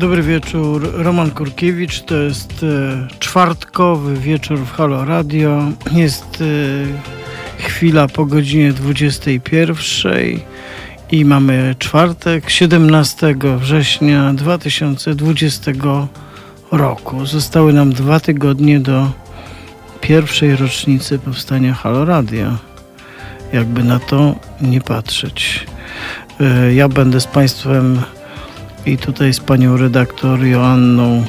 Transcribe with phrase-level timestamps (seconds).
[0.00, 2.02] Dobry wieczór, Roman Kurkiewicz.
[2.02, 5.62] To jest e, czwartkowy wieczór w Halo Radio.
[5.92, 6.38] Jest
[7.58, 10.12] e, chwila po godzinie 21
[11.10, 15.72] i mamy czwartek, 17 września 2020
[16.72, 17.26] roku.
[17.26, 19.10] Zostały nam dwa tygodnie do
[20.00, 22.56] pierwszej rocznicy powstania Halo Radio.
[23.52, 25.66] Jakby na to nie patrzeć.
[26.40, 28.02] E, ja będę z Państwem
[28.86, 31.24] i tutaj z panią redaktor Joanną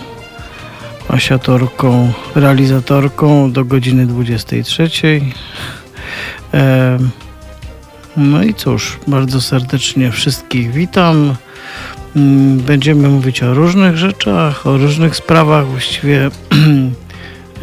[1.07, 4.89] Asiatorką, realizatorką do godziny 23.
[6.53, 6.97] E,
[8.17, 11.35] no i cóż, bardzo serdecznie wszystkich witam.
[12.15, 15.67] Mm, będziemy mówić o różnych rzeczach, o różnych sprawach.
[15.67, 16.29] Właściwie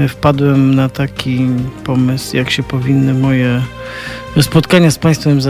[0.08, 1.46] wpadłem na taki
[1.84, 3.62] pomysł, jak się powinny moje
[4.40, 5.40] spotkania z Państwem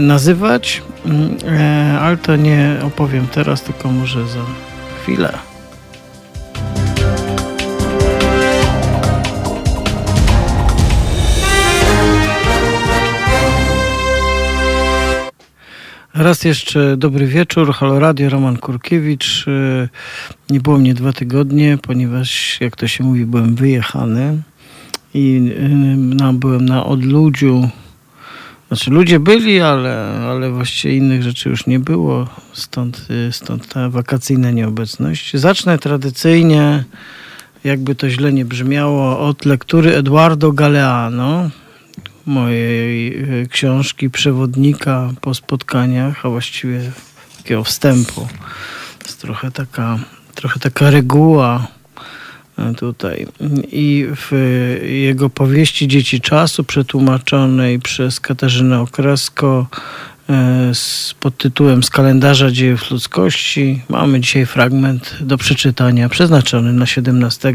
[0.00, 4.40] nazywać, mm, e, ale to nie opowiem teraz, tylko może za
[5.02, 5.57] chwilę.
[16.14, 19.44] Raz jeszcze dobry wieczór, Halo Radio, Roman Kurkiewicz.
[19.48, 19.88] E,
[20.50, 24.42] nie było mnie dwa tygodnie, ponieważ, jak to się mówi, byłem wyjechany
[25.14, 25.52] i
[25.96, 27.68] no, byłem na odludziu
[28.68, 33.90] znaczy ludzie byli, ale, ale właściwie innych rzeczy już nie było, stąd, y, stąd ta
[33.90, 35.36] wakacyjna nieobecność.
[35.36, 36.84] Zacznę tradycyjnie,
[37.64, 41.50] jakby to źle nie brzmiało, od lektury Eduardo Galeano,
[42.28, 46.80] mojej y, książki, przewodnika po spotkaniach, a właściwie
[47.36, 48.28] takiego wstępu.
[49.04, 49.98] Jest trochę taka,
[50.34, 51.66] trochę taka reguła
[52.76, 53.26] tutaj.
[53.72, 54.32] I w
[54.82, 59.66] jego powieści Dzieci Czasu, przetłumaczonej przez Katarzynę Okresko
[60.28, 60.72] e,
[61.20, 67.54] pod tytułem Z kalendarza dziejów ludzkości, mamy dzisiaj fragment do przeczytania przeznaczony na 17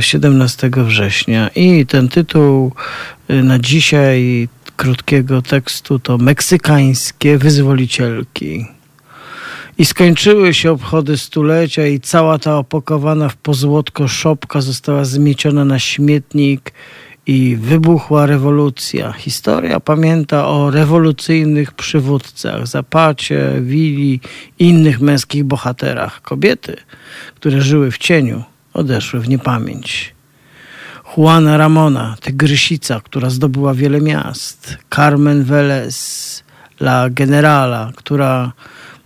[0.00, 1.48] 17 e, września.
[1.48, 2.72] I ten tytuł
[3.28, 8.66] e, na dzisiaj krótkiego tekstu to Meksykańskie wyzwolicielki.
[9.78, 15.78] I skończyły się obchody stulecia i cała ta opakowana w pozłotko szopka została zmieciona na
[15.78, 16.72] śmietnik
[17.26, 19.12] i wybuchła rewolucja.
[19.12, 24.20] Historia pamięta o rewolucyjnych przywódcach, Zapacie, Wili
[24.58, 26.22] innych męskich bohaterach.
[26.22, 26.76] Kobiety,
[27.34, 28.42] które żyły w cieniu,
[28.74, 30.14] odeszły w niepamięć.
[31.16, 34.78] Juana Ramona, tygrysica, która zdobyła wiele miast.
[34.94, 36.44] Carmen Velez,
[36.80, 38.52] la generala, która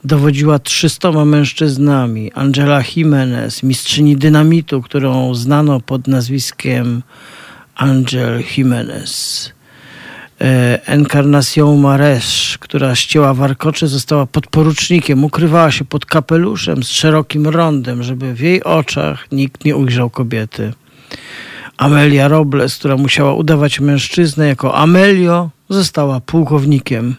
[0.04, 2.32] dowodziła 300 mężczyznami.
[2.32, 7.02] Angela Jimenez, mistrzyni dynamitu, którą znano pod nazwiskiem
[7.74, 9.55] Angel Jimenez.
[10.40, 15.24] E, Encarnación Mares, która ścięła warkocze, została podporucznikiem.
[15.24, 20.72] Ukrywała się pod kapeluszem z szerokim rondem, żeby w jej oczach nikt nie ujrzał kobiety.
[21.76, 27.14] Amelia Robles, która musiała udawać mężczyznę jako Amelio, została pułkownikiem.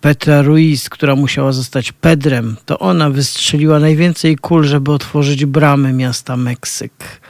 [0.00, 6.36] Petra Ruiz, która musiała zostać Pedrem, to ona wystrzeliła najwięcej kul, żeby otworzyć bramy miasta
[6.36, 7.20] Meksyk.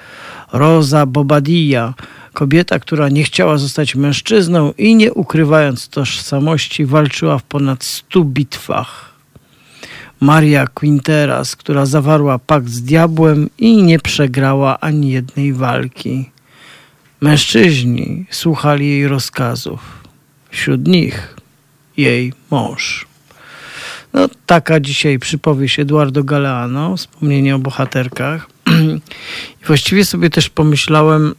[0.52, 1.94] Rosa Bobadilla,
[2.40, 9.12] kobieta, która nie chciała zostać mężczyzną i nie ukrywając tożsamości, walczyła w ponad stu bitwach.
[10.20, 16.30] Maria Quinteras, która zawarła pakt z diabłem i nie przegrała ani jednej walki.
[17.20, 19.80] Mężczyźni słuchali jej rozkazów.
[20.50, 21.36] Wśród nich
[21.96, 23.06] jej mąż.
[24.12, 28.48] No, taka dzisiaj przypowieść Eduardo Galeano, wspomnienie o bohaterkach.
[29.62, 31.34] I właściwie sobie też pomyślałem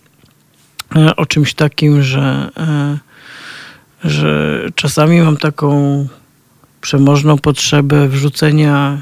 [1.18, 2.98] o czymś takim, że, e,
[4.04, 6.08] że czasami mam taką
[6.82, 9.02] przemożną potrzebę wrzucenia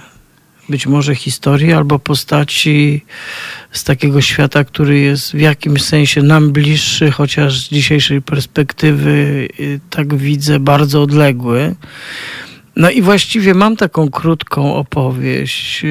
[0.70, 3.06] być może historii albo postaci
[3.72, 9.80] z takiego świata, który jest w jakimś sensie nam bliższy, chociaż z dzisiejszej perspektywy y,
[9.90, 11.76] tak widzę bardzo odległy.
[12.76, 15.86] No i właściwie mam taką krótką opowieść,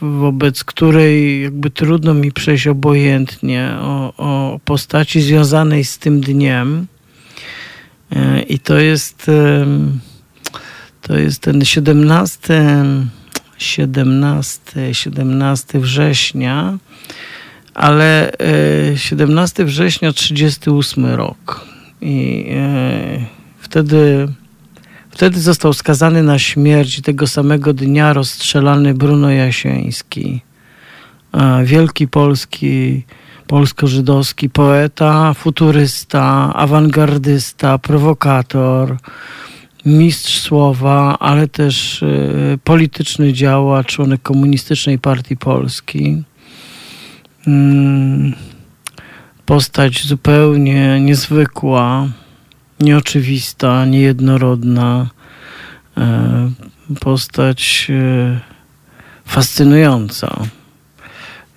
[0.00, 6.86] wobec której jakby trudno mi przejść obojętnie o, o postaci związanej z tym dniem.
[8.12, 9.30] Y, I to jest
[11.10, 12.84] to jest ten 17,
[13.58, 16.78] 17, 17 września,
[17.74, 18.32] ale
[18.96, 21.66] 17 e, września 38 rok.
[22.00, 23.24] I e,
[23.58, 24.28] wtedy,
[25.20, 30.40] wtedy został skazany na śmierć tego samego dnia rozstrzelany Bruno Jasiński.
[31.64, 33.04] Wielki polski,
[33.46, 38.96] polsko-żydowski poeta, futurysta, awangardysta, prowokator,
[39.86, 42.04] mistrz słowa, ale też
[42.64, 46.22] polityczny działacz, członek Komunistycznej Partii Polski.
[47.46, 48.34] Mm,
[49.46, 52.08] postać zupełnie niezwykła,
[52.80, 55.10] nieoczywista, niejednorodna.
[57.00, 57.90] Postać
[59.26, 60.46] fascynująca.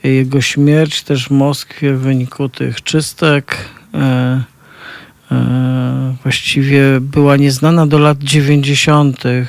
[0.03, 3.57] Jego śmierć też w Moskwie w wyniku tych czystek
[3.93, 4.43] e,
[5.31, 9.25] e, właściwie była nieznana do lat 90.
[9.25, 9.45] E,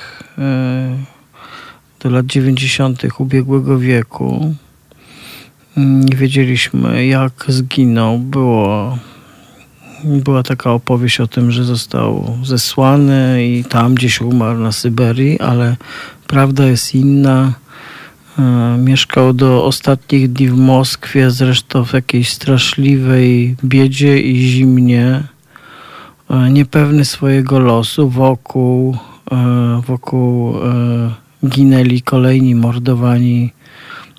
[2.01, 3.03] do lat 90.
[3.19, 4.55] ubiegłego wieku.
[5.77, 8.19] Nie wiedzieliśmy, jak zginął.
[8.19, 8.99] Było,
[10.05, 15.77] była taka opowieść o tym, że został zesłany i tam gdzieś umarł na Syberii, ale
[16.27, 17.53] prawda jest inna
[18.39, 25.23] E, mieszkał do ostatnich dni w Moskwie, zresztą w jakiejś straszliwej biedzie i zimnie,
[26.31, 28.09] e, niepewny swojego losu.
[28.09, 28.97] Wokół,
[29.31, 30.55] e, wokół
[31.47, 33.53] ginęli kolejni mordowani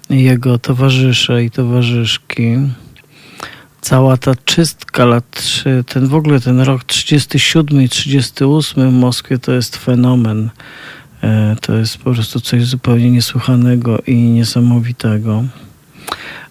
[0.09, 2.57] jego towarzysze i towarzyszki.
[3.85, 9.51] Cała ta czystka lat, ten w ogóle ten rok 37 i 38 w Moskwie to
[9.51, 10.49] jest fenomen
[11.25, 15.43] E, to jest po prostu coś zupełnie niesłychanego i niesamowitego.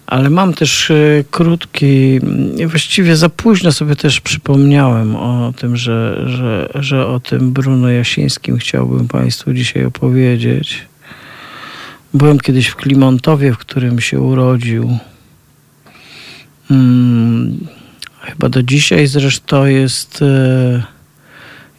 [0.06, 2.20] Ale mam też e, krótki,
[2.66, 8.58] właściwie za późno sobie też przypomniałem o tym, że, że, że o tym Bruno Jasińskim
[8.58, 10.86] chciałbym Państwu dzisiaj opowiedzieć.
[12.14, 14.98] Byłem kiedyś w Klimontowie, w którym się urodził.
[16.68, 17.66] Hmm,
[18.20, 20.22] chyba do dzisiaj zresztą jest.
[20.22, 20.94] E,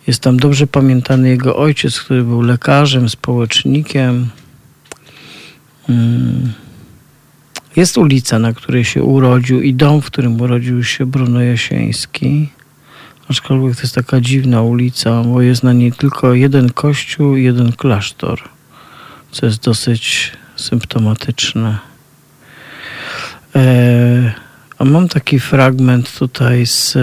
[0.08, 4.30] jest tam dobrze pamiętany jego ojciec, który był lekarzem, społecznikiem.
[5.90, 6.54] Mm.
[7.76, 12.50] Jest ulica, na której się urodził i dom, w którym urodził się Bruno Jasieński.
[13.30, 17.72] Aczkolwiek to jest taka dziwna ulica, bo jest na niej tylko jeden kościół i jeden
[17.72, 18.42] klasztor,
[19.32, 21.78] co jest dosyć symptomatyczne.
[23.56, 24.45] E,
[24.80, 26.98] a mam taki fragment tutaj z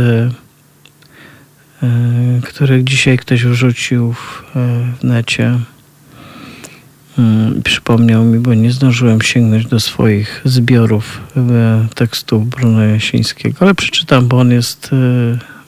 [1.82, 5.58] E, który dzisiaj ktoś wrzucił w, e, w necie.
[7.19, 13.74] Mm, przypomniał mi, bo nie zdążyłem sięgnąć do swoich zbiorów e, tekstów Bruno Jasińskiego, ale
[13.74, 14.90] przeczytam, bo on jest,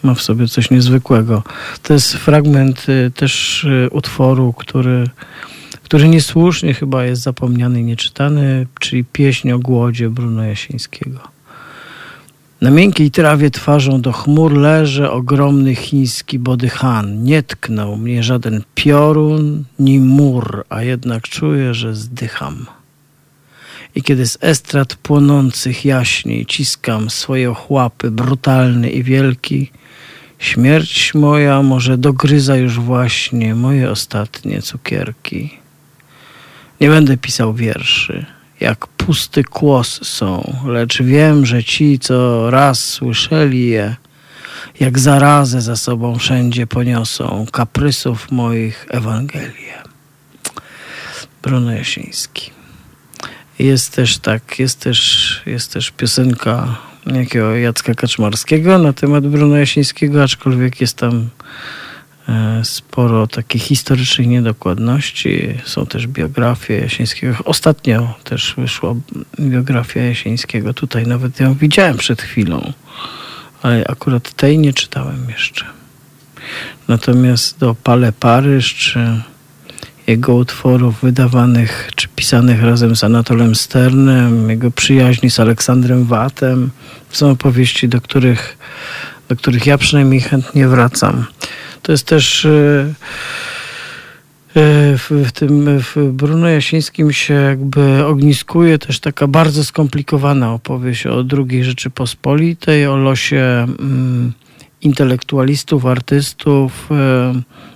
[0.02, 1.42] ma w sobie coś niezwykłego.
[1.82, 5.04] To jest fragment też utworu, który,
[5.82, 11.33] który niesłusznie chyba jest zapomniany i nieczytany, czyli pieśń o głodzie Bruno Jasińskiego.
[12.64, 17.24] Na miękkiej trawie twarzą do chmur leży ogromny chiński bodychan.
[17.24, 22.66] Nie tknął mnie żaden piorun ni mur, a jednak czuję, że zdycham.
[23.94, 29.70] I kiedy z estrad płonących jaśniej ciskam swoje ochłapy, brutalny i wielki,
[30.38, 35.58] śmierć moja może dogryza już właśnie moje ostatnie cukierki.
[36.80, 38.26] Nie będę pisał wierszy
[38.60, 43.96] jak pusty kłos są, lecz wiem, że ci, co raz słyszeli je,
[44.80, 49.82] jak zarazę za sobą wszędzie poniosą kaprysów moich Ewangelię.
[51.42, 52.50] Bruno Jasiński.
[53.58, 60.22] Jest też tak, jest też, jest też piosenka jakiego Jacka Kaczmarskiego na temat Bruno Jasińskiego,
[60.22, 61.28] aczkolwiek jest tam
[62.62, 65.58] sporo takich historycznych niedokładności.
[65.64, 67.36] Są też biografie Jasińskiego.
[67.44, 68.94] Ostatnio też wyszła
[69.40, 70.74] biografia Jasińskiego.
[70.74, 72.72] Tutaj nawet ją widziałem przed chwilą,
[73.62, 75.64] ale akurat tej nie czytałem jeszcze.
[76.88, 79.20] Natomiast do Pale Paryż, czy
[80.06, 86.70] jego utworów wydawanych, czy pisanych razem z Anatolem Sternem, jego przyjaźni z Aleksandrem Watem,
[87.10, 88.58] są opowieści, do których,
[89.28, 91.26] do których ja przynajmniej chętnie wracam.
[91.84, 92.94] To jest też e,
[94.54, 101.24] e, w, tym w Bruno Jasińskim się jakby ogniskuje też taka bardzo skomplikowana opowieść o
[101.50, 104.32] II Rzeczypospolitej, o losie mm,
[104.82, 107.32] intelektualistów, artystów, e,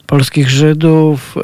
[0.07, 1.35] polskich Żydów,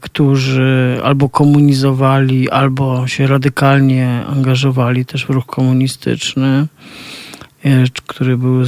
[0.00, 6.66] którzy albo komunizowali, albo się radykalnie angażowali też w ruch komunistyczny,
[8.06, 8.62] który był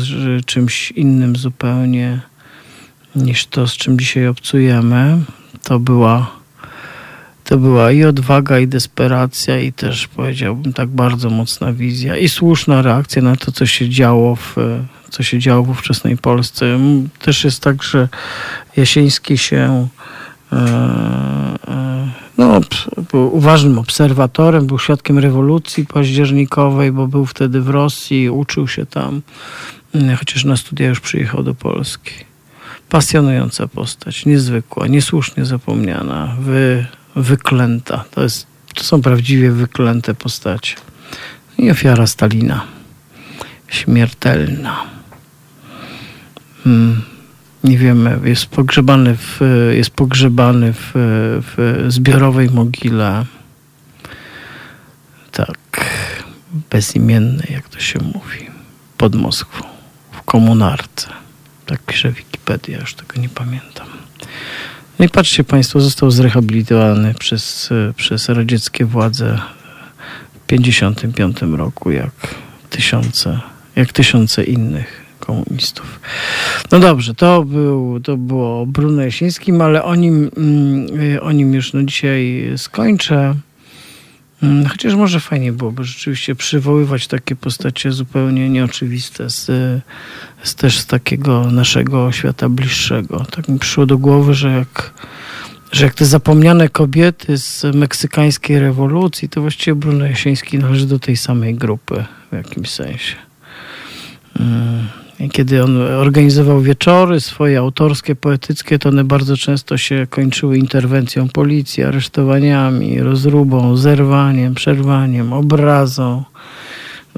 [0.46, 2.20] czymś innym zupełnie
[3.16, 5.18] niż to, z czym dzisiaj obcujemy.
[5.62, 6.30] To była,
[7.44, 12.82] to była i odwaga, i desperacja, i też powiedziałbym tak bardzo mocna wizja i słuszna
[12.82, 14.56] reakcja na to, co się działo w,
[15.10, 16.78] co się działo w ówczesnej Polsce.
[17.18, 18.08] Też jest tak, że
[18.76, 19.88] Jasiński się
[20.52, 20.56] e,
[21.68, 22.60] e, no,
[23.12, 29.22] był uważnym obserwatorem, był świadkiem rewolucji październikowej, bo był wtedy w Rosji, uczył się tam,
[30.18, 32.31] chociaż na studia już przyjechał do Polski
[32.92, 38.04] pasjonująca postać, niezwykła, niesłusznie zapomniana, wy, wyklęta.
[38.10, 40.76] To, jest, to są prawdziwie wyklęte postacie.
[41.58, 42.64] I ofiara Stalina.
[43.68, 44.84] Śmiertelna.
[46.64, 47.02] Hmm.
[47.64, 49.40] Nie wiemy, jest pogrzebany w,
[49.72, 53.24] jest pogrzebany w, w zbiorowej mogile.
[55.30, 55.84] Tak,
[56.70, 58.50] bezimiennej, jak to się mówi,
[58.96, 59.64] pod Moskwą,
[60.12, 61.21] w komunarce.
[61.66, 63.86] Tak pisze Wikipedia, już tego nie pamiętam.
[64.98, 69.38] No i patrzcie Państwo, został zrehabilitowany przez, przez radzieckie władze
[70.34, 72.34] w 1955 roku, jak
[72.70, 73.40] tysiące,
[73.76, 76.00] jak tysiące innych komunistów.
[76.72, 81.72] No dobrze, to, był, to było o Jasińskim, ale o nim, mm, o nim już
[81.72, 83.34] no dzisiaj skończę.
[84.42, 89.46] Mm, chociaż może fajnie byłoby rzeczywiście przywoływać takie postacie zupełnie nieoczywiste z,
[90.42, 93.24] z też z takiego naszego świata bliższego.
[93.30, 94.92] Tak mi przyszło do głowy, że jak,
[95.72, 101.16] że jak te zapomniane kobiety z meksykańskiej rewolucji, to właściwie Bruno Jasiński należy do tej
[101.16, 103.14] samej grupy w jakimś sensie.
[104.38, 111.28] Hmm kiedy on organizował wieczory swoje autorskie, poetyckie, to one bardzo często się kończyły interwencją
[111.28, 116.24] policji, aresztowaniami, rozrubą, zerwaniem, przerwaniem, obrazą.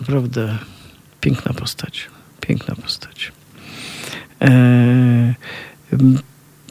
[0.01, 0.59] Naprawdę
[1.21, 2.07] piękna postać.
[2.41, 3.33] Piękna postać.
[4.41, 5.35] Eee,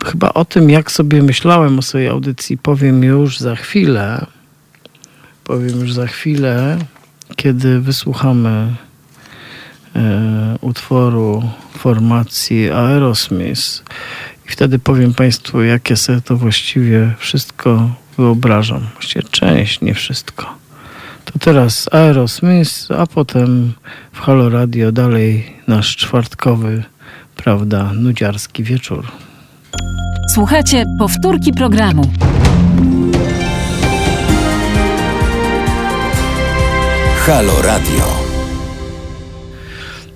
[0.05, 4.25] chyba o tym, jak sobie myślałem o swojej audycji, powiem już za chwilę.
[5.43, 6.77] Powiem już za chwilę,
[7.35, 8.75] kiedy wysłuchamy
[10.62, 11.43] utworu
[11.77, 13.83] formacji Aerosmith.
[14.47, 18.88] I wtedy powiem Państwu, jakie sobie to właściwie wszystko wyobrażam.
[18.93, 20.55] Właściwie część, nie wszystko.
[21.25, 23.73] To teraz Aerosmith, a potem
[24.13, 26.83] w Halo Radio dalej nasz czwartkowy,
[27.35, 29.07] prawda, nudziarski wieczór.
[30.33, 32.12] Słuchajcie powtórki programu.
[37.25, 38.22] Halo Radio.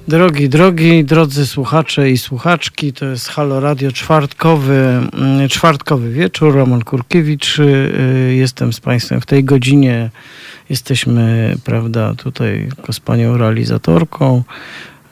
[0.08, 6.56] Drogi, drogi, drodzy słuchacze i słuchaczki, to jest Halo Radio czwartkowy, mm, czwartkowy wieczór.
[6.56, 10.10] Roman Kurkiewicz, y, y, jestem z Państwem w tej godzinie.
[10.70, 14.44] Jesteśmy, prawda, tutaj z panią realizatorką.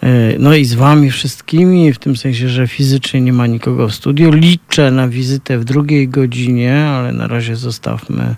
[0.03, 3.95] Y, no i z wami wszystkimi, w tym sensie, że fizycznie nie ma nikogo w
[3.95, 4.31] studiu.
[4.31, 8.35] Liczę na wizytę w drugiej godzinie, ale na razie zostawmy,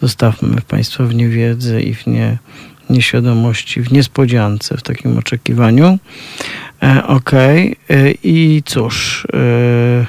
[0.00, 2.38] zostawmy Państwa w niewiedzy i w nie
[2.90, 5.98] nieświadomości, w niespodziance, w takim oczekiwaniu.
[6.82, 7.76] E, Okej.
[7.84, 7.98] Okay.
[7.98, 9.26] E, I cóż.
[9.32, 10.06] E,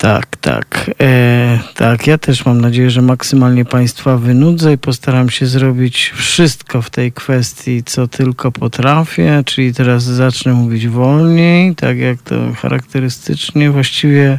[0.00, 0.90] tak, tak.
[1.00, 6.82] E, tak, ja też mam nadzieję, że maksymalnie Państwa wynudzę i postaram się zrobić wszystko
[6.82, 13.70] w tej kwestii, co tylko potrafię, czyli teraz zacznę mówić wolniej, tak jak to charakterystycznie.
[13.70, 14.38] Właściwie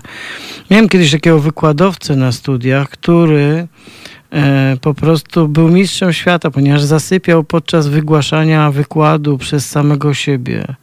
[0.69, 3.67] miałem kiedyś takiego wykładowcę na studiach, który
[4.81, 10.75] po prostu był mistrzem świata, ponieważ zasypiał podczas wygłaszania wykładu przez samego siebie.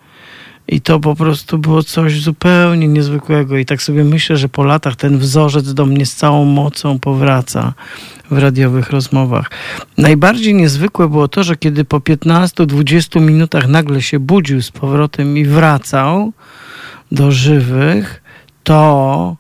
[0.69, 3.57] I to po prostu było coś zupełnie niezwykłego.
[3.57, 7.73] I tak sobie myślę, że po latach ten wzorzec do mnie z całą mocą powraca
[8.31, 9.51] w radiowych rozmowach.
[9.99, 15.45] Najbardziej niezwykłe było to, że kiedy po 15-20 minutach nagle się budził z powrotem i
[15.45, 16.33] wracał
[17.13, 18.23] do żywych,
[18.65, 19.37] to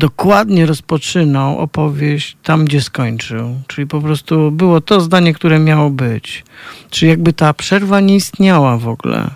[0.00, 3.60] dokładnie rozpoczynał opowieść tam, gdzie skończył.
[3.66, 6.44] Czyli po prostu było to zdanie, które miało być.
[6.90, 9.30] Czyli jakby ta przerwa nie istniała w ogóle.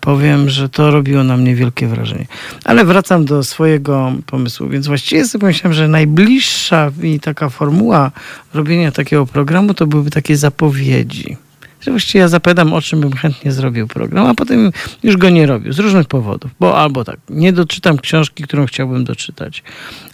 [0.00, 2.26] Powiem, że to robiło na mnie wielkie wrażenie.
[2.64, 8.10] Ale wracam do swojego pomysłu, więc właściwie sobie myślałem, że najbliższa mi taka formuła
[8.54, 11.36] robienia takiego programu to byłyby takie zapowiedzi
[11.84, 15.72] właściwie ja zapytam, o czym bym chętnie zrobił program, a potem już go nie robił
[15.72, 16.50] z różnych powodów.
[16.60, 19.62] Bo albo tak, nie doczytam książki, którą chciałbym doczytać,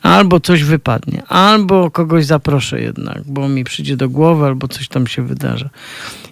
[0.03, 5.07] albo coś wypadnie, albo kogoś zaproszę jednak, bo mi przyjdzie do głowy, albo coś tam
[5.07, 5.69] się wydarzy.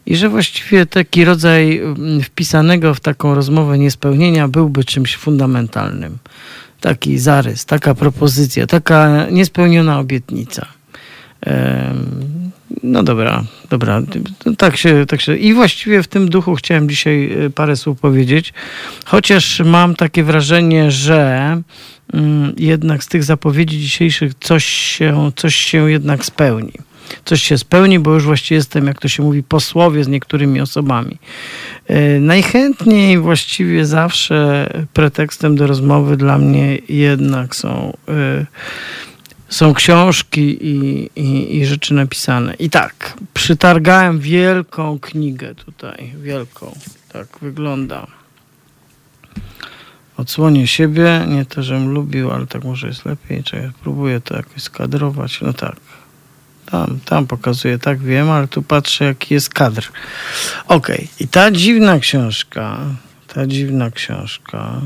[0.06, 6.18] I że właściwie taki rodzaj mm, wpisanego w taką rozmowę niespełnienia byłby czymś fundamentalnym.
[6.80, 10.79] Taki zarys, taka propozycja, taka niespełniona obietnica.
[12.82, 14.02] No dobra, dobra.
[14.59, 15.37] Tak się, tak się.
[15.37, 18.52] I właściwie w tym duchu chciałem dzisiaj e, parę słów powiedzieć.
[19.04, 21.62] Chociaż mam takie wrażenie, że
[22.12, 26.73] mm, jednak z tych zapowiedzi dzisiejszych coś się, coś się jednak spełni.
[27.25, 31.18] Coś się spełni, bo już właściwie jestem, jak to się mówi, posłowie z niektórymi osobami.
[31.87, 37.97] E, najchętniej właściwie zawsze pretekstem do rozmowy dla mnie jednak są.
[38.09, 38.47] Yy,
[39.50, 42.54] są książki i, i, i, rzeczy napisane.
[42.54, 46.78] I tak, przytargałem wielką knigę tutaj, wielką.
[47.12, 48.07] Tak wygląda.
[50.16, 54.62] odsłonię siebie, nie to, żebym lubił, ale tak może jest lepiej, czy próbuję to jakoś
[54.62, 55.76] skadrować, no tak.
[56.66, 59.88] Tam, tam pokazuję, tak wiem, ale tu patrzę, jaki jest kadr.
[60.66, 61.09] Okej, okay.
[61.21, 62.78] i ta dziwna książka,
[63.35, 64.80] ta dziwna książka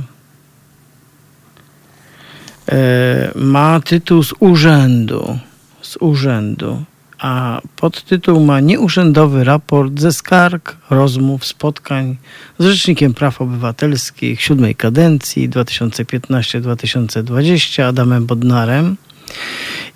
[3.35, 5.39] ma tytuł z urzędu,
[5.83, 6.85] z urzędu
[7.25, 12.17] a podtytuł ma nieurzędowy raport ze skarg, rozmów, spotkań
[12.59, 18.97] z Rzecznikiem Praw Obywatelskich siódmej kadencji 2015-2020 Adamem Bodnarem.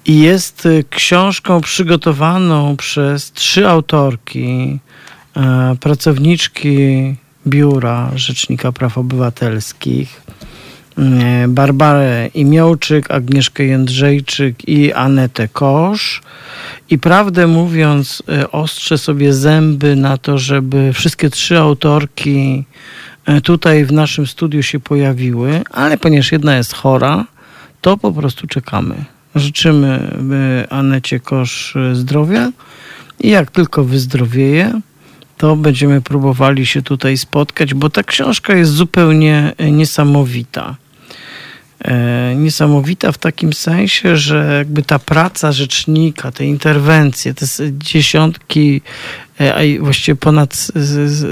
[0.07, 4.79] I jest książką przygotowaną przez trzy autorki,
[5.37, 6.77] e, pracowniczki
[7.47, 10.23] Biura Rzecznika Praw Obywatelskich.
[10.27, 10.27] E,
[11.49, 16.23] Barbarę Imiołczyk, Agnieszkę Jędrzejczyk i Anetę Kosz.
[16.90, 22.64] I prawdę mówiąc, e, ostrzę sobie zęby na to, żeby wszystkie trzy autorki
[23.26, 27.26] e, tutaj w naszym studiu się pojawiły, ale ponieważ jedna jest chora,
[27.81, 28.95] to po prostu czekamy.
[29.35, 30.00] Życzymy
[30.71, 32.52] Anecie Kosz zdrowia
[33.21, 34.81] i jak tylko wyzdrowieje,
[35.37, 40.76] to będziemy próbowali się tutaj spotkać, bo ta książka jest zupełnie niesamowita.
[41.85, 48.80] E, niesamowita w takim sensie, że jakby ta praca rzecznika, te interwencje, te dziesiątki,
[49.40, 50.68] e, a właściwie ponad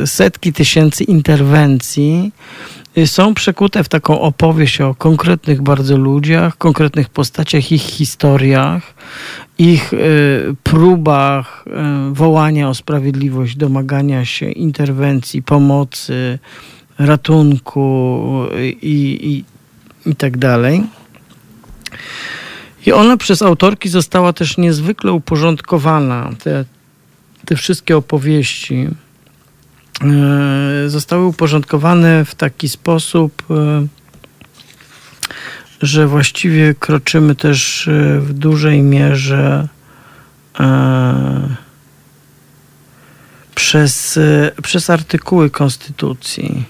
[0.06, 2.32] setki tysięcy interwencji
[2.98, 8.94] y, są przekute w taką opowieść o konkretnych bardzo ludziach, konkretnych postaciach, ich historiach,
[9.58, 9.90] ich
[10.62, 11.64] próbach
[12.12, 16.38] wołania o sprawiedliwość, domagania się interwencji, pomocy,
[16.98, 18.22] ratunku
[18.82, 19.55] i, i
[20.06, 20.82] i tak dalej.
[22.86, 26.30] I ona przez autorki została też niezwykle uporządkowana.
[26.44, 26.64] Te,
[27.44, 28.88] te wszystkie opowieści
[30.02, 33.86] e, zostały uporządkowane w taki sposób, e,
[35.82, 39.68] że właściwie kroczymy też e, w dużej mierze
[43.54, 44.18] przez,
[44.62, 46.64] przez artykuły Konstytucji.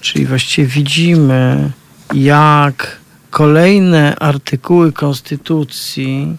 [0.00, 1.70] Czyli właściwie widzimy,
[2.14, 6.36] jak kolejne artykuły Konstytucji,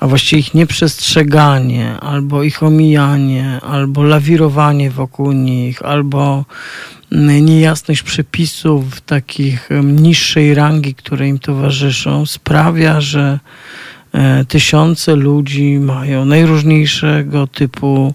[0.00, 6.44] a właściwie ich nieprzestrzeganie, albo ich omijanie, albo lawirowanie wokół nich, albo
[7.12, 13.38] mm, niejasność przepisów takich niższej rangi, które im towarzyszą, sprawia, że
[14.12, 18.14] e, tysiące ludzi mają najróżniejszego typu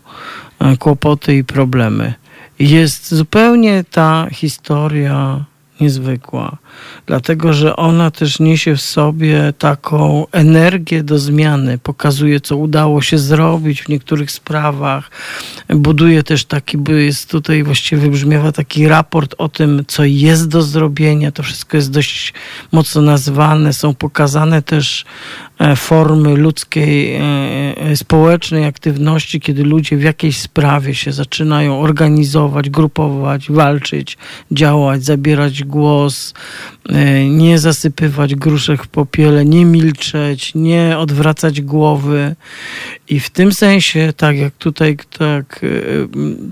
[0.59, 2.13] e, kłopoty i problemy.
[2.59, 5.45] Jest zupełnie ta historia
[5.79, 6.57] niezwykła,
[7.05, 13.17] dlatego że ona też niesie w sobie taką energię do zmiany, pokazuje, co udało się
[13.17, 15.11] zrobić w niektórych sprawach,
[15.69, 21.31] buduje też taki, jest tutaj właściwie wybrzmiewa taki raport o tym, co jest do zrobienia.
[21.31, 22.33] To wszystko jest dość
[22.71, 25.05] mocno nazwane, są pokazane też
[25.59, 27.21] E, formy ludzkiej, e,
[27.77, 34.17] e, społecznej aktywności, kiedy ludzie w jakiejś sprawie się zaczynają organizować, grupować, walczyć,
[34.51, 36.33] działać, zabierać głos,
[37.29, 42.35] nie zasypywać gruszek w popiele, nie milczeć, nie odwracać głowy.
[43.09, 45.65] I w tym sensie, tak jak tutaj, tak,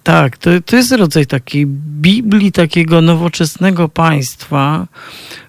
[0.04, 1.66] tak to, to jest rodzaj takiej
[2.02, 4.88] Biblii, takiego nowoczesnego państwa,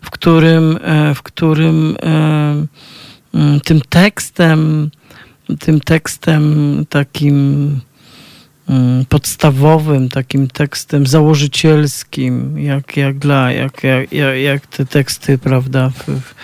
[0.02, 0.78] w którym,
[1.14, 1.96] w którym
[3.64, 4.90] tym tekstem,
[5.58, 7.80] tym tekstem takim
[9.08, 16.34] podstawowym, takim tekstem założycielskim, jak, jak dla, jak, jak, jak te teksty, prawda, w, w,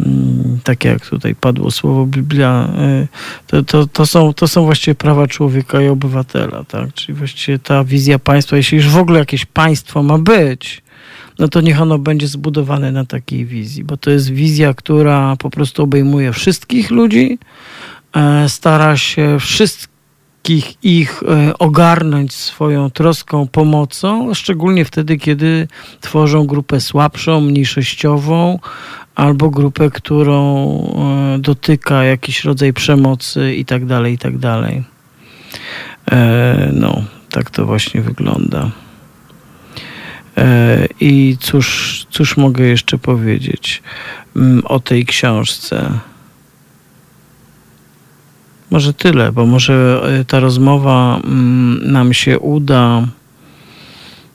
[0.00, 2.68] mm, takie jak tutaj padło słowo Biblia,
[3.02, 3.08] y,
[3.46, 6.94] to, to, to, są, to są właściwie prawa człowieka i obywatela, tak?
[6.94, 10.82] Czyli właściwie ta wizja państwa, jeśli już w ogóle jakieś państwo ma być,
[11.38, 15.50] no to niech ono będzie zbudowane na takiej wizji, bo to jest wizja, która po
[15.50, 17.38] prostu obejmuje wszystkich ludzi,
[18.16, 19.91] e, stara się wszystkich
[20.82, 25.68] ich e, ogarnąć swoją troską, pomocą, szczególnie wtedy, kiedy
[26.00, 28.58] tworzą grupę słabszą, mniejszościową,
[29.14, 30.66] albo grupę, którą
[31.34, 34.82] e, dotyka jakiś rodzaj przemocy i tak dalej, i tak dalej.
[36.72, 38.70] No, tak to właśnie wygląda.
[40.36, 43.82] E, I cóż, cóż mogę jeszcze powiedzieć
[44.36, 45.98] mm, o tej książce?
[48.72, 53.06] Może tyle, bo może e, ta rozmowa mm, nam się uda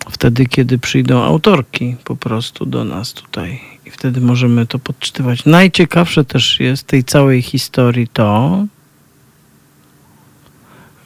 [0.10, 3.60] wtedy, kiedy przyjdą autorki po prostu do nas tutaj.
[3.86, 5.46] I wtedy możemy to podczytywać.
[5.46, 8.66] Najciekawsze też jest tej całej historii to,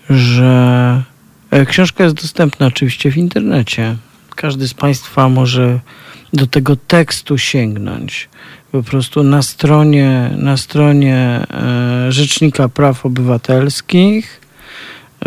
[0.10, 1.04] że
[1.52, 3.96] e, książka jest dostępna oczywiście w internecie
[4.36, 5.80] każdy z Państwa może
[6.34, 8.30] do tego tekstu sięgnąć.
[8.72, 14.42] Po prostu na stronie, na stronie e, Rzecznika Praw Obywatelskich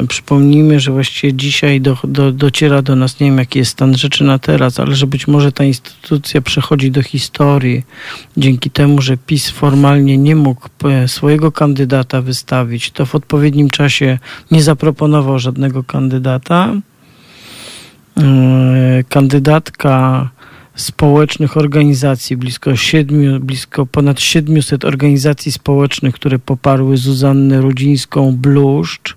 [0.09, 4.25] Przypomnijmy, że właściwie dzisiaj do, do, dociera do nas, nie wiem jaki jest stan rzeczy
[4.25, 7.83] na teraz, ale że być może ta instytucja przechodzi do historii
[8.37, 14.19] dzięki temu, że PiS formalnie nie mógł e, swojego kandydata wystawić, to w odpowiednim czasie
[14.51, 16.73] nie zaproponował żadnego kandydata.
[18.17, 20.29] E, kandydatka
[20.75, 29.17] społecznych organizacji, blisko, siedmiu, blisko ponad 700 organizacji społecznych, które poparły Zuzannę Rudzińską Bluszcz,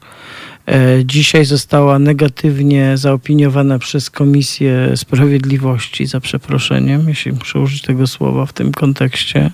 [0.67, 8.45] E, dzisiaj została negatywnie zaopiniowana przez Komisję Sprawiedliwości, za przeproszeniem, jeśli muszę użyć tego słowa
[8.45, 9.51] w tym kontekście.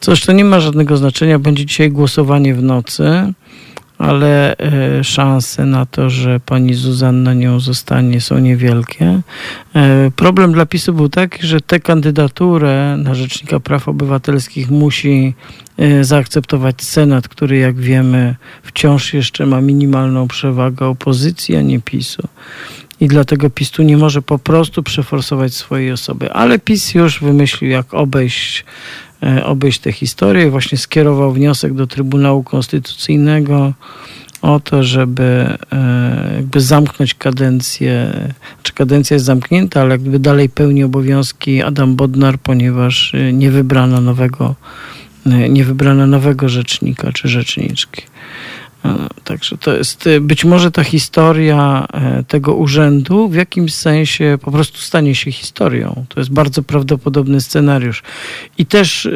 [0.00, 1.38] Coś, to nie ma żadnego znaczenia.
[1.38, 3.32] Będzie dzisiaj głosowanie w nocy
[4.00, 9.20] ale e, szanse na to, że pani Zuzanna nią zostanie są niewielkie.
[9.74, 15.34] E, problem dla PiSu był taki, że tę kandydaturę na Rzecznika Praw Obywatelskich musi
[15.78, 22.22] e, zaakceptować Senat, który jak wiemy wciąż jeszcze ma minimalną przewagę opozycji, a nie PiSu.
[23.00, 26.32] I dlatego PiS tu nie może po prostu przeforsować swojej osoby.
[26.32, 28.64] Ale PiS już wymyślił, jak obejść
[29.44, 30.50] obejść tę historię.
[30.50, 33.72] Właśnie skierował wniosek do Trybunału Konstytucyjnego
[34.42, 38.12] o to, żeby e, jakby zamknąć kadencję,
[38.62, 44.00] czy kadencja jest zamknięta, ale jakby dalej pełni obowiązki Adam Bodnar, ponieważ e, nie wybrano
[44.00, 44.54] nowego,
[45.48, 48.02] nie wybrano nowego rzecznika czy rzeczniczki.
[49.24, 51.86] Także to jest być może ta historia
[52.28, 56.04] tego urzędu w jakimś sensie po prostu stanie się historią.
[56.08, 58.02] To jest bardzo prawdopodobny scenariusz.
[58.58, 59.08] I też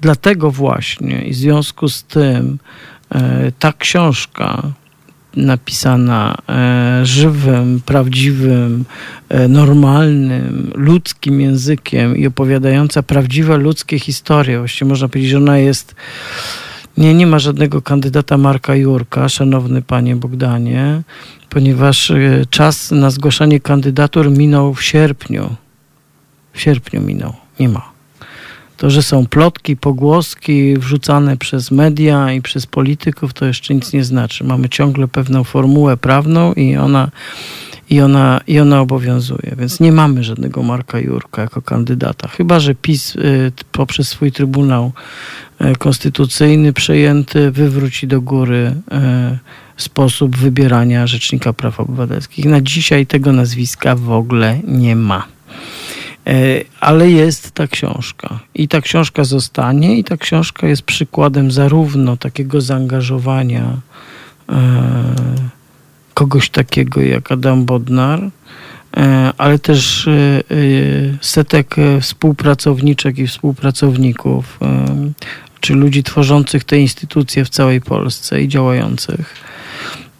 [0.00, 2.58] dlatego właśnie i w związku z tym
[3.58, 4.62] ta książka
[5.36, 6.36] napisana
[7.02, 8.84] żywym, prawdziwym,
[9.48, 14.58] normalnym, ludzkim językiem i opowiadająca prawdziwe ludzkie historie.
[14.58, 15.94] Właściwie można powiedzieć, że ona jest
[16.96, 21.02] nie, nie ma żadnego kandydata Marka Jurka, szanowny panie Bogdanie,
[21.48, 25.56] ponieważ e, czas na zgłaszanie kandydatur minął w sierpniu.
[26.52, 27.32] W sierpniu minął.
[27.60, 27.96] Nie ma.
[28.76, 34.04] To, że są plotki, pogłoski wrzucane przez media i przez polityków, to jeszcze nic nie
[34.04, 34.44] znaczy.
[34.44, 37.10] Mamy ciągle pewną formułę prawną i ona,
[37.90, 39.54] i ona, i ona obowiązuje.
[39.58, 42.28] Więc nie mamy żadnego Marka Jurka jako kandydata.
[42.28, 44.92] Chyba, że PiS y, poprzez swój Trybunał
[45.58, 49.38] E, konstytucyjny przejęty wywróci do góry e,
[49.76, 52.44] sposób wybierania Rzecznika Praw Obywatelskich.
[52.44, 55.26] Na dzisiaj tego nazwiska w ogóle nie ma.
[56.80, 58.40] Ale jest ta książka.
[58.54, 63.76] I ta książka zostanie, i ta książka jest przykładem zarówno takiego zaangażowania
[66.16, 68.30] kogoś takiego jak Adam Bodnar,
[69.38, 70.08] ale też
[71.20, 74.58] setek współpracowniczek i współpracowników
[75.60, 79.34] czy ludzi tworzących te instytucje w całej Polsce i działających.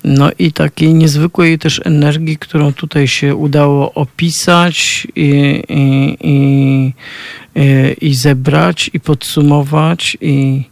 [0.05, 6.93] No i takiej niezwykłej też energii, którą tutaj się udało opisać i, i, i,
[8.01, 10.65] i zebrać i podsumować i,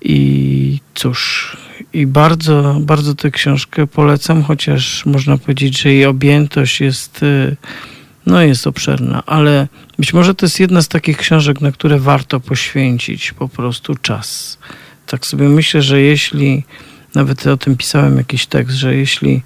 [0.00, 1.56] i cóż,
[1.92, 7.24] i bardzo, bardzo tę książkę polecam, chociaż można powiedzieć, że jej objętość jest
[8.28, 12.40] no jest obszerna, ale być może to jest jedna z takich książek, na które warto
[12.40, 14.58] poświęcić po prostu czas.
[15.06, 16.64] Tak sobie myślę, że jeśli,
[17.14, 19.42] nawet o tym pisałem jakiś tekst, że jeśli,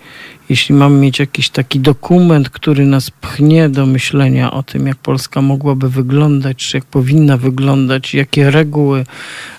[0.48, 5.42] jeśli mamy mieć jakiś taki dokument, który nas pchnie do myślenia o tym, jak Polska
[5.42, 9.04] mogłaby wyglądać, czy jak powinna wyglądać, jakie reguły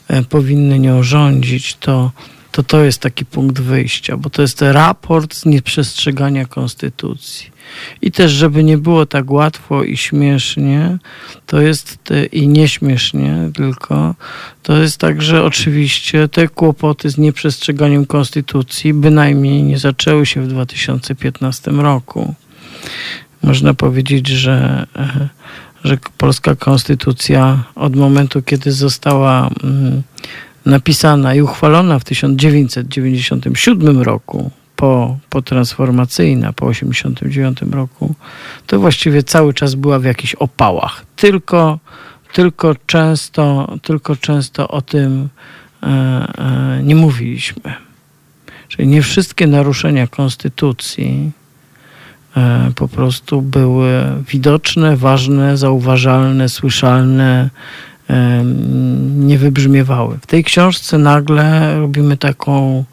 [0.08, 2.12] e, powinny nią rządzić, to
[2.54, 7.52] to to jest taki punkt wyjścia, bo to jest raport z nieprzestrzegania konstytucji.
[8.02, 10.98] I też, żeby nie było tak łatwo i śmiesznie,
[11.46, 11.98] to jest
[12.32, 14.16] i nieśmiesznie tylko,
[14.64, 20.48] to jest tak, że oczywiście te kłopoty z nieprzestrzeganiem konstytucji bynajmniej nie zaczęły się w
[20.48, 22.36] 2015 roku.
[23.44, 24.88] Można powiedzieć, że,
[25.84, 30.04] że polska konstytucja od momentu, kiedy została mm,
[30.66, 38.16] napisana i uchwalona w 1997 roku, po, po transformacyjna, po 1989 roku,
[38.68, 41.06] to właściwie cały czas była w jakichś opałach.
[41.16, 41.80] Tylko,
[42.34, 45.30] tylko, często, tylko często o tym
[45.84, 47.74] e, e, nie mówiliśmy.
[48.68, 51.32] Czyli nie wszystkie naruszenia konstytucji
[52.38, 57.50] e, po prostu były widoczne, ważne, zauważalne, słyszalne,
[59.16, 60.18] nie wybrzmiewały.
[60.22, 62.84] W tej książce nagle robimy taką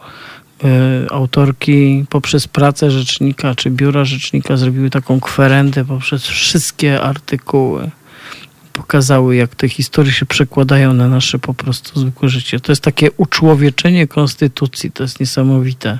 [1.11, 7.91] autorki poprzez pracę rzecznika czy biura rzecznika zrobiły taką kwerendę poprzez wszystkie artykuły
[8.81, 12.61] pokazały, jak te historie się przekładają na nasze po prostu zwykłe życie.
[12.61, 14.93] To jest takie uczłowieczenie konstytucji.
[14.93, 15.99] To jest niesamowite.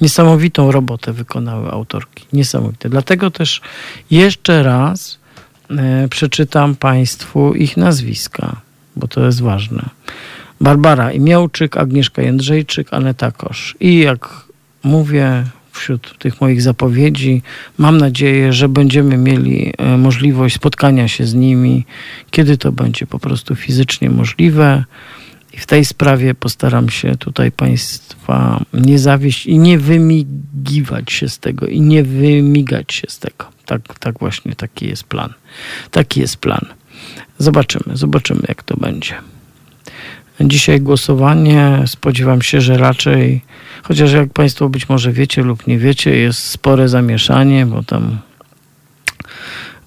[0.00, 2.26] Niesamowitą robotę wykonały autorki.
[2.32, 2.88] Niesamowite.
[2.88, 3.60] Dlatego też
[4.10, 5.21] jeszcze raz e,
[6.10, 8.60] przeczytam Państwu ich nazwiska,
[8.96, 9.82] bo to jest ważne.
[10.60, 13.76] Barbara Imiołczyk, Agnieszka Jędrzejczyk, Aneta Kosz.
[13.80, 14.28] I jak
[14.82, 17.42] mówię, wśród tych moich zapowiedzi.
[17.78, 21.84] Mam nadzieję, że będziemy mieli e, możliwość spotkania się z nimi,
[22.30, 24.84] kiedy to będzie po prostu fizycznie możliwe.
[25.52, 31.38] I w tej sprawie postaram się tutaj Państwa nie zawieść i nie wymigiwać się z
[31.38, 33.44] tego, i nie wymigać się z tego.
[33.66, 35.32] Tak, tak właśnie taki jest plan.
[35.90, 36.66] Taki jest plan.
[37.38, 39.14] Zobaczymy, zobaczymy, jak to będzie.
[40.40, 41.82] Dzisiaj głosowanie.
[41.86, 43.42] Spodziewam się, że raczej
[43.82, 48.18] Chociaż jak Państwo być może wiecie lub nie wiecie, jest spore zamieszanie, bo tam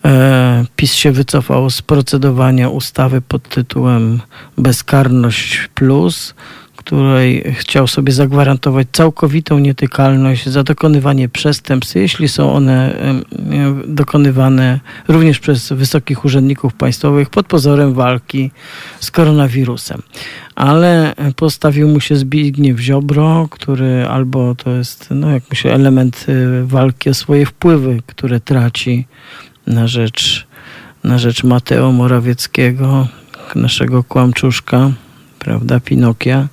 [0.06, 4.22] e, PiS się wycofał z procedowania ustawy pod tytułem
[4.58, 6.34] Bezkarność Plus
[6.86, 12.96] której chciał sobie zagwarantować całkowitą nietykalność za dokonywanie przestępstw, jeśli są one
[13.88, 18.52] dokonywane również przez wysokich urzędników państwowych pod pozorem walki
[19.00, 20.02] z koronawirusem.
[20.56, 26.66] Ale postawił mu się Zbigniew Ziobro, który albo to jest, no jak myślę, element y,
[26.66, 29.08] walki o swoje wpływy, które traci
[29.68, 30.48] na rzecz,
[31.04, 33.08] na rzecz Mateo Morawieckiego,
[33.56, 34.92] naszego kłamczuszka,
[35.46, 36.48] prawda, Pinokia.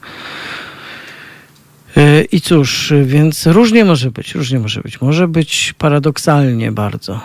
[1.96, 5.00] E, I cóż, więc różnie może być, różnie może być.
[5.00, 7.20] Może być paradoksalnie bardzo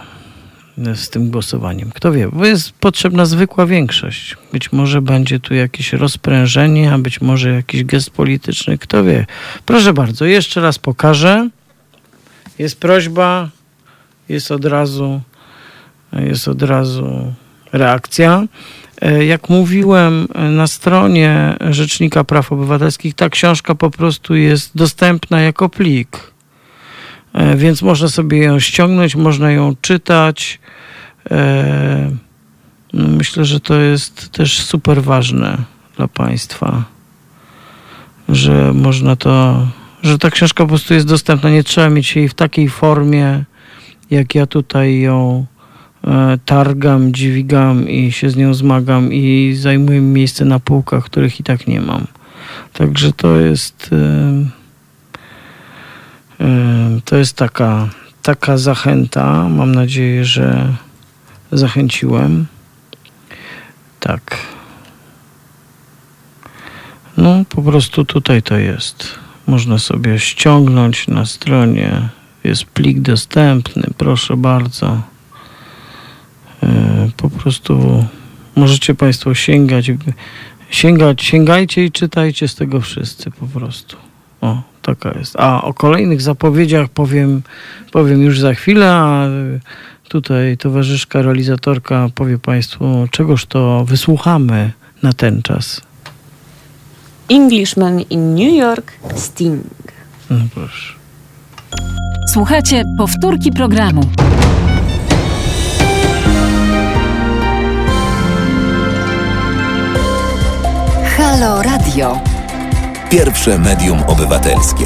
[0.95, 1.91] z tym głosowaniem.
[1.95, 4.37] Kto wie, bo jest potrzebna zwykła większość.
[4.53, 8.77] Być może będzie tu jakieś rozprężenie, a być może jakiś gest polityczny.
[8.77, 9.25] Kto wie.
[9.65, 11.49] Proszę bardzo, jeszcze raz pokażę.
[12.59, 13.49] Jest prośba,
[14.29, 15.21] jest od razu,
[16.13, 17.33] jest od razu
[17.73, 18.47] reakcja.
[19.01, 25.41] E, jak mówiłem e, na stronie Rzecznika Praw Obywatelskich, ta książka po prostu jest dostępna
[25.41, 26.17] jako plik.
[27.33, 30.59] E, więc można sobie ją ściągnąć, można ją czytać.
[32.93, 35.57] No, myślę, że to jest też super ważne
[35.97, 36.83] dla Państwa,
[38.29, 39.67] że można to,
[40.03, 41.49] że ta książka po prostu jest dostępna.
[41.49, 43.43] Nie trzeba mieć jej w takiej formie,
[44.09, 45.45] jak ja tutaj ją
[46.45, 51.67] targam, dźwigam i się z nią zmagam i zajmuję miejsce na półkach, których i tak
[51.67, 52.07] nie mam.
[52.73, 53.95] Także to jest e,
[56.45, 57.89] e, to jest taka,
[58.21, 59.49] taka zachęta.
[59.49, 60.73] Mam nadzieję, że
[61.51, 62.45] zachęciłem.
[63.99, 64.37] Tak.
[67.17, 69.15] No, po prostu tutaj to jest.
[69.47, 72.09] Można sobie ściągnąć na stronie.
[72.43, 75.01] Jest plik dostępny, proszę bardzo.
[76.67, 78.03] E, po prostu
[78.55, 79.91] możecie Państwo sięgać,
[80.69, 83.97] sięgać, sięgajcie i czytajcie z tego wszyscy po prostu.
[84.41, 85.35] O, taka jest.
[85.39, 87.41] A o kolejnych zapowiedziach powiem,
[87.91, 89.27] powiem już za chwilę, a
[90.09, 94.71] tutaj towarzyszka realizatorka powie Państwu, czegoż to wysłuchamy
[95.03, 95.81] na ten czas.
[97.29, 99.63] Englishman in New York, Sting.
[100.29, 100.93] No proszę.
[102.33, 104.01] Słuchajcie powtórki programu.
[111.27, 112.19] Halo Radio.
[113.09, 114.85] Pierwsze medium obywatelskie.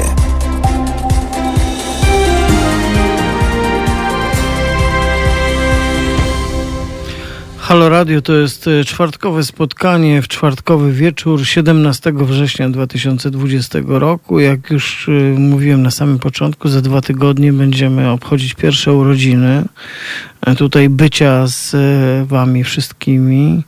[7.58, 14.40] Halo Radio to jest e, czwartkowe spotkanie w czwartkowy wieczór 17 września 2020 roku.
[14.40, 19.64] Jak już e, mówiłem na samym początku, za dwa tygodnie będziemy obchodzić pierwsze urodziny.
[20.40, 21.76] E, tutaj bycia z
[22.28, 23.62] Wami wszystkimi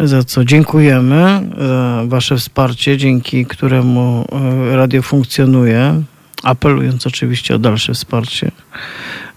[0.00, 4.24] za co dziękujemy za Wasze wsparcie, dzięki któremu
[4.72, 6.02] e, radio funkcjonuje.
[6.42, 8.50] Apelując oczywiście o dalsze wsparcie,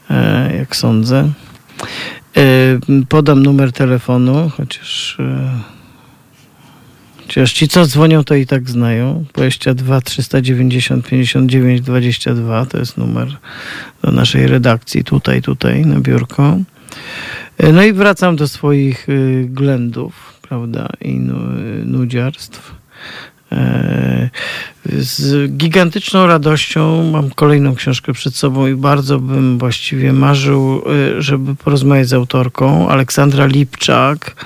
[0.10, 1.30] e, jak sądzę.
[2.38, 2.44] E,
[3.10, 5.18] podam numer telefonu, chociaż,
[7.22, 9.26] chociaż ci, co dzwonią, to i tak znają.
[9.34, 13.38] 22 390 59 22 to jest numer
[14.02, 16.58] do naszej redakcji, tutaj, tutaj na biurko.
[17.74, 19.08] No i wracam do swoich
[19.46, 21.20] ględów prawda, i
[21.86, 22.76] nudziarstw.
[23.52, 24.30] E,
[24.86, 30.84] z gigantyczną radością mam kolejną książkę przed sobą i bardzo bym właściwie marzył,
[31.18, 32.90] e, żeby porozmawiać z autorką.
[32.90, 34.46] Aleksandra Lipczak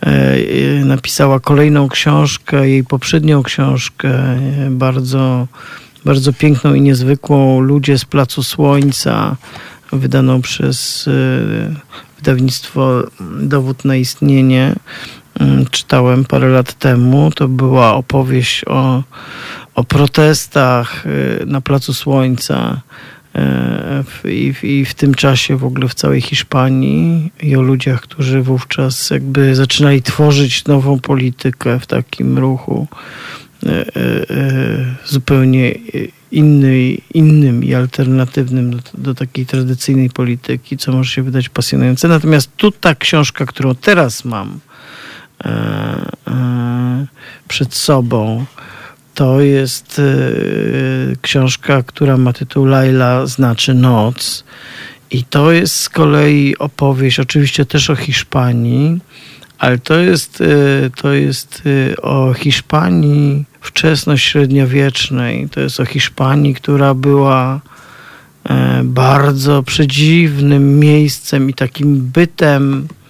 [0.00, 0.38] e,
[0.84, 4.38] napisała kolejną książkę, jej poprzednią książkę,
[4.70, 5.48] bardzo
[6.04, 9.36] bardzo piękną i niezwykłą Ludzie z Placu Słońca,
[9.92, 11.08] wydaną przez
[12.16, 13.02] wydawnictwo
[13.40, 14.74] Dowód na istnienie.
[15.40, 17.30] Mm, czytałem parę lat temu.
[17.30, 19.02] To była opowieść o,
[19.74, 21.04] o protestach
[21.46, 22.80] na Placu Słońca
[24.04, 28.00] w, i, w, i w tym czasie w ogóle w całej Hiszpanii i o ludziach,
[28.00, 32.86] którzy wówczas jakby zaczynali tworzyć nową politykę w takim ruchu
[33.66, 33.84] e,
[35.04, 35.74] zupełnie
[36.32, 42.08] inny, innym i alternatywnym do, do, takiej tradycyjnej polityki, co może się wydać pasjonujące.
[42.08, 44.60] Natomiast tu ta książka, którą teraz mam
[47.48, 48.44] przed sobą,
[49.14, 54.44] to jest y, książka, która ma tytuł Laila znaczy noc.
[55.10, 59.00] I to jest z kolei opowieść, oczywiście też o Hiszpanii,
[59.58, 60.42] ale to jest,
[60.96, 61.62] to jest
[62.02, 65.48] o Hiszpanii wczesno-średniowiecznej.
[65.48, 67.60] To jest o Hiszpanii, która była
[68.44, 73.03] e, bardzo przedziwnym miejscem i takim bytem E,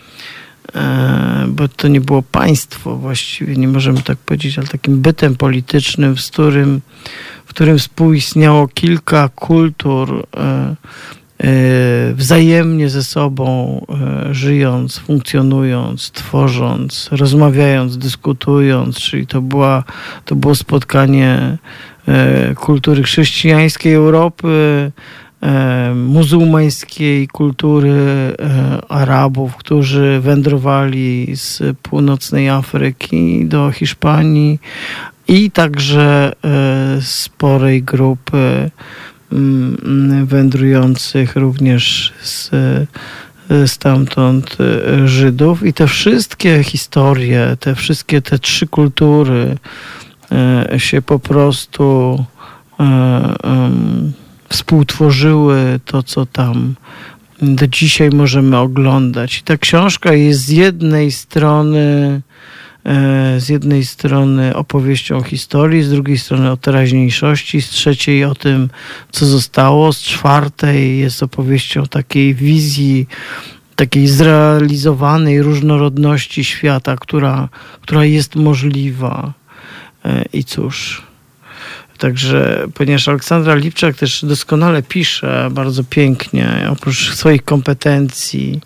[1.48, 6.26] bo to nie było państwo właściwie, nie możemy tak powiedzieć, ale takim bytem politycznym, w
[6.26, 6.80] którym,
[7.44, 10.74] w którym współistniało kilka kultur e, e,
[12.14, 13.87] wzajemnie ze sobą
[14.30, 19.84] żyjąc, funkcjonując, tworząc, rozmawiając, dyskutując, czyli to, była,
[20.24, 21.58] to było spotkanie
[22.54, 25.23] kultury chrześcijańskiej Europy, E,
[25.94, 28.35] muzułmańskiej kultury e,
[28.88, 34.59] Arabów, którzy wędrowali z północnej Afryki do Hiszpanii
[35.28, 38.70] i także e, sporej grupy
[39.33, 42.50] mm, wędrujących również z
[43.66, 44.57] stamtąd
[45.04, 45.66] Żydów.
[45.66, 49.57] I te wszystkie historie, te wszystkie te trzy kultury
[50.78, 52.18] się po prostu
[54.48, 56.74] współtworzyły to, co tam
[57.42, 59.38] do dzisiaj możemy oglądać.
[59.38, 62.20] I ta książka jest z jednej strony
[62.85, 68.70] e, z jednej strony opowieścią historii, z drugiej strony o teraźniejszości, z trzeciej o tym,
[69.12, 73.07] co zostało, z czwartej jest opowieścią takiej wizji,
[73.76, 77.48] takiej zrealizowanej różnorodności świata, która,
[77.80, 79.33] która jest możliwa.
[80.04, 81.02] E, I cóż.
[81.98, 88.61] Także, ponieważ Aleksandra Lipczak też doskonale pisze, bardzo pięknie, oprócz swoich kompetencji,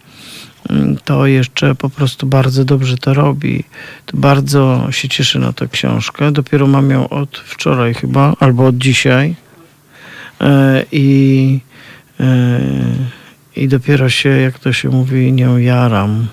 [0.71, 3.65] mm, to jeszcze po prostu bardzo dobrze to robi.
[4.07, 6.33] To bardzo się cieszę na tę książkę.
[6.33, 9.35] Dopiero mam ją od wczoraj chyba, albo od dzisiaj.
[10.41, 11.61] E, I,
[12.21, 12.61] e,
[13.57, 16.27] i dopiero się, jak to się mówi, nią jaram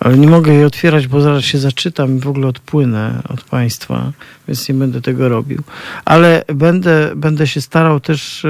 [0.00, 4.12] ale nie mogę jej otwierać, bo zaraz się zaczytam i w ogóle odpłynę od Państwa,
[4.48, 5.62] więc nie będę tego robił.
[6.04, 8.46] Ale będę, będę się starał też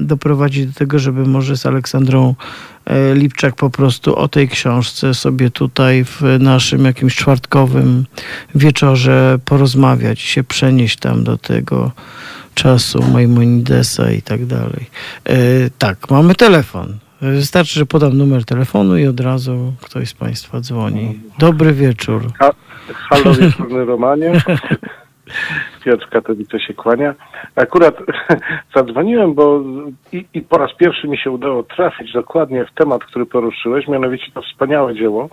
[0.00, 2.34] doprowadzić do tego, żeby może z Aleksandrą
[2.84, 8.06] e, Lipczak po prostu o tej książce sobie tutaj w naszym jakimś czwartkowym
[8.54, 11.92] wieczorze porozmawiać, się przenieść tam do tego
[12.54, 14.90] czasu Maimonidesa i tak dalej.
[15.24, 15.36] E,
[15.78, 16.98] tak, mamy telefon.
[17.22, 21.20] Wystarczy, że podam numer telefonu i od razu ktoś z Państwa dzwoni.
[21.38, 22.22] Dobry wieczór.
[22.38, 22.50] Ha,
[23.08, 24.32] halo, wieczorny Romanie.
[25.84, 27.14] Piotr Katowice się kłania.
[27.56, 27.94] Akurat
[28.76, 29.60] zadzwoniłem, bo
[30.12, 34.26] i, i, po raz pierwszy mi się udało trafić dokładnie w temat, który poruszyłeś, mianowicie
[34.34, 35.28] to wspaniałe dzieło,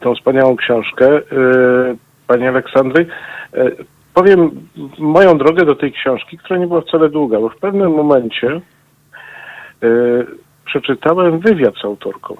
[0.00, 3.06] tą wspaniałą książkę yy, pani Aleksandry.
[3.52, 3.76] Yy,
[4.14, 4.50] powiem
[4.98, 8.60] moją drogę do tej książki, która nie była wcale długa, bo w pewnym momencie
[9.82, 10.26] yy,
[10.70, 12.36] przeczytałem wywiad z autorką.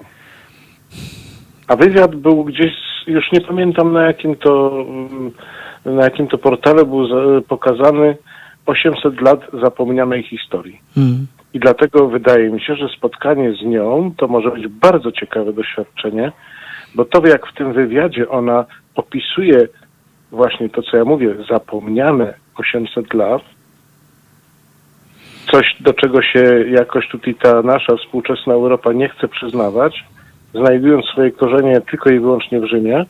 [1.67, 2.73] A wywiad był gdzieś,
[3.07, 5.31] już nie pamiętam na jakim to, mm,
[5.85, 7.07] na jakim to portale był
[7.47, 8.17] pokazany
[8.65, 10.81] 800 lat zapomnianej historii.
[10.97, 11.27] Mm.
[11.53, 16.31] I dlatego wydaje mi się, że spotkanie z nią to może być bardzo ciekawe doświadczenie,
[16.95, 18.65] bo to jak w tym wywiadzie ona
[18.95, 19.67] opisuje
[20.31, 23.41] właśnie to, co ja mówię, zapomniane 800 lat,
[25.51, 30.03] coś, do czego się jakoś tutaj ta nasza współczesna Europa nie chce przyznawać,
[30.53, 33.05] znajdując swoje korzenie tylko i wyłącznie w Rzymie,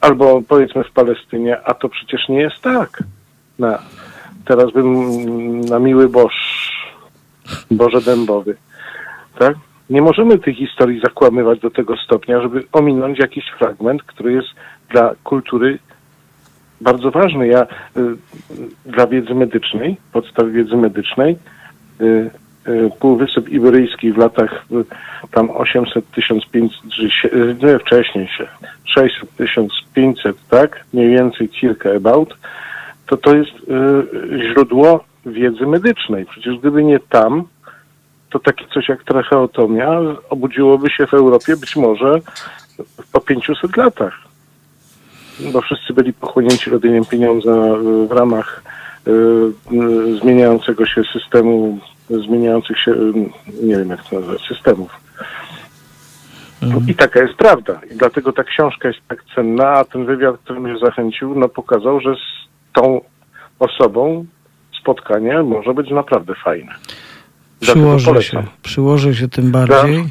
[0.00, 3.02] albo powiedzmy w Palestynie, a to przecież nie jest tak.
[3.58, 3.78] Na,
[4.44, 6.34] teraz bym na miły Boż,
[7.70, 8.56] Boże Dębowy,
[9.38, 9.54] tak?
[9.90, 14.48] Nie możemy tych historii zakłamywać do tego stopnia, żeby ominąć jakiś fragment, który jest
[14.90, 15.78] dla kultury
[16.80, 17.48] bardzo ważny.
[17.48, 17.66] Ja y,
[18.86, 21.36] dla wiedzy medycznej, podstaw wiedzy medycznej,
[22.00, 22.30] y,
[22.68, 24.66] y, Półwysep Iberyjski w latach
[25.30, 28.46] tam 800, 1500, nie wcześniej się,
[28.84, 30.84] 600, 1500, tak?
[30.92, 32.34] Mniej więcej circa about.
[33.06, 36.26] to to jest y, źródło wiedzy medycznej.
[36.26, 37.44] Przecież gdyby nie tam,
[38.30, 40.00] to takie coś jak tracheotomia
[40.30, 42.20] obudziłoby się w Europie być może
[43.12, 44.25] po 500 latach.
[45.52, 48.62] Bo wszyscy byli pochłonięci robieniem pieniądza y, w ramach
[49.08, 51.78] y, zmieniającego się systemu,
[52.10, 52.94] zmieniających się,
[53.62, 55.06] nie wiem jak to nazwać, systemów.
[56.88, 57.80] I taka jest prawda.
[57.90, 62.00] I dlatego ta książka jest tak cenna, a ten wywiad, który mnie zachęcił, no pokazał,
[62.00, 63.00] że z tą
[63.58, 64.26] osobą
[64.80, 66.72] spotkanie może być naprawdę fajne.
[67.60, 70.04] Przyłożę się, przyłożę się tym bardziej.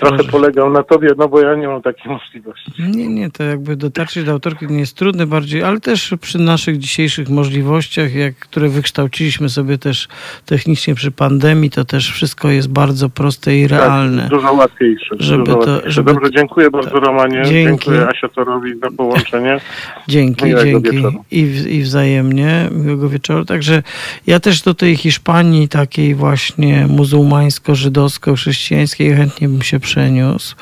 [0.00, 2.72] Trochę polegam na tobie, no bo ja nie mam takiej możliwości.
[2.78, 6.78] Nie, nie, to jakby dotarcie do autorki nie jest trudne bardziej, ale też przy naszych
[6.78, 10.08] dzisiejszych możliwościach, jak, które wykształciliśmy sobie też
[10.46, 14.22] technicznie przy pandemii, to też wszystko jest bardzo proste i realne.
[14.22, 15.16] Tak, dużo łatwiejsze.
[15.18, 15.90] Żeby dużo to- łatwiejsze.
[15.90, 17.42] żeby- Dobrze, dziękuję bardzo Romanie.
[17.44, 17.86] Dzięki.
[17.86, 19.60] Dziękuję Asiatorowi za połączenie.
[20.08, 20.90] Dzięki, Miłego dzięki.
[20.96, 21.24] wieczoru.
[21.30, 22.68] I, w- I wzajemnie.
[22.72, 23.44] Miłego wieczoru.
[23.44, 23.82] Także
[24.26, 30.56] ja też do tej Hiszpanii takiej właśnie muzułmańsko-żydowsko-chrześcijańskiej chętnie bym się przeniósł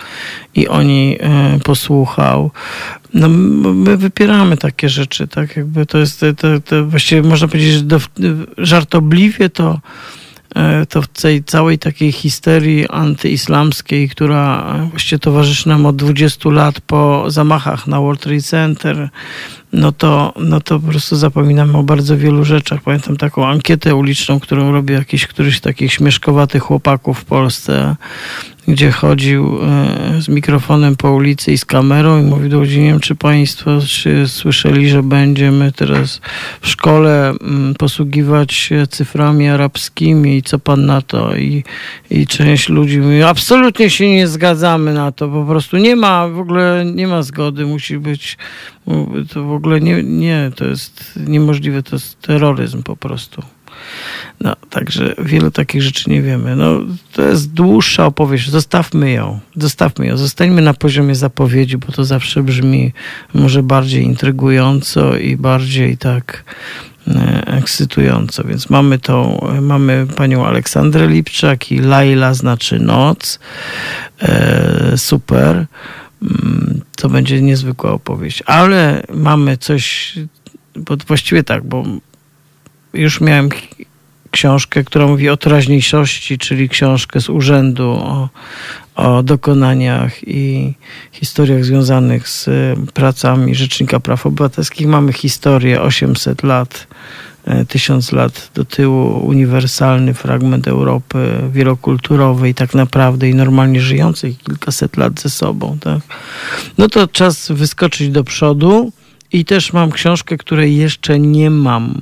[0.54, 2.50] i oni e, posłuchał.
[3.14, 7.82] No, my wypieramy takie rzeczy, tak jakby to jest, to, to, właściwie można powiedzieć, że
[7.82, 8.00] do,
[8.58, 9.80] żartobliwie to
[10.54, 16.80] e, to w tej całej takiej histerii antyislamskiej, która właściwie towarzyszy nam od 20 lat
[16.80, 19.08] po zamachach na World Trade Center,
[19.74, 22.82] no to, no to po prostu zapominamy o bardzo wielu rzeczach.
[22.82, 27.96] Pamiętam taką ankietę uliczną, którą robił jakiś któryś takich śmieszkowatych chłopaków w Polsce,
[28.68, 32.86] gdzie chodził e, z mikrofonem po ulicy i z kamerą i mówił do ludzi, nie
[32.86, 36.20] wiem, czy państwo czy słyszeli, że będziemy teraz
[36.60, 41.36] w szkole mm, posługiwać się cyframi arabskimi i co pan na to?
[41.36, 41.64] I,
[42.10, 46.38] i część ludzi mówi, absolutnie się nie zgadzamy na to, po prostu nie ma, w
[46.38, 48.38] ogóle nie ma zgody, musi być,
[49.32, 53.42] to w ogóle nie, nie to jest niemożliwe, to jest terroryzm po prostu.
[54.40, 56.56] No, także wiele takich rzeczy nie wiemy.
[56.56, 56.80] No,
[57.12, 58.50] to jest dłuższa opowieść.
[58.50, 59.40] Zostawmy ją.
[59.56, 60.16] Zostawmy ją.
[60.16, 62.92] Zostańmy na poziomie zapowiedzi, bo to zawsze brzmi
[63.34, 66.44] może bardziej intrygująco i bardziej tak
[67.08, 68.44] e, ekscytująco.
[68.44, 73.38] Więc mamy tą, mamy panią Aleksandrę Lipczak i Laila znaczy noc.
[74.22, 75.66] E, super.
[76.24, 78.42] Mm, To będzie niezwykła opowieść.
[78.46, 80.14] Ale mamy coś,
[80.76, 81.84] bo właściwie tak, bo
[82.94, 83.48] już miałem
[84.30, 88.28] książkę, która mówi o teraźniejszości, czyli książkę z urzędu o,
[88.94, 90.74] o dokonaniach i
[91.12, 92.48] historiach związanych z
[92.94, 94.86] pracami Rzecznika Praw Obywatelskich.
[94.86, 96.86] Mamy historię 800 lat,
[97.44, 104.96] e, 1000 lat do tyłu, uniwersalny fragment Europy wielokulturowej tak naprawdę i normalnie żyjącej kilkaset
[104.96, 105.78] lat ze sobą.
[105.80, 106.00] Tak?
[106.78, 108.92] No to czas wyskoczyć do przodu
[109.32, 112.00] i też mam książkę, której jeszcze nie mam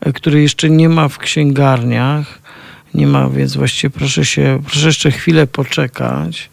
[0.00, 2.38] e, której jeszcze nie ma w księgarniach.
[2.94, 6.50] Nie ma, więc właściwie proszę się, proszę jeszcze chwilę poczekać,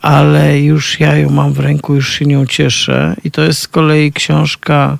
[0.00, 3.16] ale już ja ją mam w ręku, już się nią cieszę.
[3.24, 4.98] I to jest z kolei książka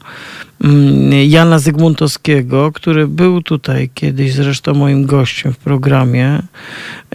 [0.64, 6.42] mm, Jana Zygmuntowskiego, który był tutaj kiedyś zresztą moim gościem w programie.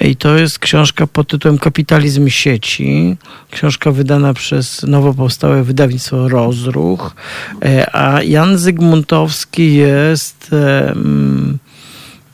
[0.02, 3.18] I to jest książka pod tytułem Kapitalizm sieci.
[3.52, 7.16] Książka wydana przez nowo powstałe wydawnictwo Rozruch.
[7.66, 11.58] E, A Jan Zygmuntowski jest, e, mm,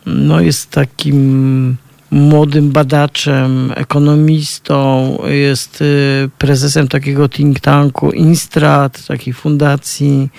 [0.06, 1.78] no jest takim
[2.12, 10.30] młodym badaczem, ekonomistą, jest y, prezesem takiego think tanku Instrat, takiej fundacji,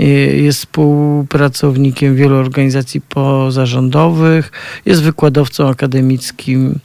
[0.00, 0.04] y,
[0.36, 4.52] jest współpracownikiem wielu organizacji pozarządowych,
[4.86, 6.78] jest wykładowcą akademickim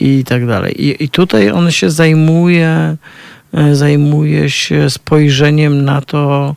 [0.00, 0.82] i tak dalej.
[0.86, 2.96] I, i tutaj on się zajmuje
[3.72, 6.56] zajmuje się spojrzeniem na to,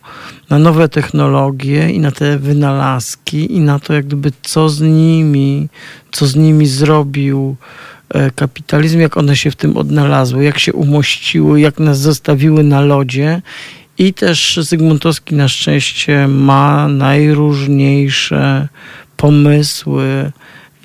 [0.50, 5.68] na nowe technologie i na te wynalazki i na to, jak gdyby co z nimi,
[6.12, 7.56] co z nimi zrobił
[8.10, 12.82] e, kapitalizm, jak one się w tym odnalazły, jak się umościły, jak nas zostawiły na
[12.82, 13.42] lodzie.
[13.98, 18.68] I też Zygmuntowski na szczęście ma najróżniejsze
[19.18, 20.32] pomysły,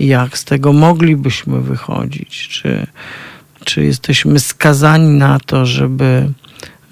[0.01, 2.87] jak z tego moglibyśmy wychodzić, czy,
[3.65, 6.31] czy jesteśmy skazani na to, żeby,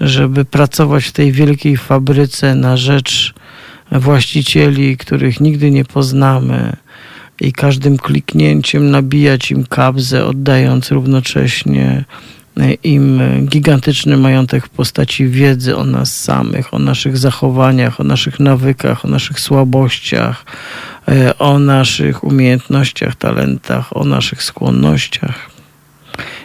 [0.00, 3.34] żeby pracować w tej wielkiej fabryce na rzecz
[3.92, 6.76] właścicieli, których nigdy nie poznamy
[7.40, 12.04] i każdym kliknięciem nabijać im kabzę, oddając równocześnie
[12.84, 19.04] im gigantyczny majątek w postaci wiedzy o nas samych, o naszych zachowaniach, o naszych nawykach,
[19.04, 20.44] o naszych słabościach,
[21.08, 25.57] e, o naszych umiejętnościach, talentach, o naszych skłonnościach.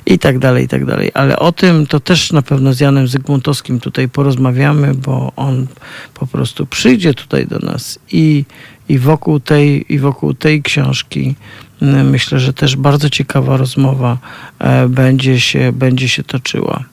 [0.05, 1.11] I tak dalej, i tak dalej.
[1.13, 5.67] Ale o tym to też na pewno z Janem Zygmuntowskim tutaj porozmawiamy, bo on
[6.13, 8.45] po prostu przyjdzie tutaj do nas i,
[8.89, 11.35] i, wokół, tej, i wokół tej książki
[11.81, 14.17] mm, myślę, że też bardzo ciekawa rozmowa
[14.59, 16.92] e, będzie się, będzie się toczyła.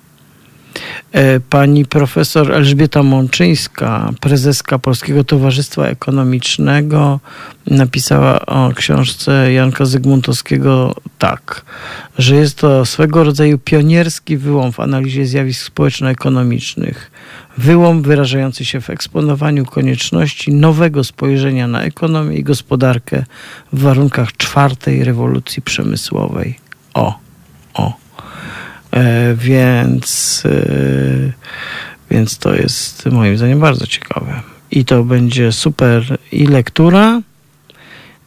[1.13, 7.21] E, pani profesor Elżbieta Mączyńska, prezeska Polskiego Towarzystwa Ekonomicznego,
[7.67, 11.65] napisała o książce Janka Zygmuntowskiego tak,
[12.19, 17.11] że jest to swego rodzaju pionierski wyłom w analizie zjawisk społeczno-ekonomicznych.
[17.59, 23.25] Wyłom wyrażający się w eksponowaniu konieczności nowego spojrzenia na ekonomię i gospodarkę
[23.73, 26.59] w warunkach czwartej rewolucji przemysłowej.
[26.95, 27.19] O,
[27.75, 27.93] o.
[28.93, 31.33] E, więc, e,
[32.11, 34.41] więc to jest moim zdaniem bardzo ciekawe.
[34.71, 37.23] I to będzie super i lektura.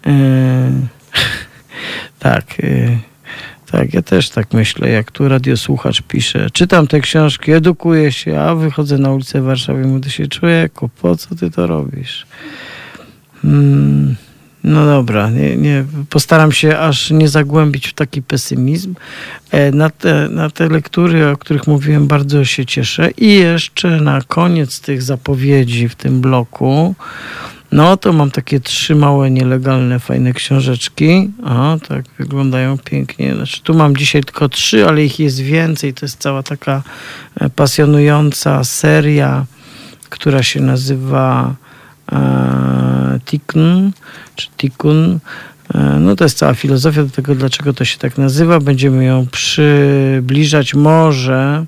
[0.05, 0.71] E,
[2.19, 2.45] tak,
[3.71, 6.49] tak, ja też tak myślę, jak tu radiosłuchacz pisze.
[6.49, 10.89] Czytam te książki, edukuję się, a wychodzę na ulicę w Warszawie i mówię się, człowieku,
[11.01, 12.25] po co ty to robisz?
[13.41, 14.15] Hmm.
[14.63, 18.95] No dobra, nie, nie, postaram się aż nie zagłębić w taki pesymizm.
[19.51, 23.11] E, na te, na te lektury, o których mówiłem, bardzo się cieszę.
[23.11, 26.95] I jeszcze na koniec tych zapowiedzi w tym bloku,
[27.71, 31.31] no to mam takie trzy małe, nielegalne, fajne książeczki.
[31.43, 33.35] O, tak wyglądają pięknie.
[33.35, 35.93] Znaczy, tu mam dzisiaj tylko trzy, ale ich jest więcej.
[35.93, 36.83] To jest cała taka
[37.39, 39.45] e, pasjonująca seria,
[40.09, 41.55] która się nazywa
[42.11, 43.91] e, Tikn
[44.35, 45.19] czy Tikkun.
[45.75, 48.59] E, no to jest cała filozofia do tego, dlaczego to się tak nazywa.
[48.59, 51.65] Będziemy ją przybliżać może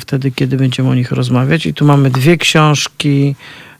[0.00, 1.66] wtedy, kiedy będziemy o nich rozmawiać.
[1.66, 3.34] I tu mamy dwie książki.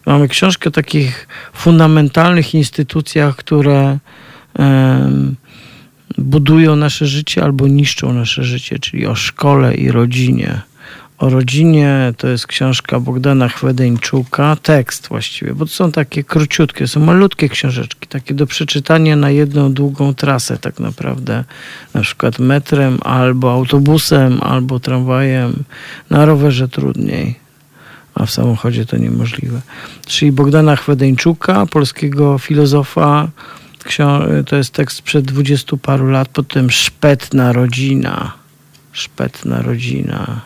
[0.06, 3.98] Mamy książkę o takich fundamentalnych instytucjach, które
[6.18, 10.60] budują nasze życie albo niszczą nasze życie, czyli o szkole i rodzinie
[11.18, 17.00] o rodzinie, to jest książka Bogdana Chwedeńczuka, tekst właściwie, bo to są takie króciutkie, są
[17.00, 21.44] malutkie książeczki, takie do przeczytania na jedną długą trasę tak naprawdę,
[21.94, 25.64] na przykład metrem, albo autobusem, albo tramwajem,
[26.10, 27.34] na rowerze trudniej,
[28.14, 29.60] a w samochodzie to niemożliwe.
[30.06, 33.28] Czyli Bogdana Chwedeńczuka, polskiego filozofa,
[34.46, 38.32] to jest tekst przed dwudziestu paru lat, potem Szpetna rodzina,
[38.92, 40.40] Szpetna rodzina,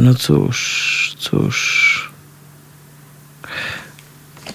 [0.00, 2.10] no cóż, cóż.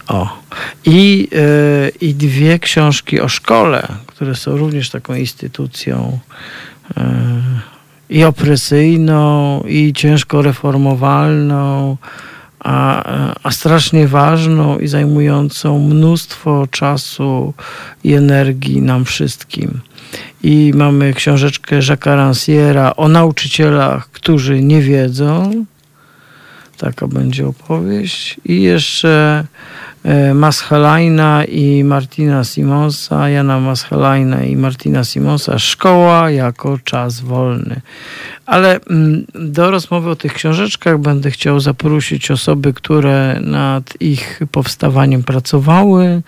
[0.07, 0.37] O.
[0.85, 6.19] I, yy, I dwie książki o szkole, które są również taką instytucją
[6.97, 7.03] yy,
[8.09, 11.97] i opresyjną, i ciężko reformowalną,
[12.59, 13.03] a,
[13.43, 17.53] a strasznie ważną i zajmującą mnóstwo czasu
[18.03, 19.79] i energii nam wszystkim.
[20.43, 25.65] I mamy książeczkę Jacques'a Ranciera o nauczycielach, którzy nie wiedzą.
[26.77, 28.37] Taka będzie opowieść.
[28.45, 29.43] I jeszcze
[30.03, 37.81] e, Maschalajna i Martina Simonsa, Jana Maschalajna i Martina Simonsa, Szkoła jako czas wolny.
[38.45, 45.23] Ale mm, do rozmowy o tych książeczkach będę chciał zaprosić osoby, które nad ich powstawaniem
[45.23, 46.21] pracowały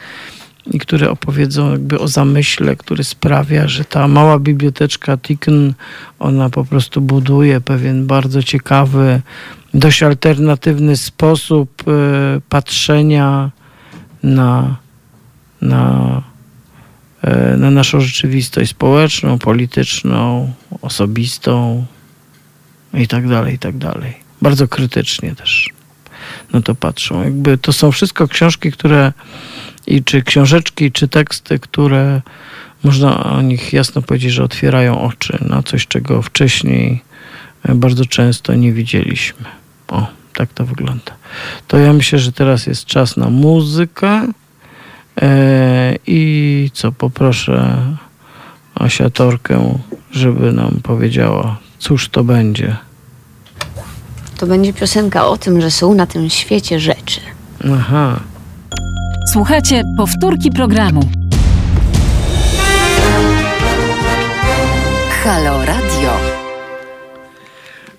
[0.72, 5.74] i które opowiedzą jakby o zamyśle, który sprawia, że ta mała biblioteczka Tikkun,
[6.20, 9.22] ona po prostu buduje pewien bardzo ciekawy,
[9.74, 13.52] dość alternatywny sposób y, patrzenia
[14.24, 14.76] na,
[15.62, 16.22] na,
[17.54, 21.86] y, na naszą rzeczywistość społeczną, polityczną, osobistą
[22.94, 24.14] i tak dalej, i tak dalej.
[24.42, 25.70] Bardzo krytycznie też
[26.54, 27.24] na to patrzą.
[27.24, 29.14] Jakby to są wszystko książki, które
[29.88, 32.22] i czy książeczki, czy teksty, które
[32.84, 37.02] można o nich jasno powiedzieć, że otwierają oczy na coś, czego wcześniej
[37.64, 39.46] e, bardzo często nie widzieliśmy.
[39.88, 41.12] O, tak to wygląda.
[41.68, 44.28] To ja myślę, że teraz jest czas na muzykę.
[45.22, 47.82] E, I co, poproszę
[48.76, 49.80] Asiatorkę,
[50.12, 52.76] żeby nam powiedziała, cóż to będzie.
[54.38, 57.22] To będzie piosenka o tym, że są na tym świecie rzeczy.
[57.74, 58.20] Aha.
[59.32, 61.02] Słuchajcie powtórki programu.
[65.24, 66.12] Halo Radio.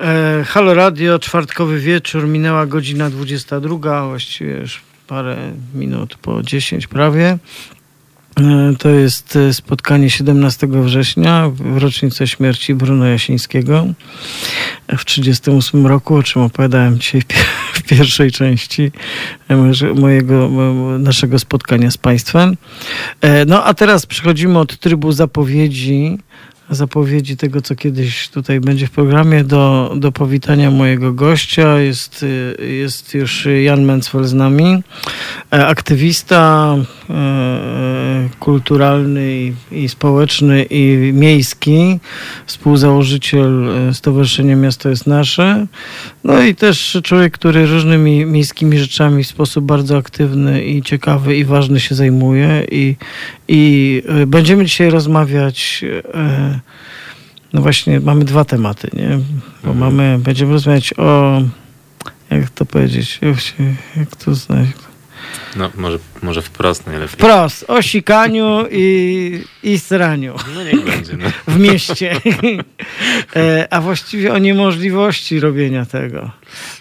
[0.01, 5.37] E, Halo Radio, czwartkowy wieczór, minęła godzina 22, właściwie już parę
[5.75, 7.39] minut po 10 prawie.
[8.39, 13.87] E, to jest e, spotkanie 17 września w rocznicę śmierci Bruno Jasińskiego
[14.89, 17.23] w 1938 roku, o czym opowiadałem dzisiaj
[17.73, 18.93] w pierwszej części
[19.49, 22.57] mojego- mojego, mo- naszego spotkania z Państwem.
[23.21, 26.19] E, No a teraz przechodzimy od trybu zapowiedzi,
[26.71, 31.79] zapowiedzi tego, co kiedyś tutaj będzie w programie, do, do powitania mojego gościa.
[31.79, 32.25] Jest,
[32.81, 34.83] jest już Jan Mencfel z nami,
[35.53, 36.98] e, aktywista e, e,
[38.41, 42.01] kulturalny i, i społeczny i miejski,
[42.47, 45.67] współzałożyciel e, Stowarzyszenia Miasto jest Nasze.
[46.25, 51.45] No i też człowiek, który różnymi miejskimi rzeczami w sposób bardzo aktywny i ciekawy i
[51.45, 52.67] ważny się zajmuje.
[52.71, 52.97] I,
[53.49, 55.85] i e, będziemy dzisiaj rozmawiać.
[56.15, 56.61] e,
[57.53, 59.19] No właśnie, mamy dwa tematy, nie?
[59.65, 61.43] Bo mamy, będziemy rozmawiać o.
[62.31, 63.19] Jak to powiedzieć?
[63.23, 63.55] Jak, się,
[63.97, 64.88] jak to znaleźć?
[65.57, 67.09] No, może, może wprost najlepiej.
[67.17, 71.17] Wprost, o sikaniu i, i sraniu No niech będzie.
[71.17, 71.27] No.
[71.49, 72.17] w mieście.
[73.37, 76.31] E, A właściwie o niemożliwości robienia tego.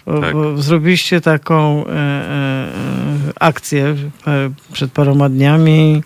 [0.06, 0.32] Bo, Tak.
[0.32, 2.68] bo zrobiliście taką e, e,
[3.40, 3.96] akcję
[4.26, 6.02] e, przed paroma dniami,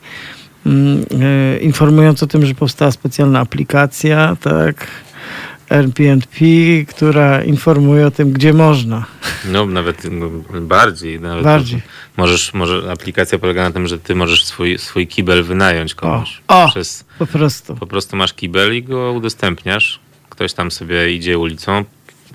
[0.66, 1.05] mm,
[1.55, 4.86] e, informując o tym, że powstała specjalna aplikacja, tak,
[5.73, 6.45] RPP,
[6.89, 9.05] która informuje o tym, gdzie można.
[9.45, 11.20] no nawet no, bardziej.
[11.20, 11.83] Nawet Bardziej.
[12.16, 16.41] Możesz, może aplikacja polega na tym, że ty możesz swój, swój kibel wynająć komuś.
[16.49, 16.68] O, o.
[16.70, 17.77] Przez, Po prostu.
[17.77, 20.01] po prostu masz kibel i go udostępniasz.
[20.31, 21.85] Ktoś tam sobie idzie ulicą,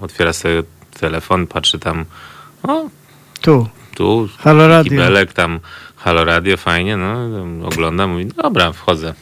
[0.02, 0.64] otwiera sobie
[1.00, 2.06] telefon, patrzy tam,
[2.64, 2.90] o,
[3.42, 3.68] Tu.
[3.96, 4.90] tu Halo Radio.
[4.90, 5.60] kibelek, tam
[5.96, 7.16] halo radio, fajnie, no,
[7.68, 9.14] ogląda, mówi, dobra, wchodzę.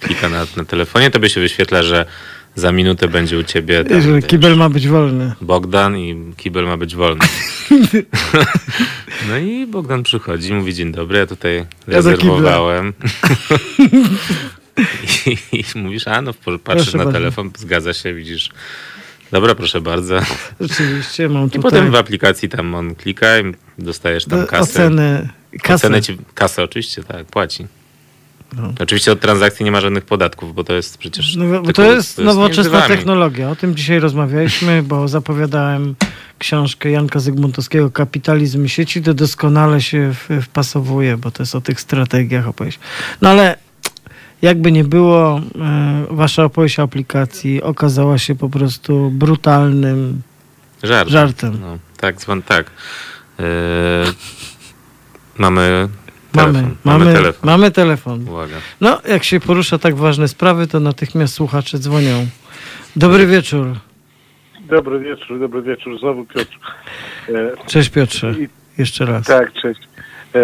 [0.00, 2.06] Klika na, na telefonie, tobie się wyświetla, że
[2.54, 5.32] za minutę będzie u ciebie tam, Że wiesz, kibel ma być wolny.
[5.40, 7.24] Bogdan i kibel ma być wolny.
[9.28, 12.92] No i Bogdan przychodzi, mówi dzień dobry, ja tutaj Ja rezerwowałem.
[15.52, 17.18] I, I mówisz, a no patrzysz Proszę na bardzo.
[17.18, 18.50] telefon, zgadza się, widzisz.
[19.30, 20.20] Dobra, proszę bardzo.
[20.60, 24.62] Rzeczywiście, mam I tutaj potem w aplikacji tam on klika i dostajesz tam kasę.
[24.62, 25.28] ocenę.
[25.62, 25.74] Kasę.
[25.74, 27.66] Ocenę ci, kasę oczywiście, tak, płaci.
[28.56, 28.72] No.
[28.80, 31.36] Oczywiście od transakcji nie ma żadnych podatków, bo to jest przecież...
[31.36, 32.88] No, bo tylko- to jest między nowoczesna wami.
[32.96, 33.50] technologia.
[33.50, 35.94] O tym dzisiaj rozmawialiśmy, bo zapowiadałem
[36.38, 39.02] książkę Janka Zygmuntowskiego Kapitalizm sieci.
[39.02, 42.78] To doskonale się wpasowuje, bo to jest o tych strategiach opowieść.
[43.22, 43.56] No ale
[44.42, 50.22] jakby nie było, e, wasza opowieść o aplikacji okazała się po prostu brutalnym
[50.82, 51.08] Żart.
[51.10, 51.58] żartem.
[51.60, 52.70] No, tak, zwan, tak.
[53.38, 53.44] Yy,
[55.38, 55.88] Mamy,
[56.32, 56.76] telefon.
[56.84, 57.50] mamy, telefon.
[57.50, 58.28] mamy telefon.
[58.28, 58.56] Uwaga.
[58.80, 62.26] No, jak się porusza tak ważne sprawy, to natychmiast słuchacze dzwonią.
[62.96, 63.66] Dobry wieczór.
[64.60, 65.98] Dobry wieczór, dobry wieczór.
[65.98, 66.58] Znowu Piotr.
[67.28, 68.30] E, Cześć Piotrze.
[68.38, 69.26] I, Jeszcze raz.
[69.26, 69.80] tak, cześć.
[70.34, 70.40] E,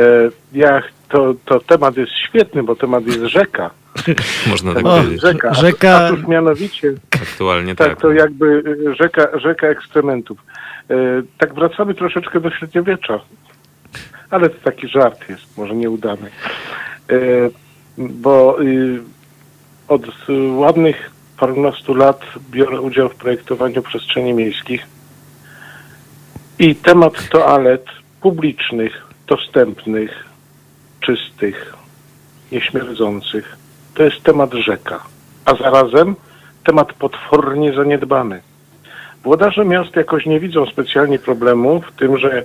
[0.53, 3.71] ja, to, to temat jest świetny, bo temat jest rzeka.
[4.51, 5.21] Można tak O, powiedzieć.
[5.23, 5.49] Rzeka.
[5.51, 8.01] A- Rzeka- A, tuż mianowicie, Aktualnie tak, tak.
[8.01, 8.63] to jakby
[9.01, 10.39] rzeka, rzeka ekstrementów.
[10.91, 10.95] E,
[11.39, 13.21] tak wracamy troszeczkę do średniowiecza.
[14.31, 16.31] Ale to taki żart jest, może nieudany.
[17.11, 17.15] E,
[17.99, 19.01] bo y,
[19.89, 20.03] od
[20.57, 22.21] ładnych parunastu lat
[22.51, 24.87] biorę udział w projektowaniu przestrzeni miejskich
[26.59, 27.85] i temat toalet
[28.21, 30.25] publicznych, dostępnych,
[31.01, 31.75] czystych,
[32.53, 33.57] nieśmierdzących
[33.99, 35.05] to jest temat rzeka,
[35.45, 36.17] a zarazem
[36.65, 38.41] temat potwornie zaniedbany.
[39.23, 42.45] Włodarze miast jakoś nie widzą specjalnie problemu w tym, że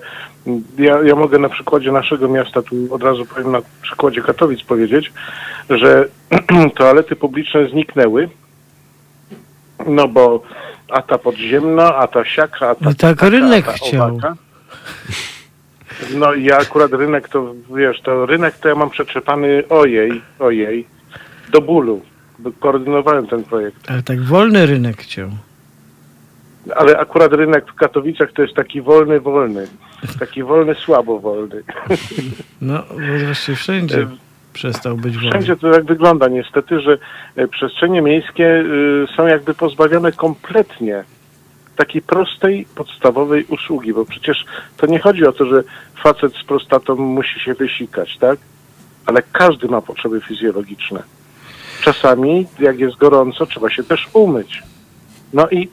[0.77, 5.13] ja, ja mogę na przykładzie naszego miasta, tu od razu powiem na przykładzie Katowic powiedzieć,
[5.69, 6.07] że
[6.77, 8.29] toalety publiczne zniknęły,
[9.87, 10.43] no bo
[10.89, 14.09] a ta podziemna, a ta siaka, a ta No tak taka, rynek ta chciał.
[14.09, 14.35] owaka.
[16.15, 20.87] No i ja akurat rynek to, wiesz, to rynek to ja mam przetrzepany ojej, ojej,
[21.51, 22.01] do bólu.
[22.59, 23.91] Koordynowałem ten projekt.
[23.91, 25.29] Ale tak wolny rynek chciał.
[26.75, 29.67] Ale akurat rynek w Katowicach to jest taki wolny, wolny.
[30.19, 31.63] Taki wolny, słabo wolny.
[32.61, 34.07] No, bo właściwie wszędzie
[34.53, 35.29] przestał być wolny.
[35.29, 36.97] Wszędzie to tak wygląda niestety, że
[37.35, 41.03] e, przestrzenie miejskie y, są jakby pozbawione kompletnie
[41.75, 44.45] takiej prostej, podstawowej usługi, bo przecież
[44.77, 45.63] to nie chodzi o to, że
[46.03, 48.39] facet z prostatą musi się wysikać, tak?
[49.05, 51.03] Ale każdy ma potrzeby fizjologiczne.
[51.81, 54.63] Czasami, jak jest gorąco, trzeba się też umyć.
[55.33, 55.69] No i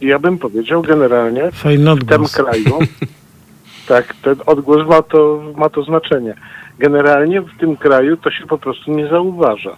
[0.00, 2.78] ja bym powiedział generalnie, Fajny w tym kraju,
[3.88, 6.34] tak, ten odgłos ma to, ma to znaczenie.
[6.78, 9.76] Generalnie w tym kraju to się po prostu nie zauważa.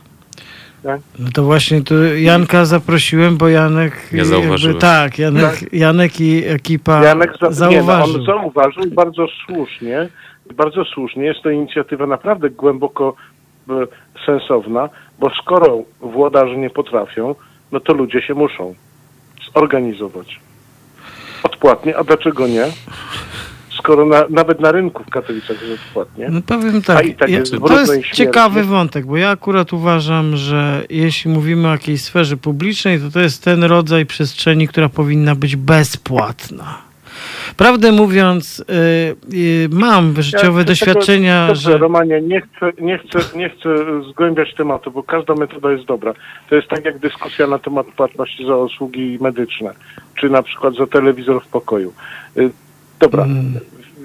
[1.19, 4.09] No to właśnie tu Janka zaprosiłem, bo Janek...
[4.13, 4.79] Ja zauważyłem.
[4.79, 8.15] tak, Janek, Janek i ekipa Janek za, nie, no, zauważył.
[8.17, 10.09] on zauważył i bardzo słusznie,
[10.55, 11.25] bardzo słusznie.
[11.25, 13.15] Jest to inicjatywa naprawdę głęboko
[13.71, 13.73] e,
[14.27, 17.35] sensowna, bo skoro włodarze nie potrafią,
[17.73, 18.75] no to ludzie się muszą
[19.55, 20.41] zorganizować.
[21.43, 22.67] Od bezpłatnie, a dlaczego nie?
[23.79, 26.29] Skoro na, nawet na rynku w Katowicach jest bezpłatnie.
[26.31, 30.85] No powiem tak, tak ja, jest to jest ciekawy wątek, bo ja akurat uważam, że
[30.91, 35.57] jeśli mówimy o jakiejś sferze publicznej, to to jest ten rodzaj przestrzeni, która powinna być
[35.57, 36.90] bezpłatna.
[37.57, 38.61] Prawdę mówiąc,
[39.31, 41.79] y, y, mam życiowe Ja doświadczenia, Dobrze, że...
[41.79, 43.69] Romanie, nie chcę, nie, chcę, nie chcę
[44.11, 46.15] zgłębiać tematu, bo każda metoda jest dobra.
[46.51, 49.71] To jest tak jak dyskusja na temat płatności za usługi medyczne,
[50.15, 51.93] czy na przykład za telewizor w pokoju.
[52.37, 52.51] Y,
[53.01, 53.55] Dobra, Mm.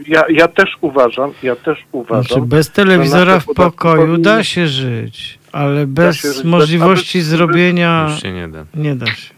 [0.07, 4.67] ja, ja też uważam, ja też uważam, Znaczy bez telewizora w pokoju powinny- da się
[4.67, 8.65] żyć, ale bez się żyć, możliwości bez- zrobienia Już się nie da.
[8.75, 9.34] nie da się.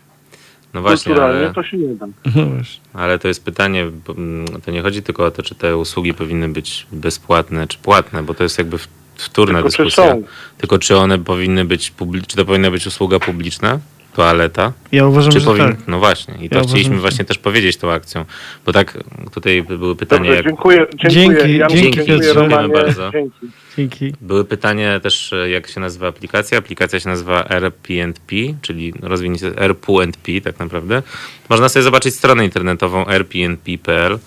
[0.77, 2.07] No właśnie, kulturalnie ale, to się nie da.
[2.35, 2.81] No właśnie.
[2.93, 6.49] ale to jest pytanie, mm, to nie chodzi tylko o to, czy te usługi powinny
[6.49, 8.77] być bezpłatne, czy płatne, bo to jest jakby
[9.15, 10.11] wtórna Tylko czy dyskusja.
[10.11, 10.23] są?
[10.57, 11.93] Tylko czy one powinny być,
[12.27, 13.79] czy to powinna być usługa publiczna,
[14.15, 15.65] toaleta, Ja uważam, czy że powin...
[15.65, 15.77] tak.
[15.87, 18.25] No właśnie, i to Ja uważam, chcieliśmy właśnie też powiedzieć tą akcją,
[18.65, 18.97] bo tak
[19.33, 21.67] tutaj były pytania, Dobrze, jak, dziękuję, dziękuję.
[21.69, 22.33] Dzięki, dzięki, dziękuję.
[22.33, 23.11] Romanie, Dziękujemy bardzo.
[23.11, 23.47] Dzięki.
[23.77, 24.13] Dzięki.
[24.21, 26.57] były pytania też, e, jak się nazywa aplikacja.
[26.57, 31.03] Aplikacja się nazywa RP&P, czyli rozwinięcie RP&P tak naprawdę.
[31.49, 34.19] Można sobie zobaczyć stronę internetową rpnp.pl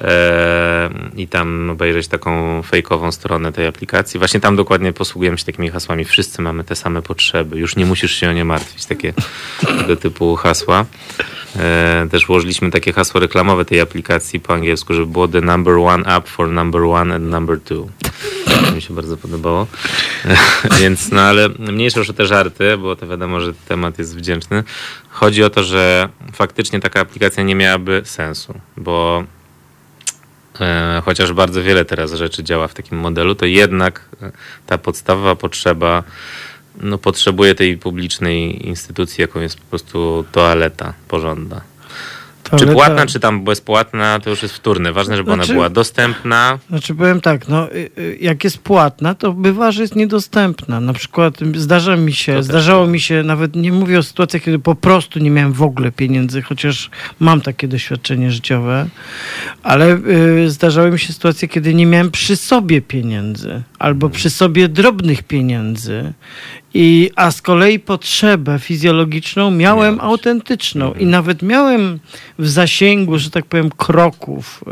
[0.00, 4.18] e, i tam obejrzeć taką fejkową stronę tej aplikacji.
[4.18, 6.04] Właśnie tam dokładnie posługujemy się takimi hasłami.
[6.04, 7.58] Wszyscy mamy te same potrzeby.
[7.58, 8.86] Już nie musisz się o nie martwić.
[8.86, 9.12] Takie
[9.80, 10.86] tego typu hasła.
[11.56, 16.16] E, też włożyliśmy takie hasło reklamowe tej aplikacji po angielsku, żeby było the number one
[16.16, 17.88] app for number one and number two.
[18.74, 19.66] Mi się bardzo podobało.
[20.80, 24.64] Więc, no ale mniejsze już o te żarty, bo to wiadomo, że temat jest wdzięczny.
[25.08, 29.24] Chodzi o to, że faktycznie taka aplikacja nie miałaby sensu, bo
[30.60, 34.32] e, chociaż bardzo wiele teraz rzeczy działa w takim modelu, to jednak e,
[34.66, 36.02] ta podstawowa potrzeba
[36.80, 41.73] no, potrzebuje tej publicznej instytucji, jaką jest po prostu toaleta porządna.
[42.58, 44.92] Czy płatna, czy tam bezpłatna, to już jest wtórne.
[44.92, 46.58] Ważne, żeby ona Znaczy- była dostępna.
[46.68, 50.80] Znaczy powiem tak, no y, y, jak jest płatna, to bywa, że jest niedostępna.
[50.80, 54.42] Na przykład y, zdarza mi się, To zdarzało mi się, nawet nie mówię o sytuacjach,
[54.42, 56.90] kiedy po prostu nie miałem w ogóle pieniędzy, chociaż
[57.20, 58.86] mam takie doświadczenie życiowe,
[59.62, 59.98] ale
[60.44, 65.22] y, zdarzały mi się sytuacje, kiedy nie miałem przy sobie pieniędzy albo przy sobie drobnych
[65.22, 66.12] pieniędzy.
[66.76, 70.10] I, a z kolei potrzebę fizjologiczną miałem Miałeś.
[70.12, 71.02] autentyczną Mhm.
[71.02, 71.98] i nawet miałem
[72.38, 74.64] w zasięgu, że tak powiem, kroków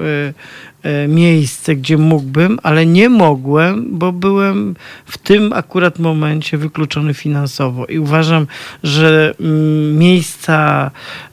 [0.85, 4.75] y, y, miejsce, gdzie mógłbym, ale nie mogłem, bo byłem
[5.07, 7.87] w tym akurat momencie wykluczony finansowo.
[7.87, 8.47] I uważam,
[8.83, 10.91] że mm, miejsca,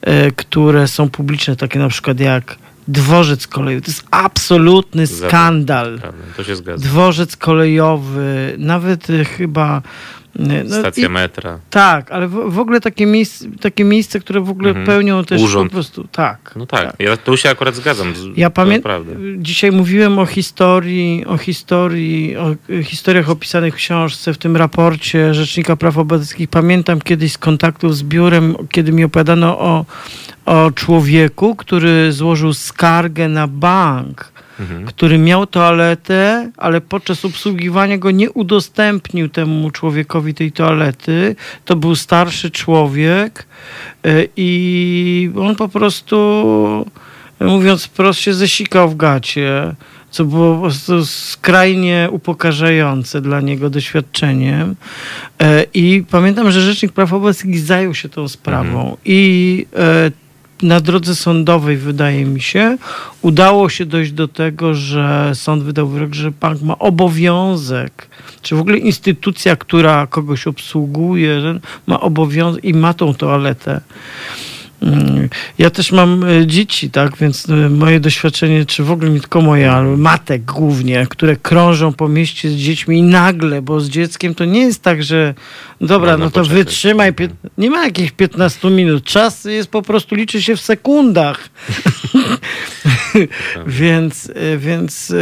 [0.08, 2.58] y, które są publiczne, takie na przykład jak
[2.88, 5.98] dworzec kolejowy, to jest absolutny skandal.
[5.98, 6.84] Prawda, to się zgadza.
[6.88, 9.06] Dworzec kolejowy, nawet
[9.36, 9.82] chyba.
[10.38, 11.58] No Stacja i- metra.
[11.70, 14.86] tak, ale w, w ogóle takie miejsce, takie miejsce, które w ogóle Mhm.
[14.86, 15.70] pełnią też Urząd.
[15.70, 16.08] po prostu.
[16.12, 16.52] Tak.
[16.56, 18.14] No tak, ja tu się akurat zgadzam.
[18.16, 19.04] z- Ja pamiętam,
[19.38, 25.76] dzisiaj mówiłem o historii, o historii, o historiach opisanych w książce, w tym raporcie Rzecznika
[25.76, 26.48] Praw Obywatelskich.
[26.48, 29.84] Pamiętam kiedyś z kontaktów z biurem, kiedy mi opowiadano o,
[30.46, 34.86] o człowieku, który złożył skargę na bank, Mhm.
[34.86, 41.36] który miał toaletę, ale podczas obsługiwania go nie udostępnił temu człowiekowi tej toalety.
[41.64, 43.46] To był starszy człowiek
[44.06, 46.86] y, i on po prostu,
[47.40, 49.74] mówiąc wprost, się zesikał w gacie,
[50.10, 54.76] co było po prostu skrajnie upokarzające dla niego doświadczeniem.
[55.40, 60.10] E, I pamiętam, że Rzecznik Praw Obywatelskich zajął się tą sprawą i e,
[60.62, 62.78] na drodze sądowej, wydaje mi się,
[63.22, 68.08] udało się dojść do tego, że sąd wydał wyrok, że bank ma obowiązek,
[68.42, 73.80] czy w ogóle instytucja, która kogoś obsługuje, ma obowiązek i ma tą toaletę.
[75.58, 79.40] Ja też mam e, dzieci, tak, więc e, moje doświadczenie, czy w ogóle nie tylko
[79.40, 84.34] moje, ale matek głównie, które krążą po mieście z dziećmi i nagle, bo z dzieckiem
[84.34, 85.34] to nie jest tak, że
[85.80, 86.58] dobra, Można no to poczekać.
[86.58, 87.12] wytrzymaj,
[87.58, 91.48] nie ma jakichś 15 minut, czas jest po prostu, liczy się w sekundach.
[93.66, 95.12] więc, y, więc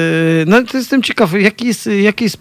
[0.46, 2.38] no to jestem ciekawy, jaki jest, jaki jest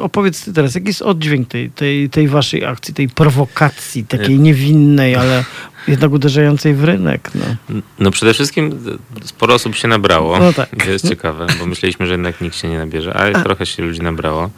[0.00, 5.16] opowiedz ty teraz, jaki jest oddźwięk tej, tej, tej waszej akcji, tej prowokacji, takiej niewinnej,
[5.16, 5.44] ale
[5.88, 7.30] jednak uderzającej w rynek.
[7.34, 7.80] No.
[7.98, 8.80] No przede wszystkim
[9.24, 10.38] sporo osób się nabrało.
[10.38, 10.68] No tak.
[10.84, 14.02] To jest ciekawe, bo myśleliśmy, że jednak nikt się nie nabierze, ale trochę się ludzi
[14.02, 14.50] nabrało.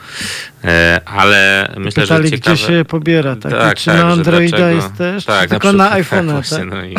[0.64, 2.56] E, ale myślę, Pytali, że ciekawe...
[2.56, 3.52] gdzie się pobiera, tak?
[3.52, 6.32] Tak, czy tak, na Androida dlaczego- jest też, tak, czy na tylko na przykład, iPhone'a,
[6.32, 6.68] właśnie, tak?
[6.68, 6.94] No i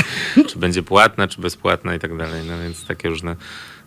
[0.48, 2.42] czy będzie płatna, czy bezpłatna i tak dalej.
[2.48, 3.36] No więc takie różne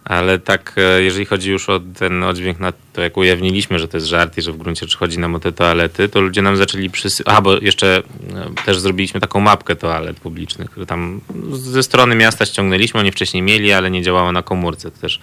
[0.05, 3.97] Ale tak, e, jeżeli chodzi już o ten oddźwięk na to, jak ujawniliśmy, że to
[3.97, 6.57] jest żart i że w gruncie rzeczy chodzi nam o te toalety, to ludzie nam
[6.57, 7.37] zaczęli przysyłać.
[7.37, 11.21] A, bo jeszcze e, też zrobiliśmy taką mapkę toalet publicznych, które tam
[11.53, 13.01] ze strony miasta ściągnęliśmy.
[13.01, 14.91] Oni wcześniej mieli, ale nie działała na komórce.
[14.91, 15.21] To też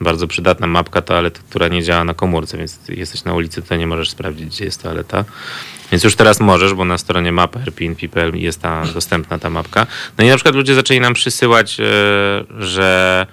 [0.00, 3.86] bardzo przydatna mapka toalet, która nie działa na komórce, więc jesteś na ulicy, to nie
[3.86, 5.24] możesz sprawdzić, gdzie jest toaleta.
[5.92, 9.86] Więc już teraz możesz, bo na stronie mapy rpnp.pl jest ta dostępna ta mapka.
[10.18, 11.84] No i na przykład ludzie zaczęli nam przysyłać, e,
[12.58, 13.26] że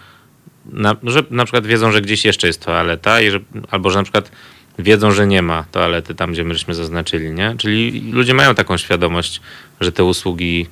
[0.73, 3.39] na, że na przykład wiedzą, że gdzieś jeszcze jest toaleta, i że,
[3.71, 4.31] albo że na przykład
[4.79, 7.55] wiedzą, że nie ma toalety tam, gdzie myśmy zaznaczyli, nie?
[7.57, 9.41] Czyli ludzie mają taką świadomość,
[9.81, 10.67] że te usługi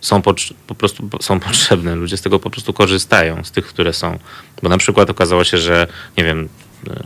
[0.00, 0.34] są po,
[0.66, 1.94] po prostu są potrzebne.
[1.96, 4.18] Ludzie z tego po prostu korzystają, z tych, które są.
[4.62, 5.86] Bo na przykład okazało się, że
[6.18, 6.48] nie wiem,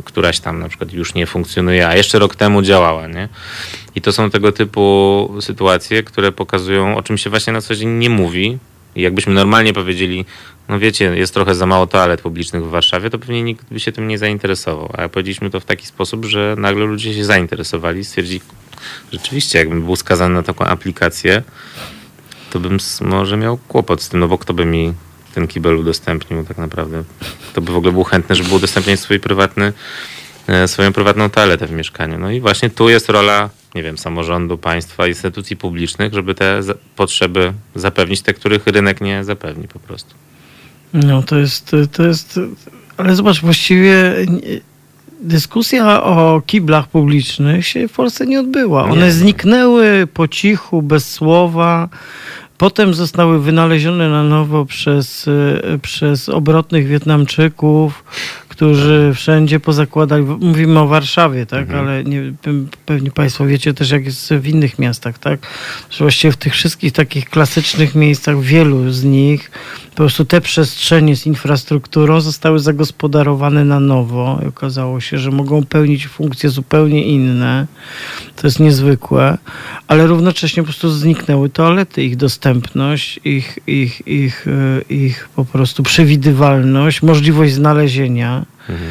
[0.04, 3.28] któraś tam na przykład już nie funkcjonuje, a jeszcze rok temu działała, nie?
[3.94, 7.88] I to są tego typu sytuacje, które pokazują, o czym się właśnie na co dzień
[7.88, 8.58] nie mówi.
[8.96, 10.24] I jakbyśmy normalnie powiedzieli,
[10.68, 13.92] no wiecie, jest trochę za mało toalet publicznych w Warszawie, to pewnie nikt by się
[13.92, 14.90] tym nie zainteresował.
[14.98, 18.40] A powiedzieliśmy to w taki sposób, że nagle ludzie się zainteresowali i stwierdzili,
[19.12, 21.42] rzeczywiście, jakbym był skazany na taką aplikację,
[22.50, 24.94] to bym może miał kłopot z tym, no bo kto by mi
[25.34, 27.04] ten kibel udostępnił tak naprawdę.
[27.54, 29.72] To by w ogóle był chętny, żeby udostępnić swój prywatny,
[30.46, 32.18] e, swoją prywatną toaletę w mieszkaniu.
[32.18, 36.60] No i właśnie tu jest rola, nie wiem, samorządu, państwa, instytucji publicznych, żeby te
[36.96, 40.14] potrzeby zapewnić, te, których rynek nie zapewni po prostu.
[40.94, 42.40] No to jest, to jest,
[42.96, 44.14] ale zobacz, właściwie
[45.20, 48.84] dyskusja o kiblach publicznych się w Polsce nie odbyła.
[48.84, 49.12] One nie.
[49.12, 51.88] zniknęły po cichu, bez słowa.
[52.58, 55.26] Potem zostały wynalezione na nowo przez,
[55.82, 58.04] przez obrotnych Wietnamczyków,
[58.48, 61.80] którzy wszędzie pozakładali, mówimy o Warszawie, tak, mhm.
[61.80, 62.32] ale nie,
[62.86, 65.46] pewnie Państwo wiecie też, jak jest w innych miastach, tak,
[65.90, 69.50] że właściwie w tych wszystkich takich klasycznych miejscach, wielu z nich,
[69.94, 75.64] po prostu te przestrzenie z infrastrukturą zostały zagospodarowane na nowo i okazało się, że mogą
[75.64, 77.66] pełnić funkcje zupełnie inne.
[78.36, 79.38] To jest niezwykłe,
[79.88, 85.82] ale równocześnie po prostu zniknęły toalety, ich dostępność, ich, ich, ich, e, ich po prostu
[85.82, 88.44] przewidywalność, możliwość znalezienia.
[88.68, 88.90] Mhm.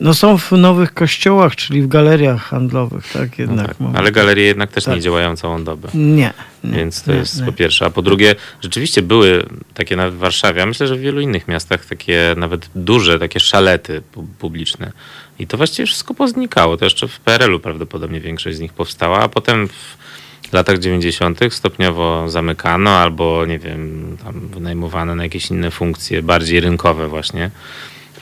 [0.00, 3.74] No są w nowych kościołach, czyli w galeriach handlowych, tak jednak.
[3.80, 4.94] No tak, ale galerie jednak też tak.
[4.94, 5.88] nie działają całą dobę.
[5.94, 6.32] Nie.
[6.64, 7.46] nie Więc to nie, jest nie.
[7.46, 7.86] po pierwsze.
[7.86, 11.48] A po drugie, rzeczywiście były takie nawet w Warszawie, a myślę, że w wielu innych
[11.48, 14.02] miastach takie nawet duże, takie szalety
[14.38, 14.92] publiczne.
[15.38, 16.76] I to właściwie wszystko poznikało.
[16.76, 21.40] To jeszcze w PRL-u prawdopodobnie większość z nich powstała, a potem w latach 90.
[21.50, 27.50] stopniowo zamykano albo, nie wiem, tam wynajmowano na jakieś inne funkcje, bardziej rynkowe właśnie.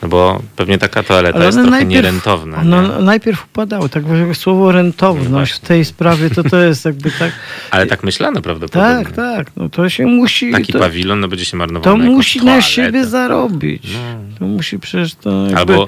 [0.03, 2.63] No bo pewnie taka toaleta Ale jest trochę najpierw, nierentowna.
[2.63, 3.05] No nie?
[3.05, 7.31] najpierw upadały, tak słowo rentowność no w tej sprawie to to jest jakby tak...
[7.71, 9.05] Ale tak myślano prawdopodobnie.
[9.05, 10.51] Tak, tak, no to się musi...
[10.51, 12.55] Taki to, pawilon no będzie się marnował To musi toaletę.
[12.55, 13.83] na siebie zarobić.
[13.93, 14.37] No.
[14.39, 15.57] To musi przecież to jakby...
[15.57, 15.87] Albo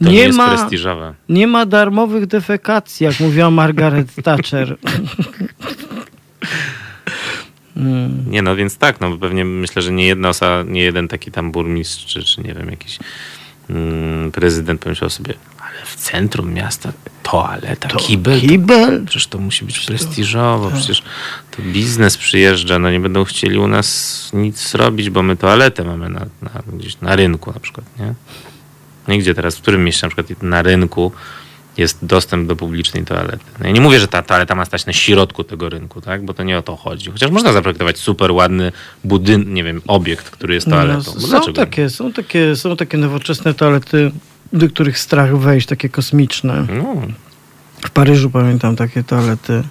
[0.00, 1.14] nie, nie ma, prestiżowe.
[1.28, 4.76] Nie ma darmowych defekacji, jak mówiła Margaret Thatcher.
[8.26, 11.52] Nie no, więc tak, no pewnie myślę, że nie jedna osoba, nie jeden taki tam
[11.52, 12.98] burmistrz, czy, czy nie wiem, jakiś
[14.32, 16.92] prezydent pomyślał sobie, ale w centrum miasta
[17.22, 18.40] toaleta, to kibel?
[18.40, 19.00] Kibel?
[19.00, 20.78] To, przecież to musi być prestiżowo, tak.
[20.78, 21.02] przecież
[21.50, 26.08] to biznes przyjeżdża, no nie będą chcieli u nas nic robić, bo my toaletę mamy
[26.08, 28.14] na, na, gdzieś na rynku na przykład, nie?
[29.08, 31.12] Nigdzie teraz, w którym mieście na przykład na rynku
[31.78, 33.44] jest dostęp do publicznej toalety.
[33.60, 36.24] No ja nie mówię, że ta toaleta ma stać na środku tego rynku, tak?
[36.24, 37.10] bo to nie o to chodzi.
[37.10, 38.72] Chociaż można zaprojektować super ładny
[39.04, 41.12] budynek, nie wiem, obiekt, który jest toaletą.
[41.14, 44.10] No, są, takie, są, takie, są takie nowoczesne toalety,
[44.52, 46.66] do których strach wejść, takie kosmiczne.
[46.76, 47.02] No.
[47.80, 49.62] W Paryżu pamiętam takie toalety,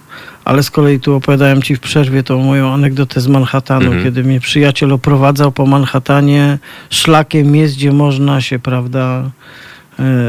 [0.44, 4.04] ale z kolei tu opowiadałem ci w przerwie tą moją anegdotę z Manhattanu, mhm.
[4.04, 6.58] kiedy mnie przyjaciel oprowadzał po Manhattanie
[6.90, 9.30] szlakiem jest, gdzie można się, prawda,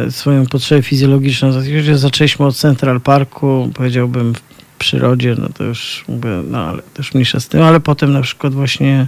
[0.09, 1.51] swoją potrzebę fizjologiczną.
[1.93, 4.41] Zaczęliśmy od Central Parku, powiedziałbym w
[4.78, 8.53] przyrodzie, no to już mówię, no ale też mniejsza z tym, ale potem na przykład
[8.53, 9.07] właśnie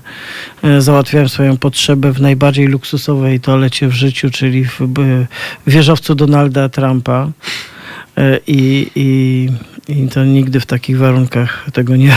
[0.64, 4.80] e, załatwiałem swoją potrzebę w najbardziej luksusowej toalecie w życiu, czyli w
[5.68, 7.32] wieżowcu Donalda Trumpa.
[8.18, 9.50] E, I, i,
[9.88, 12.16] I to nigdy w takich warunkach tego nie,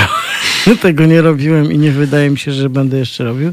[0.82, 3.52] tego nie robiłem i nie wydaje mi się, że będę jeszcze robił.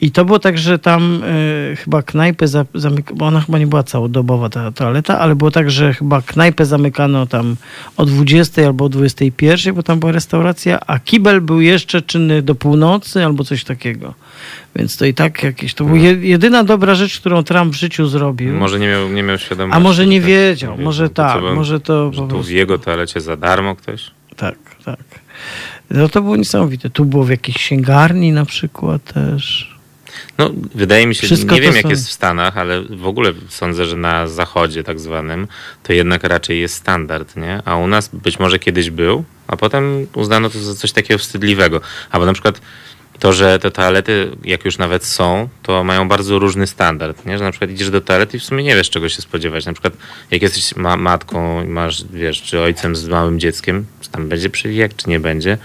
[0.00, 3.82] I to było tak, że tam y, chyba knajpę zamykano, bo ona chyba nie była
[3.82, 7.56] całodobowa ta toaleta, ale było tak, że chyba knajpę zamykano tam
[7.96, 12.54] o 20 albo o 21, bo tam była restauracja, a kibel był jeszcze czynny do
[12.54, 14.14] północy albo coś takiego.
[14.76, 15.74] Więc to i tak jakieś.
[15.74, 18.54] To była jedyna dobra rzecz, którą Trump w życiu zrobił.
[18.54, 19.76] Może nie miał, nie miał świadomości.
[19.76, 22.12] A może nie wiedział, może tak, to, może to.
[22.12, 24.10] Że tu w jego toalecie za darmo ktoś?
[24.36, 25.24] Tak, tak.
[25.90, 26.90] No to było niesamowite.
[26.90, 29.74] Tu było w jakiejś księgarni na przykład też.
[30.38, 33.32] No, wydaje mi się, Wszystko nie wiem jak są- jest w Stanach, ale w ogóle
[33.48, 35.48] sądzę, że na zachodzie tak zwanym
[35.82, 37.62] to jednak raczej jest standard, nie?
[37.64, 41.80] A u nas być może kiedyś był, a potem uznano to za coś takiego wstydliwego.
[42.10, 42.60] Albo na przykład
[43.18, 47.38] to, że te toalety, jak już nawet są, to mają bardzo różny standard, nie?
[47.38, 49.66] Że na przykład idziesz do toalety i w sumie nie wiesz, czego się spodziewać.
[49.66, 49.94] Na przykład
[50.30, 54.96] jak jesteś ma matką i masz, wiesz, czy ojcem z małym dzieckiem, tam będzie przewijak,
[54.96, 55.58] czy nie będzie,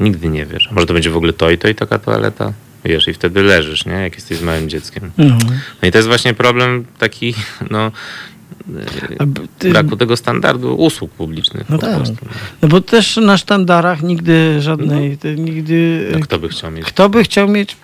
[0.00, 0.68] nigdy nie wiesz.
[0.72, 2.52] Może to będzie w ogóle to i to i taka toaleta?
[2.84, 3.92] Wiesz, i wtedy leżysz, nie?
[3.92, 5.10] Jak jesteś z małym dzieckiem.
[5.18, 5.38] No.
[5.82, 7.34] No i to jest właśnie problem taki,
[7.70, 7.92] no,
[9.58, 11.70] ty- braku tego standardu usług publicznych.
[11.70, 11.96] No tak.
[11.96, 12.26] prostu.
[12.62, 16.08] No bo też na sztandarach nigdy żadnej, te, nigdy...
[16.12, 16.84] No, kto by chciał mieć?
[16.84, 17.76] Kto by chciał mieć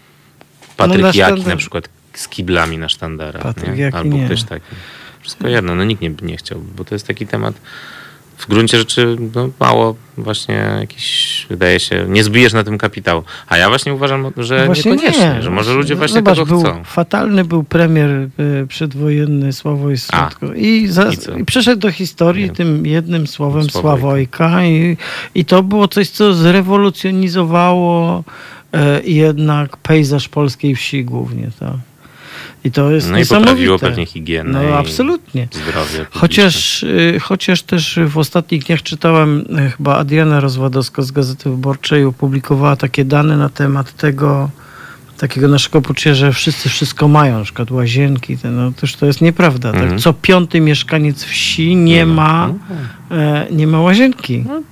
[0.77, 3.83] Patryk no na Jaki sztandar- na przykład z kiblami na sztandarach, Patryk nie?
[3.83, 4.27] Jaki Albo nie.
[4.27, 4.67] ktoś taki.
[5.21, 7.55] Wszystko jedno, no nikt nie, nie chciał, bo to jest taki temat
[8.43, 13.23] w gruncie rzeczy no, mało właśnie jakiś, wydaje się, nie zbijesz na tym kapitału.
[13.49, 15.43] A ja właśnie uważam, że No Właśnie niekoniecznie, nie.
[15.43, 16.85] że może ludzie właśnie Zobacz, tego był, chcą.
[16.85, 18.29] Fatalny był premier e,
[18.69, 20.55] przedwojenny Sławoj Stratko.
[20.55, 21.41] I, za, I?
[21.41, 22.51] I przeszedł do historii Nie.
[22.51, 23.99] tym jednym słowem Sławojka.
[23.99, 24.65] Sławojka.
[24.65, 24.97] I,
[25.35, 28.25] I to było coś, co zrewolucjonizowało
[28.73, 31.49] e, jednak pejzaż polskiej wsi głównie.
[31.61, 31.73] Tak.
[32.65, 33.51] I to jest No i niesamowite.
[33.51, 35.49] poprawiło pewnie higienę No i absolutnie.
[35.53, 36.07] zdrowie.
[36.11, 42.05] Chociaż, y, chociaż też w ostatnich dniach czytałem, y, chyba Adriana Rozwadowska z Gazety Wyborczej
[42.05, 44.51] opublikowała takie dane na temat tego,
[45.19, 49.69] takiego naszego poczucia, że wszyscy wszystko mają, na przykład łazienki, no też to jest nieprawda.
[49.71, 49.91] Mhm.
[49.91, 50.01] Tak?
[50.01, 52.53] Co piąty mieszkaniec wsi nie ma, e,
[53.51, 54.45] nie ma łazienki.
[54.49, 54.63] No,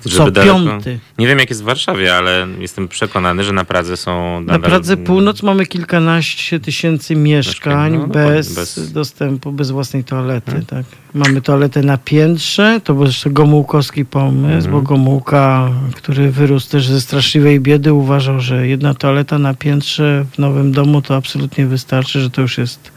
[0.00, 0.98] Co żeby daleko- piąty.
[1.18, 4.96] Nie wiem jak jest w Warszawie, ale jestem przekonany, że na Pradze są Na Pradze
[4.96, 10.64] Północ mamy kilkanaście tysięcy mieszkań no, bez, bez- dostępu, bez własnej toalety.
[10.66, 10.86] Tak.
[11.14, 14.72] Mamy toaletę na piętrze, to był jeszcze Gomułkowski pomysł, Mhm.
[14.72, 20.38] bo Gomułka, który wyrósł też ze straszliwej biedy, uważał, że jedna toaleta na piętrze w
[20.38, 22.92] nowym domu to absolutnie wystarczy, że to już jest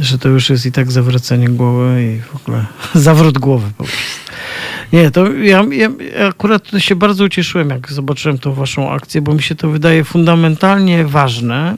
[0.00, 4.24] że to już jest i tak zawracanie głowy i w ogóle zawrót głowy po prostu.
[4.92, 5.90] Nie, to ja, ja
[6.28, 11.04] akurat się bardzo ucieszyłem, jak zobaczyłem tą waszą akcję, bo mi się to wydaje fundamentalnie
[11.04, 11.76] ważne.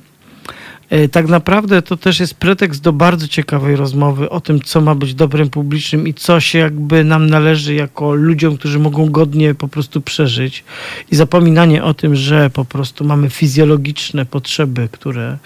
[0.90, 4.94] E, Tak naprawdę to też jest pretekst do bardzo ciekawej rozmowy o tym, co ma
[4.94, 9.68] być dobrem publicznym i co się jakby nam należy jako ludziom, którzy mogą godnie po
[9.68, 10.64] prostu przeżyć.
[11.10, 15.38] I zapominanie o tym, że po prostu mamy fizjologiczne potrzeby, które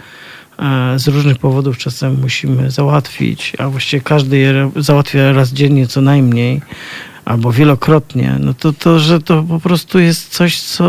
[0.97, 6.61] z różnych powodów czasem musimy załatwić, a właściwie każdy je załatwia raz dziennie co najmniej,
[7.25, 10.85] albo wielokrotnie, no to, to, że to po prostu jest coś, co...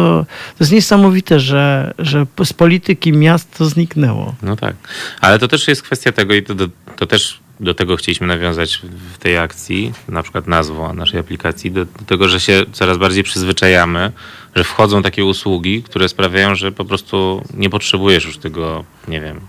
[0.57, 4.35] To jest niesamowite, że, że z polityki miast to zniknęło.
[4.41, 4.75] No tak.
[5.21, 8.81] Ale to też jest kwestia tego i to, do, to też do tego chcieliśmy nawiązać
[9.13, 13.23] w tej akcji, na przykład nazwą naszej aplikacji, do, do tego, że się coraz bardziej
[13.23, 14.11] przyzwyczajamy,
[14.55, 19.41] że wchodzą takie usługi, które sprawiają, że po prostu nie potrzebujesz już tego, nie wiem,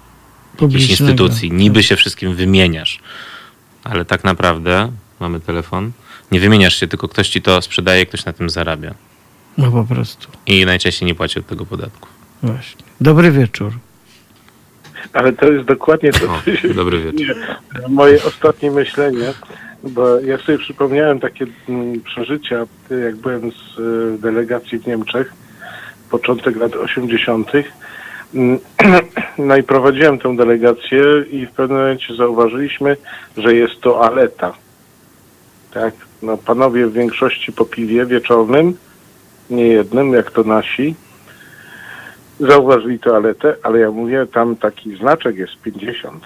[0.62, 1.52] jakiejś instytucji.
[1.52, 3.00] Niby się wszystkim wymieniasz,
[3.84, 5.92] ale tak naprawdę mamy telefon.
[6.30, 8.94] Nie wymieniasz się, tylko ktoś ci to sprzedaje, ktoś na tym zarabia.
[9.58, 10.28] No po prostu.
[10.46, 12.08] I najczęściej nie płaci od tego podatku.
[12.42, 12.84] Właśnie.
[13.00, 13.72] Dobry wieczór.
[15.12, 17.36] Ale to jest dokładnie to, O, dobry wieczór.
[17.88, 19.32] Moje ostatnie myślenie,
[19.82, 22.66] bo ja sobie przypomniałem takie mm, przeżycia,
[23.04, 25.32] jak byłem z y, delegacji w Niemczech,
[26.10, 27.52] początek lat 80.
[28.34, 28.58] Mm,
[29.38, 32.96] No i prowadziłem tę delegację i w pewnym momencie zauważyliśmy,
[33.36, 34.54] że jest to aleta.
[35.74, 38.76] Tak, no panowie w większości po piwie wieczornym,
[39.50, 40.94] nie jednym, jak to nasi,
[42.40, 46.24] zauważyli toaletę, ale ja mówię, tam taki znaczek jest 50.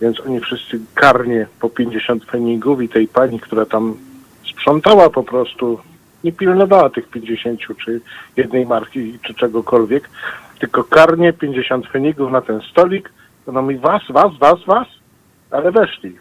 [0.00, 3.96] Więc oni wszyscy karnie po 50 pfenigów i tej pani, która tam
[4.50, 5.78] sprzątała po prostu,
[6.24, 8.00] nie pilnowała tych 50 czy
[8.36, 10.08] jednej marki czy czegokolwiek,
[10.58, 13.12] tylko karnie 50 pfenigów na ten stolik.
[13.46, 14.88] Ona mówi, was, was, was, was,
[15.50, 16.16] ale weszli.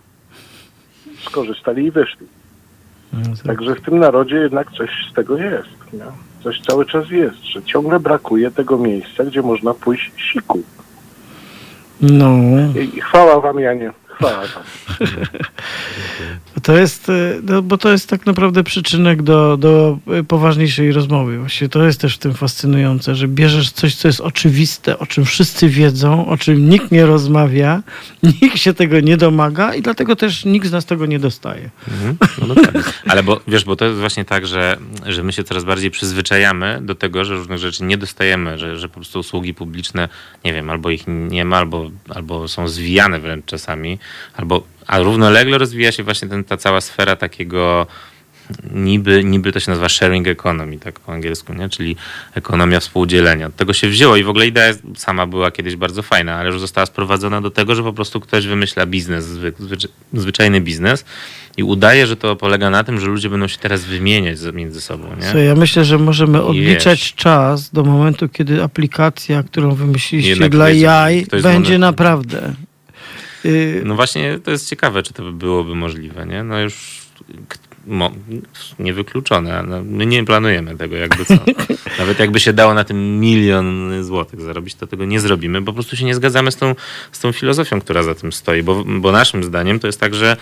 [1.19, 2.27] Skorzystali i wyszli.
[3.13, 3.45] No, tak.
[3.45, 5.93] Także w tym narodzie jednak coś z tego jest.
[5.93, 5.99] Nie?
[6.43, 10.63] Coś cały czas jest, że ciągle brakuje tego miejsca, gdzie można pójść siku.
[12.01, 12.37] No,
[12.95, 13.91] I chwała wam, Janie.
[14.15, 14.63] Chwała wam.
[16.63, 21.39] to jest, y, no, bo to jest tak naprawdę przyczynek do, do y, poważniejszej rozmowy.
[21.39, 25.25] Właściwie to jest też w tym fascynujące, że bierzesz coś, co jest oczywiste, o czym
[25.25, 27.83] wszyscy wiedzą, o czym nikt nie rozmawia,
[28.41, 31.69] nikt się tego nie domaga i dlatego też nikt z nas tego nie dostaje.
[31.87, 32.17] Mhm.
[32.41, 32.81] No dokładnie.
[33.07, 36.79] Ale bo wiesz, bo to jest właśnie tak, że, że my się coraz bardziej przyzwyczajamy
[36.81, 40.09] do tego, że różnych rzeczy nie dostajemy, że, że po prostu usługi publiczne,
[40.45, 43.99] nie wiem, albo ich nie ma, albo, albo są zwijane wręcz czasami,
[44.35, 47.87] albo a równolegle rozwija się właśnie ten, ta cała sfera takiego
[48.73, 51.69] niby, niby to się nazywa sharing economy, tak po angielsku, nie?
[51.69, 51.95] czyli
[52.33, 53.47] ekonomia współdzielenia.
[53.47, 56.59] Od tego się wzięło i w ogóle idea sama była kiedyś bardzo fajna, ale już
[56.59, 59.53] została sprowadzona do tego, że po prostu ktoś wymyśla biznes, zwy,
[60.13, 61.05] zwyczajny biznes
[61.57, 65.07] i udaje, że to polega na tym, że ludzie będą się teraz wymieniać między sobą.
[65.21, 65.31] Nie?
[65.31, 70.65] Co, ja myślę, że możemy odliczać czas do momentu, kiedy aplikacja, którą wymyśliliście Jednak dla
[70.65, 72.53] AI będzie naprawdę.
[73.45, 76.43] Y, no właśnie to jest ciekawe, czy to by byłoby możliwe, nie?
[76.43, 77.05] No już
[77.87, 78.11] mo,
[78.79, 79.63] niewykluczone.
[79.63, 81.33] No, my nie planujemy tego jakby co.
[81.99, 85.61] Nawet jakby się dało na tym milion złotych zarobić, to tego nie zrobimy.
[85.61, 86.75] Po prostu się nie zgadzamy z tą,
[87.11, 88.63] z tą filozofią, która za tym stoi.
[88.63, 90.37] Bo, bo naszym zdaniem to jest tak, że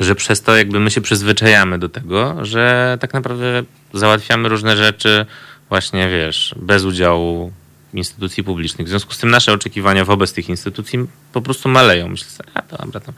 [0.00, 5.26] że przez to jakby my się przyzwyczajamy do tego, że tak naprawdę załatwiamy różne rzeczy
[5.68, 7.52] właśnie, wiesz, bez udziału
[7.94, 8.86] instytucji publicznych.
[8.86, 10.98] W związku z tym nasze oczekiwania wobec tych instytucji
[11.32, 12.08] po prostu maleją.
[12.08, 13.12] Myślę a to dobra, to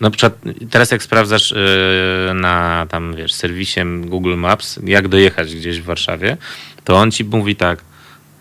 [0.00, 0.38] na przykład
[0.70, 6.36] teraz jak sprawdzasz yy, na tam, wiesz, serwisie Google Maps, jak dojechać gdzieś w Warszawie,
[6.84, 7.80] to on ci mówi tak,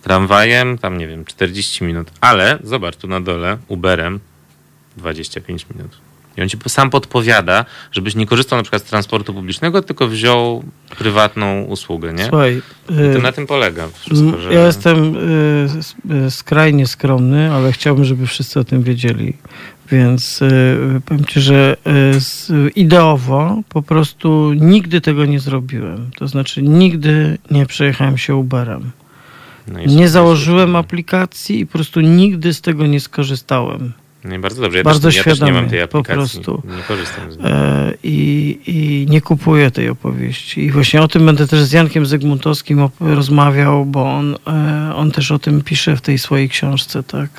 [0.02, 4.20] tramwajem, tam nie wiem, 40 minut, ale zobacz tu na dole, Uberem
[4.98, 5.98] 25 minut.
[6.38, 10.64] I on ci sam podpowiada, żebyś nie korzystał na przykład z transportu publicznego, tylko wziął
[10.98, 12.24] prywatną usługę, nie?
[12.24, 14.54] Słuchaj, I to y, na tym polega wszystko, że...
[14.54, 15.16] Ja jestem
[16.26, 19.38] y, skrajnie skromny, ale chciałbym, żeby wszyscy o tym wiedzieli.
[19.92, 21.78] Więc y, powiem ci, że
[22.76, 26.12] ideowo po prostu nigdy tego nie zrobiłem.
[26.18, 28.92] To znaczy nigdy nie przejechałem się Uberem.
[29.68, 33.94] No nie założyłem aplikacji i po prostu nigdy z tego nie skorzystałem.
[34.26, 34.78] Nie, bardzo dobrze.
[34.78, 36.40] Ja bardzo też, świadomie, ja nie mam tej aplikacji.
[36.40, 36.64] Po prostu.
[36.78, 37.48] Nie korzystam z niej.
[37.52, 40.62] E, I, I nie kupuję tej opowieści.
[40.62, 45.32] I właśnie o tym będę też z Jankiem Zygmuntowskim rozmawiał, bo on, e, on też
[45.32, 47.30] o tym pisze w tej swojej książce, tak.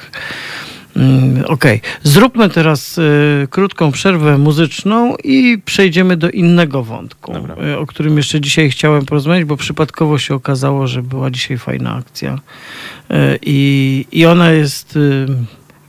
[0.96, 1.80] Mm, okej, okay.
[2.02, 7.32] zróbmy teraz y, krótką przerwę muzyczną i przejdziemy do innego wątku,
[7.66, 11.94] y, o którym jeszcze dzisiaj chciałem porozmawiać, bo przypadkowo się okazało, że była dzisiaj fajna
[11.94, 14.98] akcja y, i, i ona jest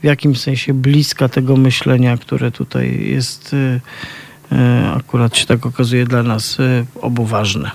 [0.00, 3.80] w jakimś sensie bliska tego myślenia, które tutaj jest y,
[4.52, 4.56] y,
[4.96, 7.70] akurat się tak okazuje dla nas y, obu ważne.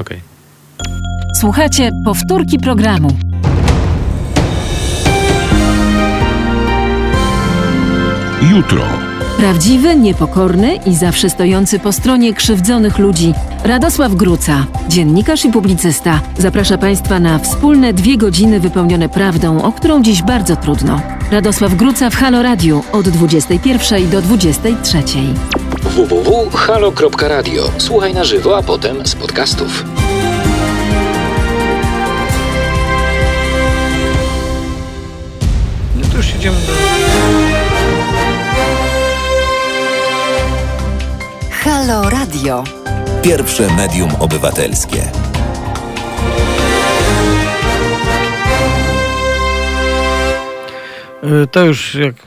[0.00, 0.02] Okej.
[0.02, 0.20] Okay.
[1.40, 3.16] Słuchajcie powtórki programu.
[8.50, 9.09] Jutro.
[9.40, 13.34] Prawdziwy, niepokorny i zawsze stojący po stronie krzywdzonych ludzi.
[13.64, 20.02] Radosław Gruca, dziennikarz i publicysta, zaprasza Państwa na wspólne dwie godziny wypełnione prawdą, o którą
[20.02, 21.00] dziś bardzo trudno.
[21.30, 24.98] Radosław Gruca w Halo Radio od 21 do 23.
[25.82, 27.70] www.halo.radio.
[27.78, 29.84] Słuchaj na żywo, a potem z podcastów.
[35.96, 36.99] No to już idziemy do...
[41.80, 42.64] Halo Radio.
[43.22, 45.02] Pierwsze medium obywatelskie.
[51.22, 52.22] E, to już jak e,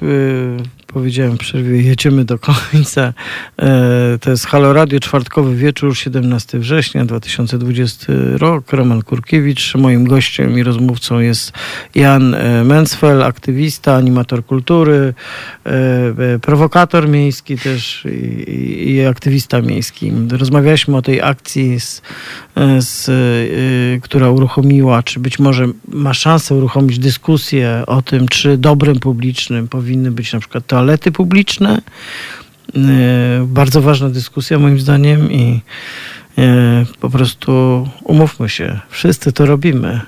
[0.93, 3.13] powiedziałem w przerwie, jedziemy do końca.
[3.59, 8.73] E, to jest Halo Radio, czwartkowy wieczór, 17 września 2020 rok.
[8.73, 9.75] Roman Kurkiewicz.
[9.75, 11.51] Moim gościem i rozmówcą jest
[11.95, 12.35] Jan
[12.65, 15.13] Mensfeld, aktywista, animator kultury,
[16.41, 18.05] prowokator miejski też
[18.47, 20.11] i, i aktywista miejski.
[20.31, 22.01] Rozmawialiśmy o tej akcji z
[22.79, 23.09] z,
[24.03, 30.11] która uruchomiła, czy być może ma szansę uruchomić dyskusję o tym, czy dobrem publicznym powinny
[30.11, 31.81] być na przykład toalety publiczne.
[32.75, 32.79] Y,
[33.47, 35.61] bardzo ważna dyskusja moim zdaniem i
[36.38, 36.41] y,
[36.99, 37.51] po prostu
[38.03, 40.01] umówmy się, wszyscy to robimy.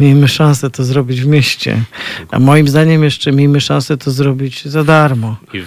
[0.00, 1.82] Miejmy szansę to zrobić w mieście.
[2.30, 5.36] A moim zdaniem jeszcze miejmy szansę to zrobić za darmo.
[5.52, 5.62] I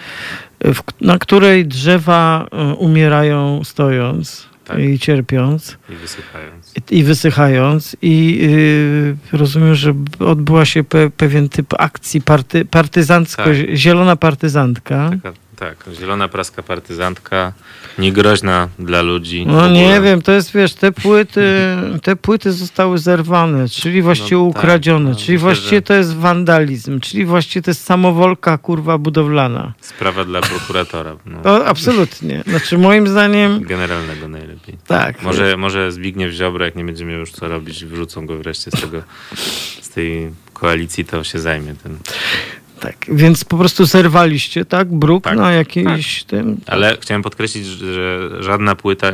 [1.00, 4.78] na której drzewa e, umierają stojąc Tak.
[4.78, 6.72] i cierpiąc I wysychając.
[6.90, 13.44] i, i wysychając i y, rozumiem, że odbyła się pe, pewien typ akcji party, partyzancko,
[13.44, 13.54] Tak.
[13.74, 15.10] zielona partyzantka.
[15.10, 17.52] Taka, tak, zielona praska partyzantka,
[17.98, 19.46] niegroźna dla ludzi.
[19.46, 21.42] No nie wiem, to jest, wiesz, te płyty,
[22.02, 25.94] te płyty zostały zerwane, czyli właściwie No tak, ukradzione, no, czyli myślę, właściwie że- to
[25.94, 29.72] jest wandalizm, czyli właściwie to jest samowolka, kurwa, budowlana.
[29.80, 31.16] Sprawa dla prokuratora.
[31.26, 31.42] No.
[31.42, 32.42] To absolutnie.
[32.46, 34.74] Znaczy moim zdaniem Generalnego najlepiej.
[34.86, 35.22] tak.
[35.22, 38.80] Może, może Zbigniew Ziobro, jak nie będzie miał już co robić, wrzucą go wreszcie z
[38.80, 39.02] tego,
[39.80, 41.98] z tej koalicji, to się zajmie tym.
[42.80, 44.88] Tak, więc po prostu zerwaliście, tak?
[44.94, 46.56] Bruk Tak, na jakiejś tym...
[46.66, 49.10] Ale chciałem podkreślić, że żadna płyta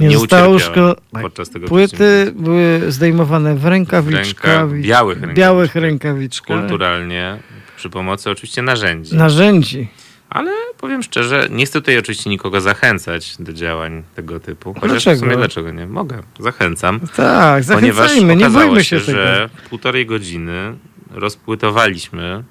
[0.00, 4.44] Nie nie, zostało ucierpiała szko- podczas tego Płyty były zdejmowane w rękawiczkach.
[4.68, 5.34] Ręka- białych rękawiczkach.
[5.34, 6.60] białych rękawiczkach.
[6.60, 7.38] Kulturalnie,
[7.76, 9.16] przy pomocy oczywiście narzędzi.
[9.16, 9.88] Narzędzi.
[10.30, 10.50] Ale
[10.80, 14.74] powiem szczerze, nie chcę tutaj oczywiście nikogo zachęcać do działań tego typu.
[14.74, 15.16] Chociaż Dlaczego?
[15.16, 15.86] w sumie dlaczego nie?
[15.86, 16.22] Mogę.
[16.40, 17.00] Zachęcam.
[17.16, 19.12] Tak, Ponieważ zachęcajmy, nie okazało bójmy się, tego.
[19.12, 20.74] że w półtorej godziny
[21.10, 22.44] rozpłytowaliśmy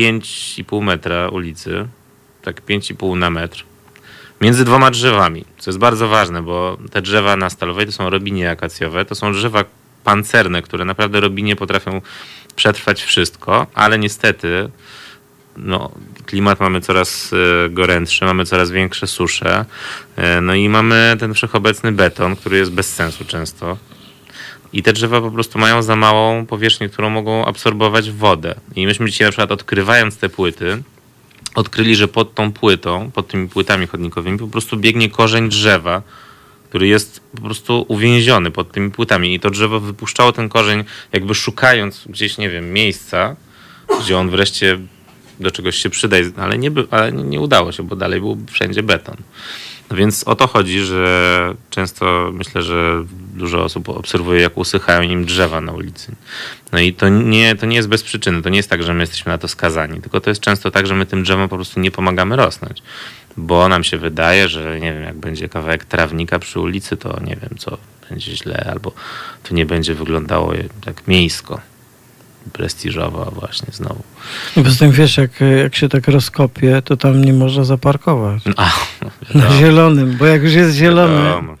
[0.00, 1.88] 5,5 metra ulicy,
[2.42, 3.64] tak 5,5 na metr,
[4.40, 8.50] między dwoma drzewami, co jest bardzo ważne, bo te drzewa na Stalowej to są robinie
[8.50, 9.64] akacjowe, to są drzewa
[10.04, 12.00] pancerne, które naprawdę robinie potrafią
[12.56, 14.70] przetrwać wszystko, ale niestety
[15.56, 15.90] no,
[16.26, 19.64] klimat mamy coraz e, gorętszy, mamy coraz większe susze,
[20.16, 23.76] e, no i mamy ten wszechobecny beton, który jest bez sensu często.
[24.72, 28.54] I te drzewa po prostu mają za małą powierzchnię, którą mogą absorbować wodę.
[28.76, 30.82] I myśmy dzisiaj na przykład odkrywając te płyty,
[31.54, 36.02] odkryli, że pod tą płytą, pod tymi płytami chodnikowymi po prostu biegnie korzeń drzewa,
[36.68, 39.34] który jest po prostu uwięziony pod tymi płytami.
[39.34, 43.36] I to drzewo wypuszczało ten korzeń, jakby szukając gdzieś, nie wiem, miejsca,
[44.00, 44.78] gdzie on wreszcie
[45.40, 48.82] do czegoś się przyda, ale nie, by, ale nie udało się, bo dalej był wszędzie
[48.82, 49.16] beton.
[49.90, 53.04] No więc o to chodzi, że często myślę, że
[53.40, 56.12] dużo osób obserwuje, jak usychają im drzewa na ulicy.
[56.72, 58.42] No i to nie, to nie jest bez przyczyny.
[58.42, 60.86] To nie jest tak, że my jesteśmy na to skazani, tylko to jest często tak,
[60.86, 62.82] że my tym drzewom po prostu nie pomagamy rosnąć.
[63.36, 67.36] Bo nam się wydaje, że nie wiem, jak będzie kawałek trawnika przy ulicy, to nie
[67.36, 67.78] wiem, co
[68.10, 68.92] będzie źle, albo
[69.42, 70.52] to nie będzie wyglądało
[70.84, 71.60] tak miejsko,
[72.52, 74.02] prestiżowo właśnie znowu.
[74.54, 75.30] Poza tym wiesz, jak,
[75.62, 78.42] jak się tak rozkopie, to tam nie można zaparkować.
[78.56, 78.70] A,
[79.34, 81.56] Na zielonym, bo jak już jest zielony, Wiadomo.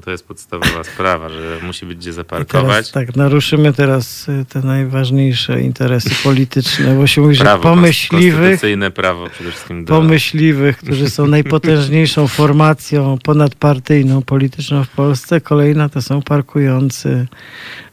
[0.00, 2.90] No to jest podstawowa sprawa, że musi być gdzie zaparkować.
[2.90, 8.34] Teraz, tak, naruszymy teraz y, te najważniejsze interesy polityczne, bo się mówi, że Prawo, pomyśliwych,
[8.34, 9.94] konstytucyjne prawo przede wszystkim do...
[9.94, 17.26] pomyśliwych, którzy są najpotężniejszą formacją ponadpartyjną, polityczną w Polsce, kolejna to są parkujący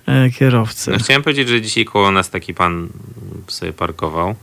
[0.06, 0.92] e, kierowcy.
[0.92, 2.90] No, chciałem powiedzieć, że dzisiaj koło nas taki pan
[3.48, 4.36] sobie parkował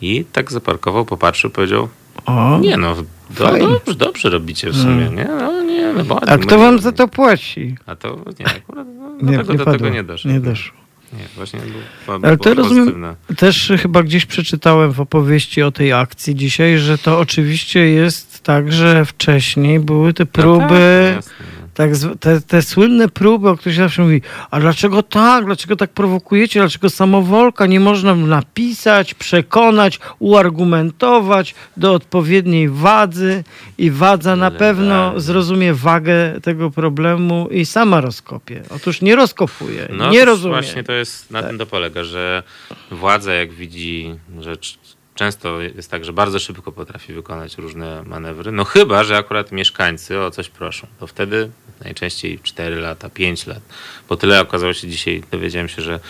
[0.00, 1.88] i tak zaparkował, popatrzył, powiedział,
[2.26, 2.96] O, nie no,
[3.38, 3.68] do, Fajnie.
[3.68, 5.24] dobrze, dobrze robicie w sumie, nie?
[5.24, 7.76] No nie, no ładnie a kto wam za to płaci?
[7.86, 8.86] A to nie, akurat
[9.22, 10.30] no, do, tego, do padło, tego nie doszło.
[10.30, 10.82] Nie doszło.
[11.12, 13.06] Nie, właśnie było, Ale to rozumiem,
[13.36, 18.72] też chyba gdzieś przeczytałem w opowieści o tej akcji dzisiaj, że to oczywiście jest tak,
[18.72, 21.61] że wcześniej były te No próby, tak, jasne, no.
[21.74, 21.90] Tak,
[22.20, 26.60] te, te słynne próby, o których się zawsze mówi, a dlaczego tak, dlaczego tak prowokujecie,
[26.60, 33.44] dlaczego samowolka, nie można napisać, przekonać, uargumentować do odpowiedniej wadzy
[33.78, 35.20] i wadza na pewno tak.
[35.20, 38.62] zrozumie wagę tego problemu i sama rozkopie.
[38.70, 40.54] Otóż nie rozkopuje, No nie rozumie.
[40.54, 42.42] Właśnie to jest, na tym to polega, że
[42.90, 44.78] władza jak widzi, c-
[45.14, 50.20] często jest tak, że bardzo szybko potrafi wykonać różne manewry, no chyba, że akurat mieszkańcy
[50.20, 51.50] o coś proszą, to wtedy
[51.84, 53.60] najczęściej 4 lata, 5 lat,
[54.08, 56.00] bo tyle okazało się dzisiaj, dowiedziałem się, że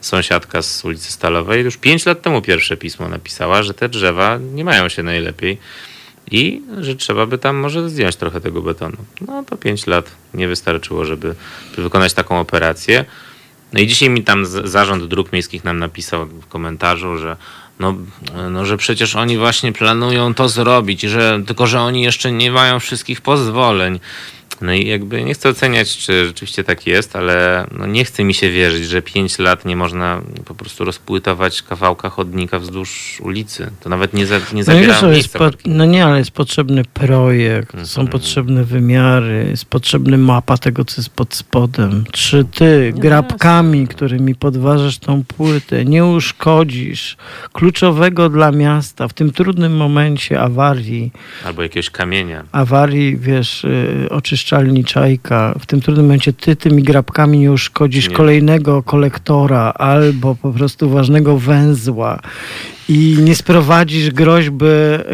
[0.00, 4.64] sąsiadka z ulicy Stalowej już 5 lat temu pierwsze pismo napisała, że te drzewa nie
[4.64, 5.58] mają się najlepiej
[6.30, 8.96] i że trzeba by tam może zdjąć trochę tego betonu.
[9.20, 11.34] No to 5 lat nie wystarczyło, żeby,
[11.78, 13.04] wykonać taką operację.
[13.72, 17.36] No i dzisiaj mi tam zarząd dróg miejskich nam napisał w komentarzu, że
[17.78, 17.94] no,
[18.50, 22.80] no, że przecież oni właśnie planują to zrobić, że tylko że oni jeszcze nie mają
[22.80, 24.00] wszystkich pozwoleń.
[24.62, 28.34] No i jakby nie chcę oceniać, czy rzeczywiście tak jest, ale no nie chce mi
[28.34, 33.70] się wierzyć, że 5 lat nie można po prostu rozpłytować kawałka chodnika wzdłuż ulicy.
[33.80, 35.38] To nawet nie, za, nie No, nie zabiera jest miejsca.
[35.38, 38.08] po, no nie, ale jest potrzebny projekt, są Mhm.
[38.08, 42.04] potrzebne wymiary, jest potrzebny mapa tego, co jest pod spodem.
[42.12, 47.16] Czy ty grabkami, którymi podważasz tą płytę, nie uszkodzisz
[47.52, 51.12] kluczowego dla miasta w tym trudnym momencie awarii,
[51.46, 52.44] Albo jakiegoś kamienia.
[52.52, 54.06] awarii, wiesz, y,
[54.52, 58.14] oczyszczania puszczalni Czajka, w tym trudnym momencie ty tymi grabkami nie uszkodzisz Nie.
[58.16, 62.20] kolejnego kolektora albo po prostu ważnego węzła
[62.88, 64.66] i nie sprowadzisz groźby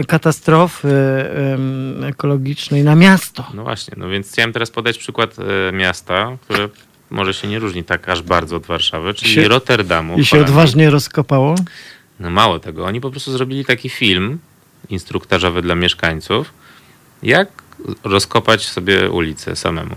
[0.06, 0.88] katastrofy
[2.02, 3.44] ekologicznej na miasto.
[3.54, 6.68] No właśnie, no więc chciałem teraz podać przykład e, miasta, które
[7.10, 10.18] może się nie różni tak aż bardzo od Warszawy, czyli się- Rotterdamu.
[10.18, 11.54] I się odważnie rozkopało?
[12.20, 14.38] No mało tego, oni po prostu zrobili taki film
[14.90, 16.52] instruktażowy dla mieszkańców,
[17.22, 17.48] jak
[18.04, 19.96] rozkopać sobie ulicę samemu.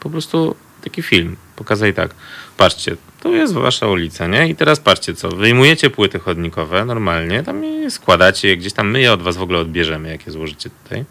[0.00, 0.54] Po prostu
[0.84, 1.36] taki film.
[1.56, 2.14] Pokazali tak.
[2.56, 4.48] Patrzcie, to jest wasza ulica, nie?
[4.48, 5.28] I teraz patrzcie co.
[5.28, 9.58] Wyjmujecie płyty chodnikowe normalnie, tam je składacie gdzieś tam, my je od was w ogóle
[9.58, 11.04] odbierzemy, jak je złożycie tutaj.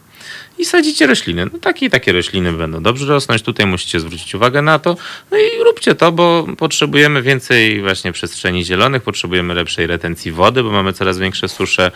[0.57, 1.45] I sadzicie rośliny.
[1.53, 3.41] No takie i takie rośliny będą dobrze rosnąć.
[3.41, 4.98] Tutaj musicie zwrócić uwagę na to.
[5.32, 10.72] No i róbcie to, bo potrzebujemy więcej właśnie przestrzeni zielonych, potrzebujemy lepszej retencji wody, bo
[10.72, 11.91] mamy coraz większe susze.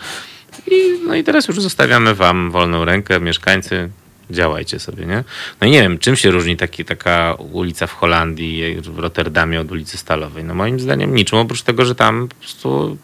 [0.66, 3.90] I, no i teraz już zostawiamy wam wolną rękę, mieszkańcy,
[4.30, 5.24] działajcie sobie, nie?
[5.60, 9.72] No i nie wiem, czym się różni taki, taka ulica w Holandii, w Rotterdamie od
[9.72, 10.44] ulicy Stalowej?
[10.44, 12.96] No moim zdaniem niczym, oprócz tego, że tam po prostu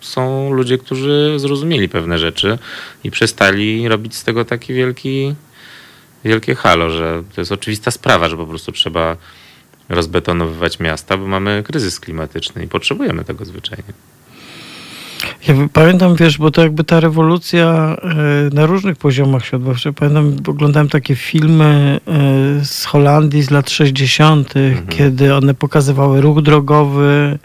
[0.00, 2.58] są ludzie, którzy zrozumieli pewne rzeczy
[3.04, 5.34] i przestali robić z tego taki wielki,
[6.24, 9.16] wielkie halo, że to jest oczywista sprawa, że po prostu trzeba
[9.88, 13.92] rozbetonowywać miasta, bo mamy kryzys klimatyczny i potrzebujemy tego zwyczajnie.
[15.48, 19.78] Ja pamiętam, wiesz, bo to jakby ta rewolucja e, na różnych poziomach się odbywa.
[19.96, 24.54] Pamiętam, oglądałem takie filmy e, z Holandii z lat 60.,
[24.88, 27.38] kiedy one pokazywały ruch drogowy,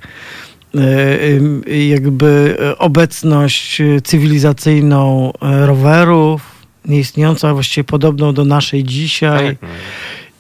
[0.76, 6.42] e, jakby obecność cywilizacyjną rowerów,
[6.86, 9.58] nieistniejącą, a właściwie podobną do naszej dzisiaj.
[9.58, 9.70] Tak.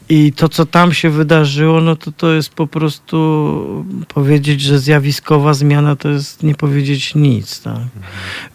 [0.09, 5.53] I to, co tam się wydarzyło, no to to jest po prostu powiedzieć, że zjawiskowa
[5.53, 7.61] zmiana to jest nie powiedzieć nic.
[7.61, 7.81] Tak?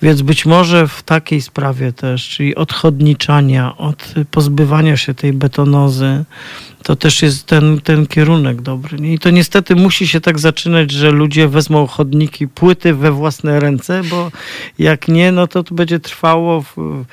[0.02, 6.24] Więc być może w takiej sprawie też, czyli odchodniczania, od pozbywania się tej betonozy,
[6.82, 8.98] to też jest ten, ten kierunek dobry.
[8.98, 9.14] Nie?
[9.14, 14.02] I to niestety musi się tak zaczynać, że ludzie wezmą chodniki, płyty we własne ręce,
[14.10, 14.30] bo
[14.78, 17.04] jak nie, no to to będzie trwało w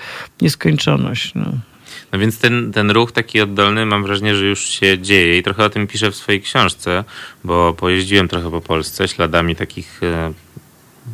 [0.41, 1.31] nieskończoność.
[1.35, 1.68] No.
[2.11, 5.63] No więc ten, ten ruch taki oddolny mam wrażenie, że już się dzieje i trochę
[5.63, 7.03] o tym piszę w swojej książce,
[7.43, 10.33] bo pojeździłem trochę po Polsce śladami takich, e,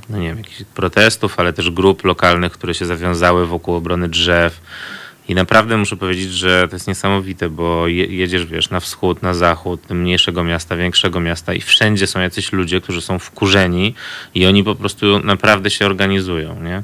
[0.10, 4.62] no nie wiem, jakichś protestów, ale też grup lokalnych, które się zawiązały wokół obrony drzew.
[5.28, 9.34] I naprawdę muszę powiedzieć, że to jest niesamowite, bo je, jedziesz, wiesz, na wschód, na
[9.34, 13.94] zachód, mniejszego miasta, większego miasta i wszędzie są jacyś ludzie, którzy są wkurzeni
[14.36, 16.84] i oni po prostu naprawdę się organizują, nie?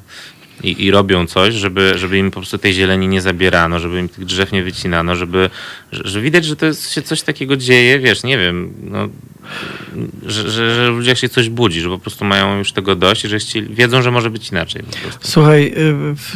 [0.64, 4.10] I, i robią coś, żeby, żeby im po prostu tej zieleni nie zabierano, żeby im
[4.10, 5.49] tych drzew nie wycinano, żeby,
[5.91, 9.10] że, widać, że to jest, się coś takiego dzieje, wiesz, nie wiem, no,
[10.26, 13.26] że, że, że w ludziach się coś budzi, że po prostu mają już tego dość
[13.26, 13.38] i że
[13.69, 14.84] wiedzą, że może być inaczej.
[15.22, 15.73] Słuchaj,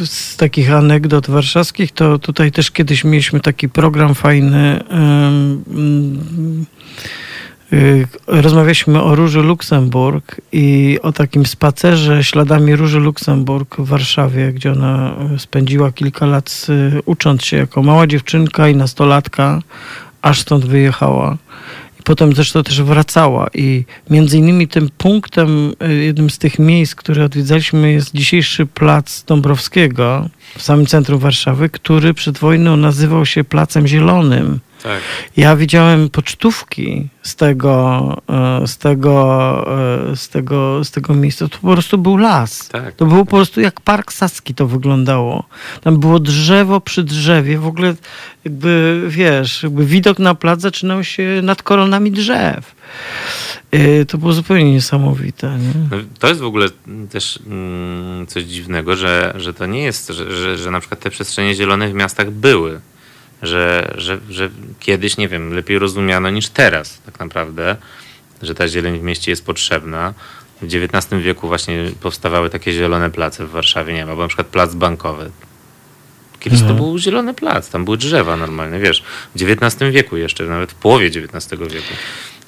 [0.00, 4.84] y, z takich anegdot warszawskich, to tutaj też kiedyś mieliśmy taki program fajny.
[4.92, 7.25] ym, y,
[8.26, 15.14] Rozmawialiśmy o Róży Luksemburg i o takim spacerze śladami Róży Luksemburg w Warszawie, gdzie ona
[15.34, 16.66] y, spędziła kilka lat
[16.98, 19.62] y, ucząc się jako mała dziewczynka i nastolatka,
[20.22, 21.36] aż stąd wyjechała.
[22.00, 26.94] I potem zresztą też wracała i między innymi tym punktem, y, jednym z tych miejsc,
[26.94, 30.28] które odwiedzaliśmy jest dzisiejszy plac Dąbrowskiego
[30.58, 34.60] w samym centrum Warszawy, który przed wojną nazywał się Placem Zielonym.
[34.86, 35.02] Tak.
[35.36, 38.16] Ja widziałem pocztówki z tego,
[38.62, 39.14] e, z tego,
[40.12, 41.48] e, z tego, z tego miejsca.
[41.48, 42.68] To po prostu był las.
[42.68, 42.94] Tak.
[42.94, 45.44] To było po prostu jak Park Saski to wyglądało.
[45.80, 47.58] Tam było drzewo przy drzewie.
[47.58, 47.94] W ogóle
[48.44, 52.74] jakby, wiesz, jakby widok na plac zaczynał się nad koronami drzew.
[53.70, 55.58] E, To było zupełnie niesamowite.
[55.58, 55.98] Nie?
[56.18, 56.68] To jest w ogóle
[57.10, 61.10] też mm, coś dziwnego, że, że to nie jest, że, że, że na przykład te
[61.10, 62.80] przestrzenie zielone w miastach były.
[63.42, 64.50] Że, że, że
[64.80, 67.76] kiedyś, nie wiem, lepiej rozumiano niż teraz tak naprawdę,
[68.42, 70.14] że ta zieleń w mieście jest potrzebna.
[70.62, 74.46] W XIX wieku właśnie powstawały takie zielone place w Warszawie, nie wiem, albo na przykład
[74.46, 75.30] plac bankowy.
[76.40, 79.02] Kiedyś to był zielony plac, tam były drzewa normalne, wiesz,
[79.34, 81.94] w XIX wieku jeszcze, nawet w połowie XIX wieku.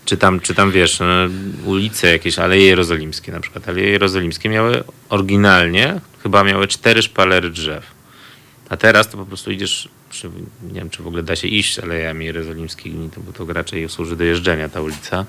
[0.05, 1.28] Czy tam, czy tam wiesz, e,
[1.65, 3.69] ulice jakieś, Aleje Jerozolimskie na przykład.
[3.69, 7.85] Aleje Jerozolimskie miały oryginalnie, chyba miały cztery szpalery drzew.
[8.69, 9.89] A teraz to po prostu idziesz,
[10.63, 14.17] nie wiem czy w ogóle da się iść alejami jerozolimskimi, to, bo to raczej służy
[14.17, 15.25] do jeżdżenia ta ulica.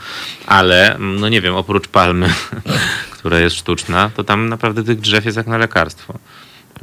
[0.45, 2.33] Ale, mm, no nie wiem, oprócz palmy,
[3.17, 6.19] która jest sztuczna, to tam naprawdę tych drzew jest jak na lekarstwo.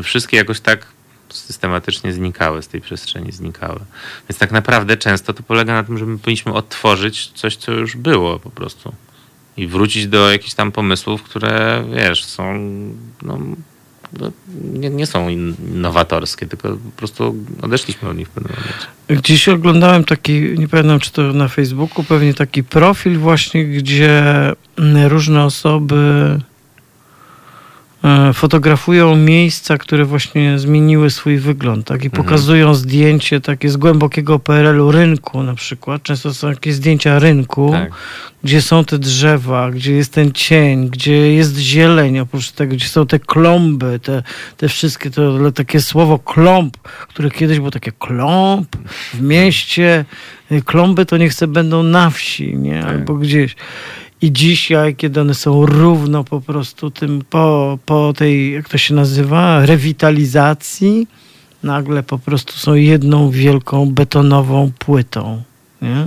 [0.02, 0.86] Wszystkie jakoś tak
[1.28, 3.80] systematycznie znikały z tej przestrzeni, znikały.
[4.28, 7.96] Więc tak naprawdę często to polega na tym, że my powinniśmy odtworzyć coś, co już
[7.96, 8.94] było po prostu.
[9.56, 12.54] I wrócić do jakichś tam pomysłów, które, wiesz, są
[13.22, 13.38] no,
[14.72, 18.86] nie, nie są innowatorskie, tylko po prostu odeszliśmy od nich w pewnym momencie.
[19.22, 24.22] Gdzieś oglądałem taki, nie pamiętam czy to na Facebooku, pewnie taki profil właśnie, gdzie
[25.08, 26.38] różne osoby
[28.34, 32.02] fotografują miejsca, które właśnie zmieniły swój wygląd, tak?
[32.04, 32.24] I Mhm.
[32.24, 36.02] pokazują zdjęcie takie z głębokiego PRL-u rynku na przykład.
[36.02, 37.90] Często są jakieś zdjęcia rynku, Tak.
[38.44, 43.06] gdzie są te drzewa, gdzie jest ten cień, gdzie jest zieleń, oprócz tego, gdzie są
[43.06, 44.22] te klomby, te,
[44.56, 46.76] te wszystkie, to takie słowo klomb,
[47.08, 48.76] które kiedyś było takie klomb
[49.14, 50.04] w mieście,
[50.52, 52.80] y, klomby to niech se będą na wsi, nie?
[52.82, 52.90] Tak.
[52.90, 53.56] Albo gdzieś.
[54.22, 58.94] I dzisiaj, kiedy one są równo po prostu tym, po, po tej, jak to się
[58.94, 61.06] nazywa, rewitalizacji,
[61.62, 65.42] nagle po prostu są jedną wielką betonową płytą,
[65.82, 66.06] nie?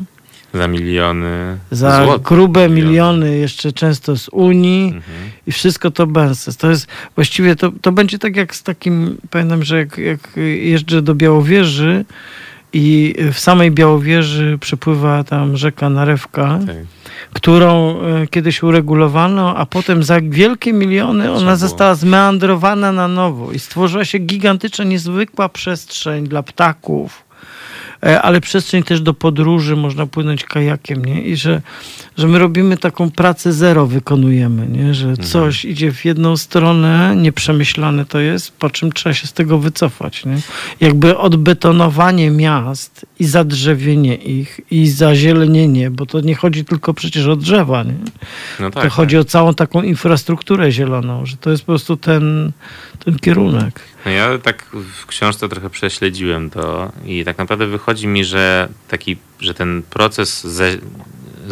[0.53, 2.27] Za miliony za złotych.
[2.27, 5.03] grube miliony jeszcze często z Unii Mhm.
[5.47, 6.57] i wszystko to bezsens.
[6.57, 10.19] To jest właściwie, to, to będzie tak jak z takim, pamiętam, że jak, jak
[10.61, 12.05] jeżdżę do Białowieży
[12.73, 16.75] i w samej Białowieży przepływa tam rzeka Narewka, Tak.
[17.33, 23.59] którą e, kiedyś uregulowano, a potem za wielkie miliony ona została zmeandrowana na nowo i
[23.59, 27.23] stworzyła się gigantyczna, niezwykła przestrzeń dla ptaków,
[28.05, 31.21] e, ale przestrzeń też do podróży, można płynąć kajakiem, nie?
[31.21, 31.61] I że,
[32.19, 34.93] że my robimy taką pracę zero, wykonujemy, nie?
[34.93, 39.57] Że coś idzie w jedną stronę, nieprzemyślane to jest, po czym trzeba się z tego
[39.57, 40.37] wycofać, nie?
[40.79, 47.35] Jakby odbetonowanie miast i zadrzewienie ich i zazielenienie, bo to nie chodzi tylko przecież o
[47.35, 47.93] drzewa, nie?
[48.59, 49.21] No tak, to chodzi tak.
[49.21, 52.51] o całą taką infrastrukturę zieloną, że to jest po prostu ten,
[53.05, 53.79] ten kierunek.
[54.05, 54.65] No ja tak
[55.01, 60.43] w książce trochę prześledziłem to i tak naprawdę wychodzi mi, że taki, że ten proces
[60.43, 60.65] za,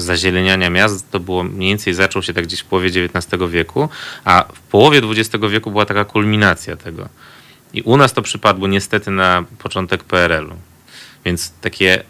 [0.02, 3.90] zazieleniania miast to było mniej więcej zaczął się tak gdzieś w połowie XIX wieku,
[4.26, 7.10] a w połowie XX wieku była taka kulminacja tego.
[7.74, 10.56] I u nas to przypadło niestety na początek PRL-u.
[11.26, 12.04] Więc takie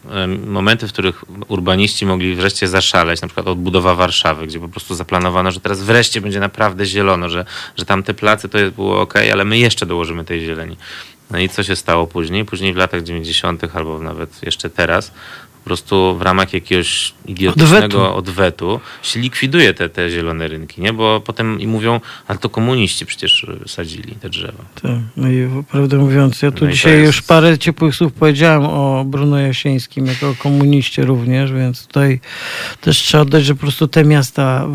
[0.48, 5.52] momenty, w których urbaniści mogli wreszcie zaszaleć, na przykład odbudowa Warszawy, gdzie po prostu zaplanowano,
[5.52, 7.46] że teraz wreszcie będzie naprawdę zielono, że,
[7.78, 10.78] że tam te place to było ok, ale my jeszcze dołożymy tej zieleni.
[11.32, 12.46] No i co się stało później?
[12.46, 15.12] Później w latach 90., albo nawet jeszcze teraz,
[15.68, 20.94] prostu w ramach jakiegoś idiotycznego odwetu, się likwiduje te, te zielone rynki, nie?
[20.94, 24.64] Bo potem i mówią, ale to komuniści przecież sadzili te drzewa.
[24.82, 24.92] Tak.
[25.18, 29.06] No i prawdę mówiąc, ja tu No dzisiaj jest- już parę ciepłych słów powiedziałem o
[29.08, 32.20] Bruno Jasińskim jako komuniście również, więc tutaj
[32.82, 34.68] też trzeba oddać, że po prostu te miasta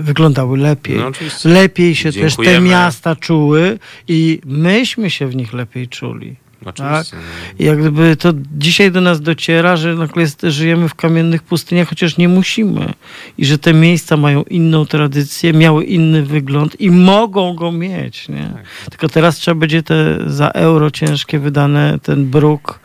[0.00, 0.96] wyglądały lepiej.
[0.96, 1.10] No.
[1.44, 2.68] Lepiej się też te Dziękujemy.
[2.68, 3.78] miasta czuły
[4.08, 6.36] i myśmy się w nich lepiej czuli.
[6.64, 7.16] Oczywiście.
[7.58, 11.88] I jak gdyby to dzisiaj do nas dociera, że nagle jest, żyjemy w kamiennych pustyniach,
[11.88, 12.92] chociaż nie musimy.
[13.38, 18.28] I że te miejsca mają inną tradycję, miały inny wygląd i mogą go mieć.
[18.28, 18.50] Nie?
[18.54, 18.64] Tak.
[18.90, 22.80] Tylko teraz trzeba będzie te za euro ciężkie wydane, ten bruk.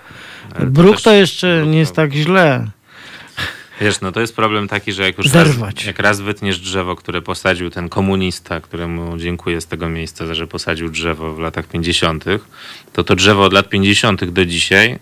[0.56, 2.68] Ale to Bruk też- to jeszcze nie jest to- tak źle.
[3.81, 5.76] Wiesz, no to jest problem taki, że jak już Zerwać.
[5.76, 10.47] raz, jak raz wytniesz drzewo, które posadził ten komunista, któremu dziękuję z tego miejsca, że
[10.47, 12.26] posadził drzewo w latach 50.,
[12.93, 14.26] to to drzewo od lat 50.
[14.26, 14.99] do dzisiaj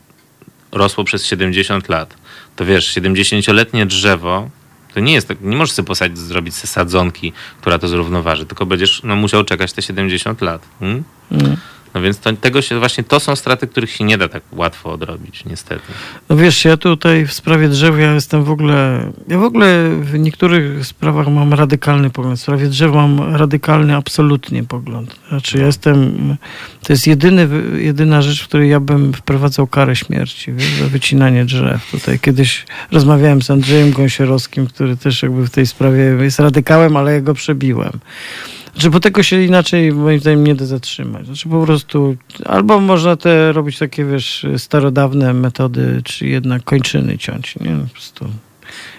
[0.71, 2.15] rosło przez 70 lat.
[2.55, 4.49] To wiesz, 70-letnie drzewo
[4.93, 8.65] to nie jest tak, nie możesz sobie posadzić, zrobić sobie sadzonki, która to zrównoważy, tylko
[8.65, 10.67] będziesz no, musiał czekać te 70 lat.
[10.79, 11.03] Hmm?
[11.31, 11.57] Mm.
[11.93, 14.91] No więc to, tego się właśnie, to są straty, których się nie da tak łatwo
[14.91, 15.85] odrobić, niestety.
[16.29, 20.19] No wiesz, ja tutaj w sprawie drzew, ja jestem w ogóle, ja w ogóle w
[20.19, 22.39] niektórych sprawach mam radykalny pogląd.
[22.39, 25.15] W sprawie drzew mam radykalny absolutnie pogląd.
[25.29, 26.17] Znaczy ja jestem,
[26.83, 27.47] to jest jedyny,
[27.77, 31.91] jedyna rzecz, w której ja bym wprowadzał karę śmierci, wiesz, za wycinanie drzew.
[31.91, 37.13] Tutaj kiedyś rozmawiałem z Andrzejem Gąsierowskim, który też jakby w tej sprawie jest radykałem, ale
[37.13, 37.99] ja go przebiłem.
[38.73, 41.25] Znaczy, bo tego się inaczej moim zdaniem nie da zatrzymać.
[41.25, 47.55] Znaczy po prostu, albo można te robić takie, wiesz, starodawne metody, czy jednak kończyny ciąć,
[47.61, 47.77] nie?
[47.87, 48.29] Po prostu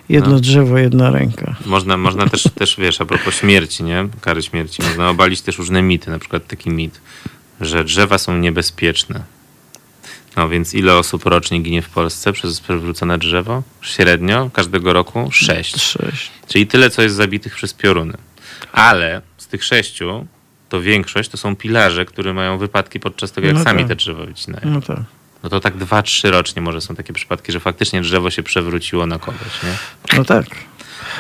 [0.09, 0.41] jedno No.
[0.41, 1.57] drzewo, jedna ręka.
[1.67, 4.09] Można, można też, też, wiesz, a propos śmierci, nie?
[4.21, 4.83] Kary śmierci.
[4.83, 6.11] Można obalić też różne mity.
[6.11, 7.01] Na przykład taki mit,
[7.61, 9.23] że drzewa są niebezpieczne.
[10.37, 13.63] No więc ile osób rocznie ginie w Polsce przez przewrócone drzewo?
[13.83, 15.81] Średnio każdego roku sześć.
[15.83, 16.31] Sześć.
[16.49, 18.15] Czyli tyle, co jest zabitych przez pioruny.
[18.73, 19.23] Ale
[19.55, 20.27] tych sześciu
[20.69, 23.89] to większość to są pilarze, które mają wypadki podczas tego, jak No sami tak.
[23.89, 24.71] te drzewa wycinają.
[24.71, 24.99] No tak.
[25.43, 29.07] No to tak dwa, trzy rocznie może są takie przypadki, że faktycznie drzewo się przewróciło
[29.07, 29.77] na kogoś, nie?
[30.19, 30.47] No tak.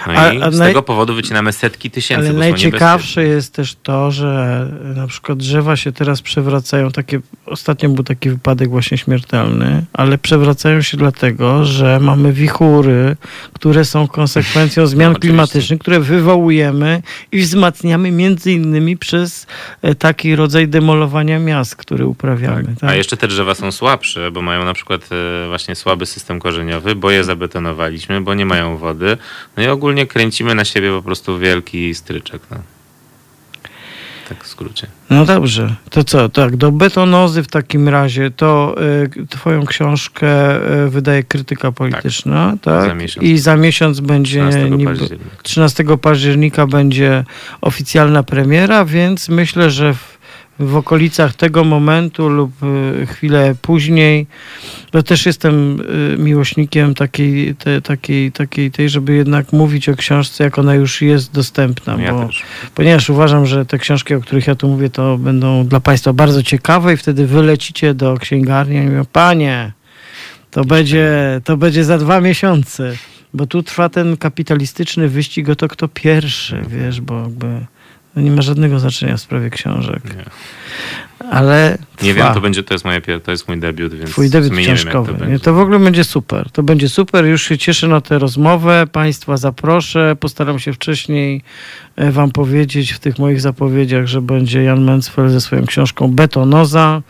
[0.06, 3.76] No A- i a z naj- tego powodu wycinamy setki tysięcy, Ale najciekawsze jest też
[3.82, 4.66] to, że
[4.96, 6.90] na przykład drzewa się teraz przewracają.
[6.90, 13.16] Takie, ostatnio był taki wypadek właśnie śmiertelny, ale przewracają się dlatego, że mamy wichury,
[13.52, 15.28] które są konsekwencją zmian oczywiście.
[15.28, 17.02] klimatycznych, które wywołujemy
[17.32, 19.46] i wzmacniamy między innymi przez
[19.82, 22.74] e, taki rodzaj demolowania miast, który uprawiamy.
[22.80, 22.90] Tak.
[22.90, 26.94] A jeszcze te drzewa są słabsze, bo mają na przykład e, właśnie słaby system korzeniowy,
[26.94, 29.16] bo je zabetonowaliśmy, bo nie mają wody.
[29.56, 32.42] No i ogólnie kręcimy na siebie po prostu wielki stryczek.
[32.50, 32.56] No.
[34.28, 34.86] Tak w skrócie.
[35.10, 38.74] No dobrze, to co, tak, do betonozy w takim razie to
[39.22, 40.56] y, twoją książkę
[40.86, 42.88] y, wydaje krytyka polityczna, tak?
[42.88, 43.26] Za miesiąc.
[43.26, 45.36] I za miesiąc będzie 13 niby, października.
[45.42, 47.24] 13 października będzie
[47.60, 50.13] oficjalna premiera, więc myślę, że w,
[50.58, 52.52] w okolicach tego momentu lub
[53.02, 54.26] y, chwilę później,
[54.92, 60.44] bo też jestem y, miłośnikiem takiej, te, takiej, takiej tej, żeby jednak mówić o książce,
[60.44, 62.28] jak ona już jest dostępna, Ja bo
[62.74, 66.42] ponieważ uważam, że te książki, o których ja tu mówię, to będą dla Państwa bardzo
[66.42, 69.72] ciekawe i wtedy wylecicie do księgarni i mówią, panie,
[70.50, 72.92] to będzie, to będzie za dwa miesiące,
[73.34, 77.66] bo tu trwa ten kapitalistyczny wyścig o to, kto pierwszy, wiesz, bo jakby
[78.16, 80.24] no nie ma żadnego znaczenia w sprawie książek, Nie.
[81.30, 82.06] ale trwa.
[82.06, 84.66] Nie wiem, to będzie, to jest, moje, to jest mój debiut, więc Twój debiut sumie
[84.66, 85.38] nie książkowy.
[85.38, 86.50] to To, w ogóle będzie super.
[86.50, 87.24] To będzie super.
[87.26, 88.86] Już się cieszę na tę rozmowę.
[88.92, 90.16] Państwa zaproszę.
[90.20, 91.42] Postaram się wcześniej
[91.96, 97.02] e, wam powiedzieć w tych moich zapowiedziach, że będzie Jan Mencfel ze swoją książką Betonoza.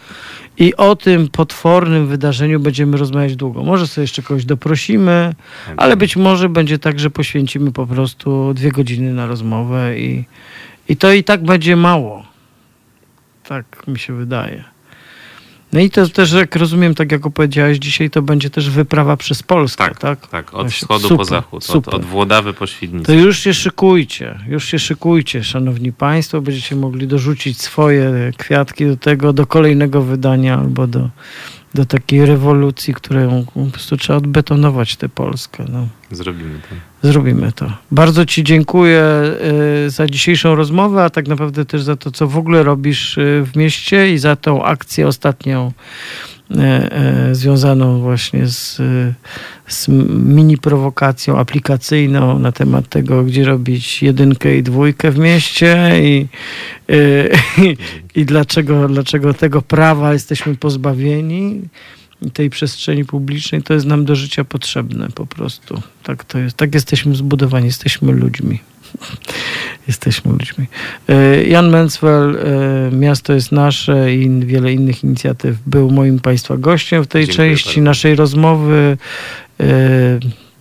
[0.59, 3.63] I o tym potwornym wydarzeniu będziemy rozmawiać długo.
[3.65, 5.35] Może sobie jeszcze kogoś doprosimy,
[5.77, 10.25] ale być może będzie tak, że poświęcimy po prostu dwie godziny na rozmowę i,
[10.89, 12.25] i to i tak będzie mało.
[13.49, 14.65] Tak mi się wydaje.
[15.75, 19.43] No i to też, jak rozumiem, tak jak opowiedziałeś dzisiaj, to będzie też wyprawa przez
[19.43, 19.99] Polskę, tak?
[19.99, 23.05] Tak, tak, od Właśnie, wschodu super, po zachód, od, od Włodawy po Świdnicę.
[23.05, 26.41] To już się szykujcie, już się szykujcie, szanowni państwo.
[26.41, 31.09] Będziecie mogli dorzucić swoje kwiatki do tego, do kolejnego wydania albo do,
[31.75, 35.65] do takiej rewolucji, którą po prostu trzeba odbetonować tę Polskę.
[35.69, 35.89] No.
[36.15, 37.09] Zrobimy to.
[37.09, 37.73] Zrobimy to.
[37.91, 39.03] Bardzo Ci dziękuję
[39.87, 43.45] y, za dzisiejszą rozmowę, a tak naprawdę też za to, co w ogóle robisz y,
[43.53, 45.73] w mieście i za tą akcję ostatnią
[46.51, 48.77] y, związaną właśnie z,
[49.67, 56.27] z mini prowokacją aplikacyjną na temat tego, gdzie robić jedynkę i dwójkę w mieście i,
[56.91, 57.31] y,
[58.21, 61.69] i dlaczego, dlaczego tego prawa jesteśmy pozbawieni i
[62.33, 65.83] tej przestrzeni publicznej, to jest nam do życia potrzebne po prostu.
[66.03, 66.57] Tak to jest.
[66.57, 68.59] Tak jesteśmy zbudowani, jesteśmy ludźmi.
[69.89, 70.67] jesteśmy ludźmi.
[71.09, 77.05] E, Jan Mencwel, e, Miasto jest nasze i wiele innych inicjatyw był moim Państwa gościem
[77.05, 77.83] w tej Dziękuję części bardzo.
[77.83, 78.97] naszej rozmowy.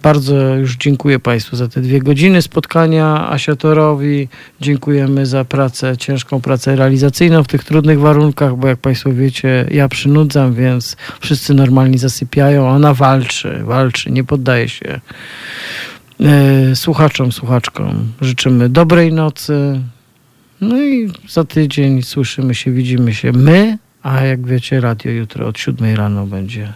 [0.04, 3.30] Bardzo już dziękuję Państwu za te dwie godziny spotkania.
[3.30, 4.28] Asiatorowi
[4.62, 9.88] dziękujemy za pracę, ciężką pracę realizacyjną w tych trudnych warunkach, bo jak Państwo wiecie, ja
[9.88, 15.00] przynudzam, więc wszyscy normalnie zasypiają, a ona walczy, walczy, nie poddaje się.
[16.20, 19.80] E, Słuchaczom, słuchaczkom życzymy dobrej nocy.
[20.62, 25.60] No i za tydzień słyszymy się, widzimy się my, a jak wiecie, radio jutro od
[25.60, 26.74] 7 rano będzie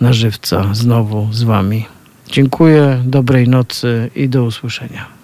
[0.00, 1.97] na żywca znowu z Wami.
[2.30, 5.17] Dziękuję, dobrej nocy i do usłyszenia.